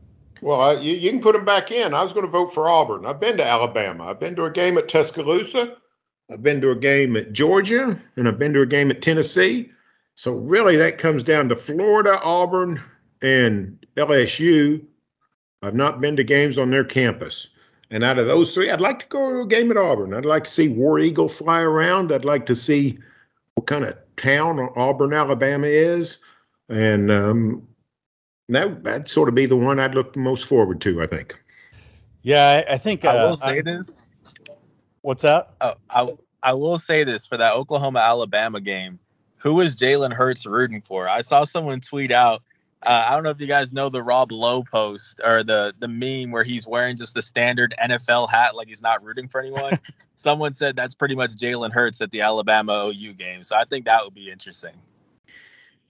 Well, 0.41 0.82
you, 0.82 0.95
you 0.95 1.10
can 1.10 1.22
put 1.22 1.36
them 1.36 1.45
back 1.45 1.72
in. 1.72 1.93
I 1.93 2.03
was 2.03 2.14
going 2.14 2.26
to 2.26 2.32
vote 2.32 2.53
for 2.53 2.70
Auburn. 2.70 3.06
I've 3.06 3.20
been 3.20 3.38
to 3.38 3.45
Alabama. 3.45 4.06
I've 4.06 4.20
been 4.20 4.36
to 4.36 4.45
a 4.45 4.51
game 4.51 4.78
at 4.78 4.88
Tuscaloosa. 4.88 5.78
I've 6.32 6.43
been 6.43 6.62
to 6.62 6.72
a 6.72 6.76
game 6.76 7.16
at 7.18 7.34
Georgia, 7.34 7.97
and 8.16 8.28
I've 8.28 8.39
been 8.39 8.53
to 8.53 8.62
a 8.62 8.66
game 8.66 8.91
at 8.91 9.01
Tennessee. 9.01 9.72
So 10.16 10.34
really, 10.34 10.78
that 10.78 10.97
comes 10.97 11.24
down 11.24 11.49
to 11.49 11.56
Florida, 11.56 12.20
Auburn, 12.22 12.82
and 13.22 13.86
LSU. 13.95 14.86
I've 15.62 15.76
not 15.76 15.99
been 15.99 16.16
to 16.16 16.24
games 16.24 16.58
on 16.58 16.70
their 16.70 16.84
campus. 16.84 17.49
And 17.91 18.03
out 18.03 18.18
of 18.18 18.28
those 18.28 18.53
three, 18.53 18.72
I'd 18.72 18.82
like 18.82 18.99
to 18.99 19.08
go 19.08 19.32
to 19.32 19.41
a 19.41 19.47
game 19.47 19.72
at 19.72 19.78
Auburn. 19.78 20.14
I'd 20.14 20.26
like 20.26 20.45
to 20.45 20.49
see 20.49 20.68
War 20.68 20.99
Eagle 20.99 21.30
fly 21.30 21.62
around. 21.62 22.12
I'd 22.12 22.26
like 22.26 22.47
to 22.47 22.56
see 22.56 22.99
what 23.66 23.82
kind 23.82 23.91
of 23.91 23.97
town 24.16 24.59
Auburn, 24.76 25.13
Alabama 25.13 25.68
is, 25.68 26.20
and 26.70 27.09
um, 27.09 27.68
that 28.49 28.84
that'd 28.84 29.09
sort 29.09 29.30
of 29.30 29.36
be 29.36 29.45
the 29.47 29.55
one 29.55 29.80
I'd 29.80 29.95
look 29.95 30.16
most 30.16 30.45
forward 30.45 30.82
to. 30.82 31.01
I 31.01 31.07
think. 31.07 31.39
Yeah, 32.22 32.63
I, 32.68 32.74
I 32.74 32.78
think 32.78 33.05
uh, 33.05 33.09
I 33.09 33.26
will 33.26 33.38
say 33.38 33.59
I, 33.59 33.61
this. 33.61 34.05
What's 35.01 35.24
that? 35.24 35.53
Oh, 35.61 35.76
I 35.89 36.13
I 36.43 36.53
will 36.53 36.78
say 36.78 37.03
this 37.03 37.26
for 37.26 37.38
that 37.38 37.53
Oklahoma 37.53 37.99
Alabama 37.99 38.61
game. 38.61 38.99
Who 39.38 39.61
is 39.61 39.76
Jalen 39.76 40.13
Hurts 40.13 40.45
rooting 40.45 40.82
for? 40.82 41.07
I 41.07 41.22
saw 41.22 41.43
someone 41.43 41.82
tweet 41.82 42.11
out 42.11 42.41
uh, 42.86 43.06
I 43.08 43.14
don't 43.14 43.24
know 43.24 43.30
if 43.30 43.42
you 43.42 43.48
guys 43.48 43.74
know 43.74 43.90
the 43.90 44.04
Rob 44.04 44.32
Lowe 44.32 44.64
post 44.64 45.20
or 45.24 45.44
the 45.44 45.74
the 45.80 45.88
meme 45.88 46.32
where 46.32 46.44
he's 46.44 46.68
wearing 46.68 46.98
just 46.98 47.14
the 47.14 47.22
standard 47.22 47.74
NFL 47.82 48.30
hat, 48.30 48.56
like 48.56 48.68
he's 48.68 48.82
not 48.82 49.04
rooting 49.04 49.28
for 49.28 49.42
anyone. 49.42 49.74
Someone 50.16 50.54
said 50.54 50.76
that's 50.76 50.96
pretty 50.96 51.16
much 51.16 51.32
Jalen 51.32 51.72
Hurts 51.72 52.02
at 52.02 52.12
the 52.12 52.22
Alabama 52.22 52.88
OU 52.88 53.14
game, 53.14 53.44
so 53.44 53.56
I 53.56 53.66
think 53.66 53.86
that 53.86 54.04
would 54.04 54.14
be 54.14 54.30
interesting. 54.32 54.74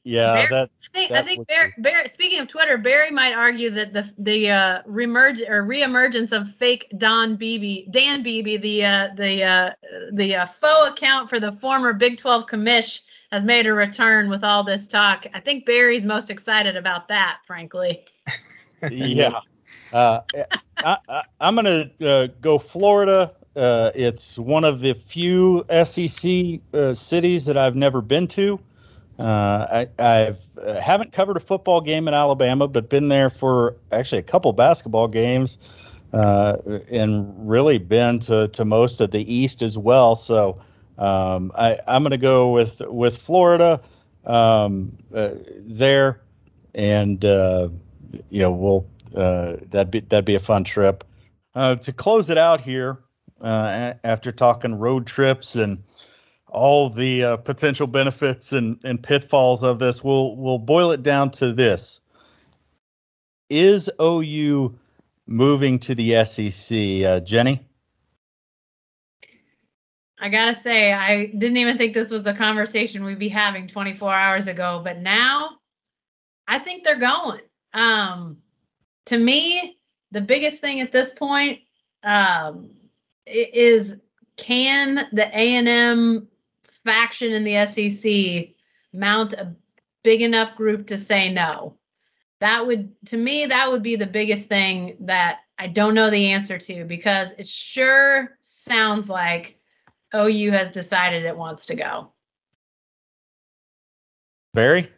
Yeah, 0.06 0.46
that. 0.52 0.70
I 0.84 0.98
think 0.98 1.12
I 1.12 1.22
think 1.24 1.48
Berry, 1.48 1.74
Berry, 1.80 2.08
Speaking 2.08 2.40
of 2.40 2.48
Twitter, 2.48 2.78
Berry 2.78 3.10
might 3.10 3.34
argue 3.34 3.72
that 3.72 3.92
the 3.92 4.10
the 4.20 4.52
uh, 4.52 4.82
remerge 4.84 5.42
or 5.50 5.64
reemergence 5.64 6.32
of 6.32 6.48
fake 6.56 6.94
Don 6.98 7.36
Beebe, 7.38 7.88
Dan 7.90 8.22
Beebe, 8.22 8.58
the 8.58 8.86
uh, 8.86 9.10
the 9.16 9.44
uh, 9.44 9.70
the 10.14 10.36
uh, 10.36 10.46
faux 10.46 10.92
account 10.92 11.30
for 11.30 11.40
the 11.40 11.52
former 11.54 11.92
Big 11.92 12.20
12 12.20 12.46
commish 12.46 13.02
has 13.36 13.44
made 13.44 13.68
a 13.68 13.74
return 13.74 14.30
with 14.30 14.46
all 14.46 14.64
this 14.64 14.88
talk. 14.88 15.28
I 15.34 15.42
think 15.42 15.66
Berry's 15.66 16.06
most 16.06 16.30
excited 16.30 16.78
about 16.78 17.10
that, 17.10 17.42
frankly. 17.46 18.06
yeah. 18.90 19.42
Uh, 19.92 20.22
I, 20.78 21.24
am 21.42 21.56
going 21.56 21.92
to 22.00 22.10
uh, 22.10 22.28
go 22.40 22.58
Florida. 22.58 23.34
Uh, 23.54 23.92
it's 23.94 24.40
one 24.40 24.64
of 24.64 24.80
the 24.80 24.94
few 24.94 25.66
SEC 25.84 26.62
uh, 26.74 26.94
cities 26.94 27.46
that 27.48 27.58
I've 27.58 27.76
never 27.76 28.02
been 28.02 28.30
to. 28.30 28.58
Uh, 29.20 29.86
I 30.00 30.02
I've, 30.02 30.40
uh, 30.58 30.80
haven't 30.80 31.12
covered 31.12 31.36
a 31.36 31.42
football 31.42 31.82
game 31.82 32.08
in 32.08 32.14
Alabama, 32.14 32.70
but 32.70 32.90
been 32.90 33.10
there 33.10 33.30
for 33.30 33.76
actually 33.92 34.20
a 34.20 34.24
couple 34.24 34.54
basketball 34.54 35.10
games, 35.10 35.58
and 36.14 37.50
really 37.50 37.80
been 37.80 38.20
to, 38.20 38.48
to 38.48 38.64
most 38.64 39.02
of 39.02 39.12
the 39.12 39.34
East 39.34 39.62
as 39.62 39.78
well. 39.78 40.16
So 40.16 40.62
um, 40.98 41.52
I, 41.56 41.80
am 41.88 42.04
going 42.04 42.12
to 42.12 42.18
go 42.18 42.52
with 42.52 42.82
with 42.82 43.18
Florida 43.18 43.82
um, 44.26 44.98
uh, 45.14 45.32
there, 45.60 46.22
and 46.74 47.24
uh, 47.24 47.70
you 48.30 48.40
know 48.40 48.52
we'll 48.52 48.88
uh, 49.16 49.58
that'd 49.70 49.92
be 49.92 50.00
that'd 50.02 50.26
be 50.26 50.36
a 50.36 50.40
fun 50.40 50.64
trip. 50.64 51.04
Uh, 51.54 51.76
to 51.76 51.94
close 51.94 52.30
it 52.30 52.38
out 52.38 52.62
here, 52.62 53.00
uh, 53.42 53.94
after 54.04 54.32
talking 54.32 54.76
road 54.76 55.06
trips 55.06 55.56
and 55.56 55.84
all 56.48 56.90
the 56.90 57.24
uh, 57.24 57.38
potential 57.38 57.88
benefits 57.88 58.54
and, 58.54 58.84
and 58.86 59.02
pitfalls 59.02 59.64
of 59.64 59.80
this, 59.80 60.04
we'll 60.04 60.36
we'll 60.38 60.60
boil 60.60 60.92
it 60.92 61.04
down 61.04 61.32
to 61.32 61.52
this: 61.52 62.00
Is 63.50 63.90
OU 64.02 64.78
moving 65.28 65.80
to 65.80 65.96
the 65.96 66.24
SEC, 66.24 66.78
Jenni? 67.26 67.60
I 70.26 70.30
gotta 70.30 70.56
say, 70.56 70.92
I 70.92 71.28
didn't 71.28 71.58
even 71.58 71.78
think 71.78 71.94
this 71.94 72.10
was 72.10 72.26
a 72.26 72.34
conversation 72.34 73.06
we'd 73.06 73.20
be 73.20 73.30
having 73.30 73.68
24 73.68 74.12
hours 74.12 74.48
ago, 74.48 74.82
but 74.84 74.98
now 74.98 75.52
I 76.48 76.58
think 76.58 76.84
they're 76.84 76.96
going. 76.96 77.42
Um, 77.76 78.38
to 79.06 79.20
me, 79.20 79.78
the 80.10 80.22
biggest 80.22 80.62
thing 80.62 80.82
at 80.82 80.92
this 80.92 81.14
point 81.14 81.60
um, 82.04 82.72
is 83.28 83.98
can 84.36 85.08
the 85.12 85.28
A&M 85.28 86.28
faction 86.84 87.32
in 87.32 87.44
the 87.44 87.68
SEC 87.68 88.56
mount 89.00 89.34
a 89.34 89.54
big 90.04 90.24
enough 90.24 90.56
group 90.56 90.88
to 90.88 90.98
say 90.98 91.32
no? 91.32 91.78
That 92.40 92.66
would, 92.66 92.96
to 93.10 93.18
me, 93.18 93.46
that 93.46 93.70
would 93.70 93.84
be 93.84 93.96
the 93.96 94.08
biggest 94.08 94.50
thing 94.50 94.96
that 95.02 95.42
I 95.60 95.68
don't 95.68 95.94
know 95.94 96.10
the 96.10 96.32
answer 96.32 96.58
to 96.58 96.84
because 96.84 97.32
it 97.38 97.48
sure 97.48 98.40
sounds 98.42 99.08
like 99.08 99.60
OU 100.16 100.52
has 100.52 100.72
decided 100.72 101.26
it 101.26 101.38
wants 101.38 101.68
to 101.68 101.76
go. 101.76 102.10
Berry? 104.54 104.90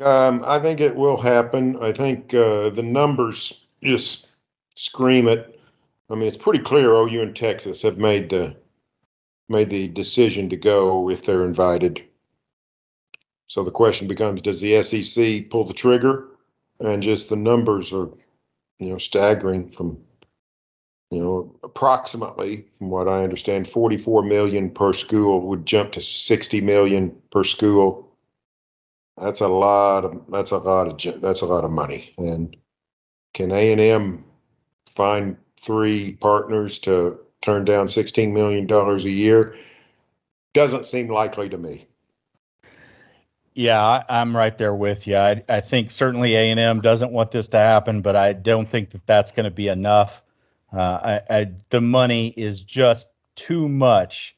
Um, 0.00 0.42
I 0.44 0.58
think 0.58 0.80
it 0.80 0.96
will 0.96 1.16
happen. 1.16 1.78
I 1.80 1.92
think 1.92 2.34
uh, 2.34 2.70
the 2.70 2.82
numbers 2.82 3.52
just 3.82 4.32
scream 4.74 5.28
it. 5.28 5.60
I 6.10 6.14
mean, 6.14 6.26
it's 6.26 6.36
pretty 6.36 6.58
clear 6.58 6.92
OU 6.92 7.22
and 7.22 7.36
Texas 7.36 7.82
have 7.82 7.98
made 7.98 8.30
the 8.30 8.56
made 9.48 9.70
the 9.70 9.88
decision 9.88 10.48
to 10.48 10.56
go 10.56 11.10
if 11.10 11.24
they're 11.24 11.44
invited. 11.44 12.02
So 13.46 13.62
the 13.62 13.70
question 13.70 14.08
becomes: 14.08 14.42
Does 14.42 14.60
the 14.60 14.82
SEC 14.82 15.50
pull 15.50 15.64
the 15.64 15.74
trigger? 15.74 16.28
And 16.80 17.02
just 17.02 17.28
the 17.28 17.36
numbers 17.36 17.92
are, 17.92 18.08
you 18.80 18.88
know, 18.88 18.98
staggering. 18.98 19.70
From 19.70 20.02
you 21.12 21.20
know, 21.20 21.54
approximately, 21.62 22.66
from 22.78 22.90
what 22.90 23.08
I 23.08 23.22
understand, 23.22 23.68
44 23.68 24.22
million 24.22 24.70
per 24.70 24.92
school 24.92 25.42
would 25.48 25.66
jump 25.66 25.92
to 25.92 26.00
60 26.00 26.60
million 26.60 27.14
per 27.30 27.44
school 27.44 28.12
that's 29.22 29.40
a 29.40 29.48
lot 29.48 30.04
of 30.04 30.22
that's 30.28 30.50
a 30.50 30.58
lot 30.58 30.88
of 31.06 31.20
that's 31.20 31.42
a 31.42 31.46
lot 31.46 31.64
of 31.64 31.70
money. 31.70 32.14
And 32.18 32.56
can 33.34 33.52
A 33.52 33.72
and 33.72 33.80
M 33.80 34.24
find 34.94 35.36
three 35.60 36.12
partners 36.12 36.78
to 36.80 37.18
turn 37.40 37.64
down 37.64 37.88
sixteen 37.88 38.32
million 38.32 38.66
dollars 38.66 39.04
a 39.04 39.10
year? 39.10 39.56
Doesn't 40.54 40.86
seem 40.86 41.08
likely 41.08 41.48
to 41.48 41.58
me. 41.58 41.86
Yeah, 43.54 43.82
I, 43.82 44.22
am 44.22 44.34
right 44.34 44.56
there 44.56 44.74
with 44.74 45.06
you. 45.06 45.16
I, 45.16 45.42
I 45.46 45.60
think 45.60 45.90
certainly 45.90 46.34
A 46.34 46.50
and 46.50 46.58
M 46.58 46.80
doesn't 46.80 47.12
want 47.12 47.30
this 47.30 47.48
to 47.48 47.58
happen, 47.58 48.00
but 48.00 48.16
I 48.16 48.32
don't 48.32 48.66
think 48.66 48.90
that 48.90 49.06
that's 49.06 49.30
going 49.30 49.44
to 49.44 49.50
be 49.50 49.68
enough. 49.68 50.22
Uh, 50.72 51.20
I, 51.28 51.38
I, 51.38 51.50
the 51.68 51.80
money 51.80 52.28
is 52.28 52.62
just 52.62 53.08
too 53.34 53.68
much 53.68 54.36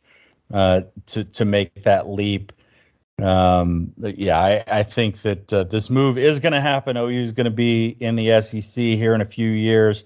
uh, 0.52 0.82
to 1.06 1.24
to 1.24 1.44
make 1.44 1.82
that 1.82 2.08
leap. 2.08 2.52
Um, 3.22 3.92
yeah, 3.98 4.38
I, 4.38 4.64
I, 4.66 4.82
think 4.82 5.22
that 5.22 5.52
uh, 5.52 5.62
this 5.62 5.88
move 5.88 6.18
is 6.18 6.40
going 6.40 6.52
to 6.52 6.60
happen. 6.60 6.96
OU 6.96 7.10
is 7.10 7.32
going 7.32 7.44
to 7.44 7.52
be 7.52 7.86
in 7.86 8.16
the 8.16 8.40
SEC 8.40 8.82
here 8.82 9.14
in 9.14 9.20
a 9.20 9.24
few 9.24 9.48
years. 9.48 10.04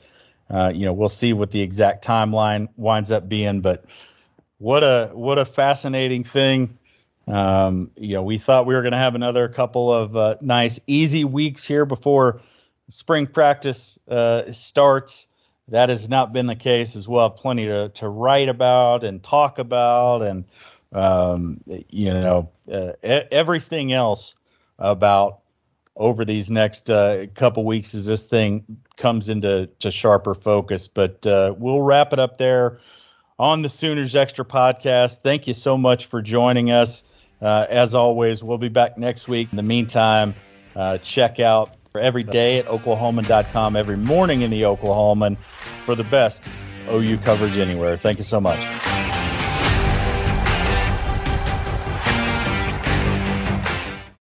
Uh, 0.50 0.70
you 0.74 0.84
know, 0.84 0.92
we'll 0.92 1.08
see 1.08 1.32
what 1.32 1.50
the 1.50 1.62
exact 1.62 2.04
timeline 2.04 2.68
winds 2.76 3.10
up 3.10 3.26
being, 3.26 3.62
but 3.62 3.86
what 4.58 4.82
a 4.82 5.10
what 5.14 5.38
a 5.38 5.46
fascinating 5.46 6.24
thing. 6.24 6.78
Um, 7.26 7.90
you 7.96 8.14
know, 8.14 8.22
we 8.22 8.38
thought 8.38 8.66
we 8.66 8.74
were 8.74 8.82
going 8.82 8.92
to 8.92 8.98
have 8.98 9.14
another 9.14 9.48
couple 9.48 9.92
of 9.92 10.16
uh, 10.16 10.36
nice, 10.40 10.80
easy 10.86 11.24
weeks 11.24 11.64
here 11.64 11.84
before 11.86 12.40
spring 12.88 13.26
practice 13.26 13.98
uh, 14.08 14.50
starts. 14.50 15.27
That 15.68 15.88
has 15.88 16.08
not 16.08 16.32
been 16.32 16.46
the 16.46 16.56
case 16.56 16.96
as 16.96 17.06
well. 17.06 17.30
Plenty 17.30 17.66
to, 17.66 17.90
to 17.90 18.08
write 18.08 18.48
about 18.48 19.04
and 19.04 19.22
talk 19.22 19.58
about 19.58 20.22
and 20.22 20.44
um, 20.92 21.60
you 21.66 22.12
know, 22.12 22.50
uh, 22.72 22.92
everything 23.02 23.92
else 23.92 24.36
about 24.78 25.40
over 25.96 26.24
these 26.24 26.50
next 26.50 26.88
uh, 26.88 27.26
couple 27.34 27.64
weeks 27.64 27.94
as 27.94 28.06
this 28.06 28.24
thing 28.24 28.78
comes 28.96 29.28
into 29.28 29.68
to 29.80 29.90
sharper 29.90 30.34
focus. 30.34 30.88
But 30.88 31.26
uh, 31.26 31.54
we'll 31.58 31.82
wrap 31.82 32.12
it 32.12 32.18
up 32.18 32.36
there 32.38 32.80
on 33.38 33.62
the 33.62 33.68
Sooners 33.68 34.16
Extra 34.16 34.44
podcast. 34.44 35.22
Thank 35.22 35.46
you 35.46 35.54
so 35.54 35.76
much 35.76 36.06
for 36.06 36.22
joining 36.22 36.70
us. 36.70 37.04
Uh, 37.40 37.66
as 37.68 37.94
always, 37.94 38.42
we'll 38.42 38.58
be 38.58 38.68
back 38.68 38.96
next 38.96 39.28
week. 39.28 39.48
In 39.50 39.56
the 39.56 39.62
meantime, 39.62 40.34
uh, 40.74 40.98
check 40.98 41.40
out 41.40 41.77
every 41.94 42.22
day 42.22 42.58
at 42.58 42.66
oklahoman.com 42.66 43.76
every 43.76 43.96
morning 43.96 44.42
in 44.42 44.50
the 44.50 44.62
Oklahoman 44.62 45.36
for 45.84 45.94
the 45.94 46.04
best 46.04 46.48
OU 46.90 47.18
coverage 47.18 47.58
anywhere. 47.58 47.96
Thank 47.96 48.18
you 48.18 48.24
so 48.24 48.40
much. 48.40 48.58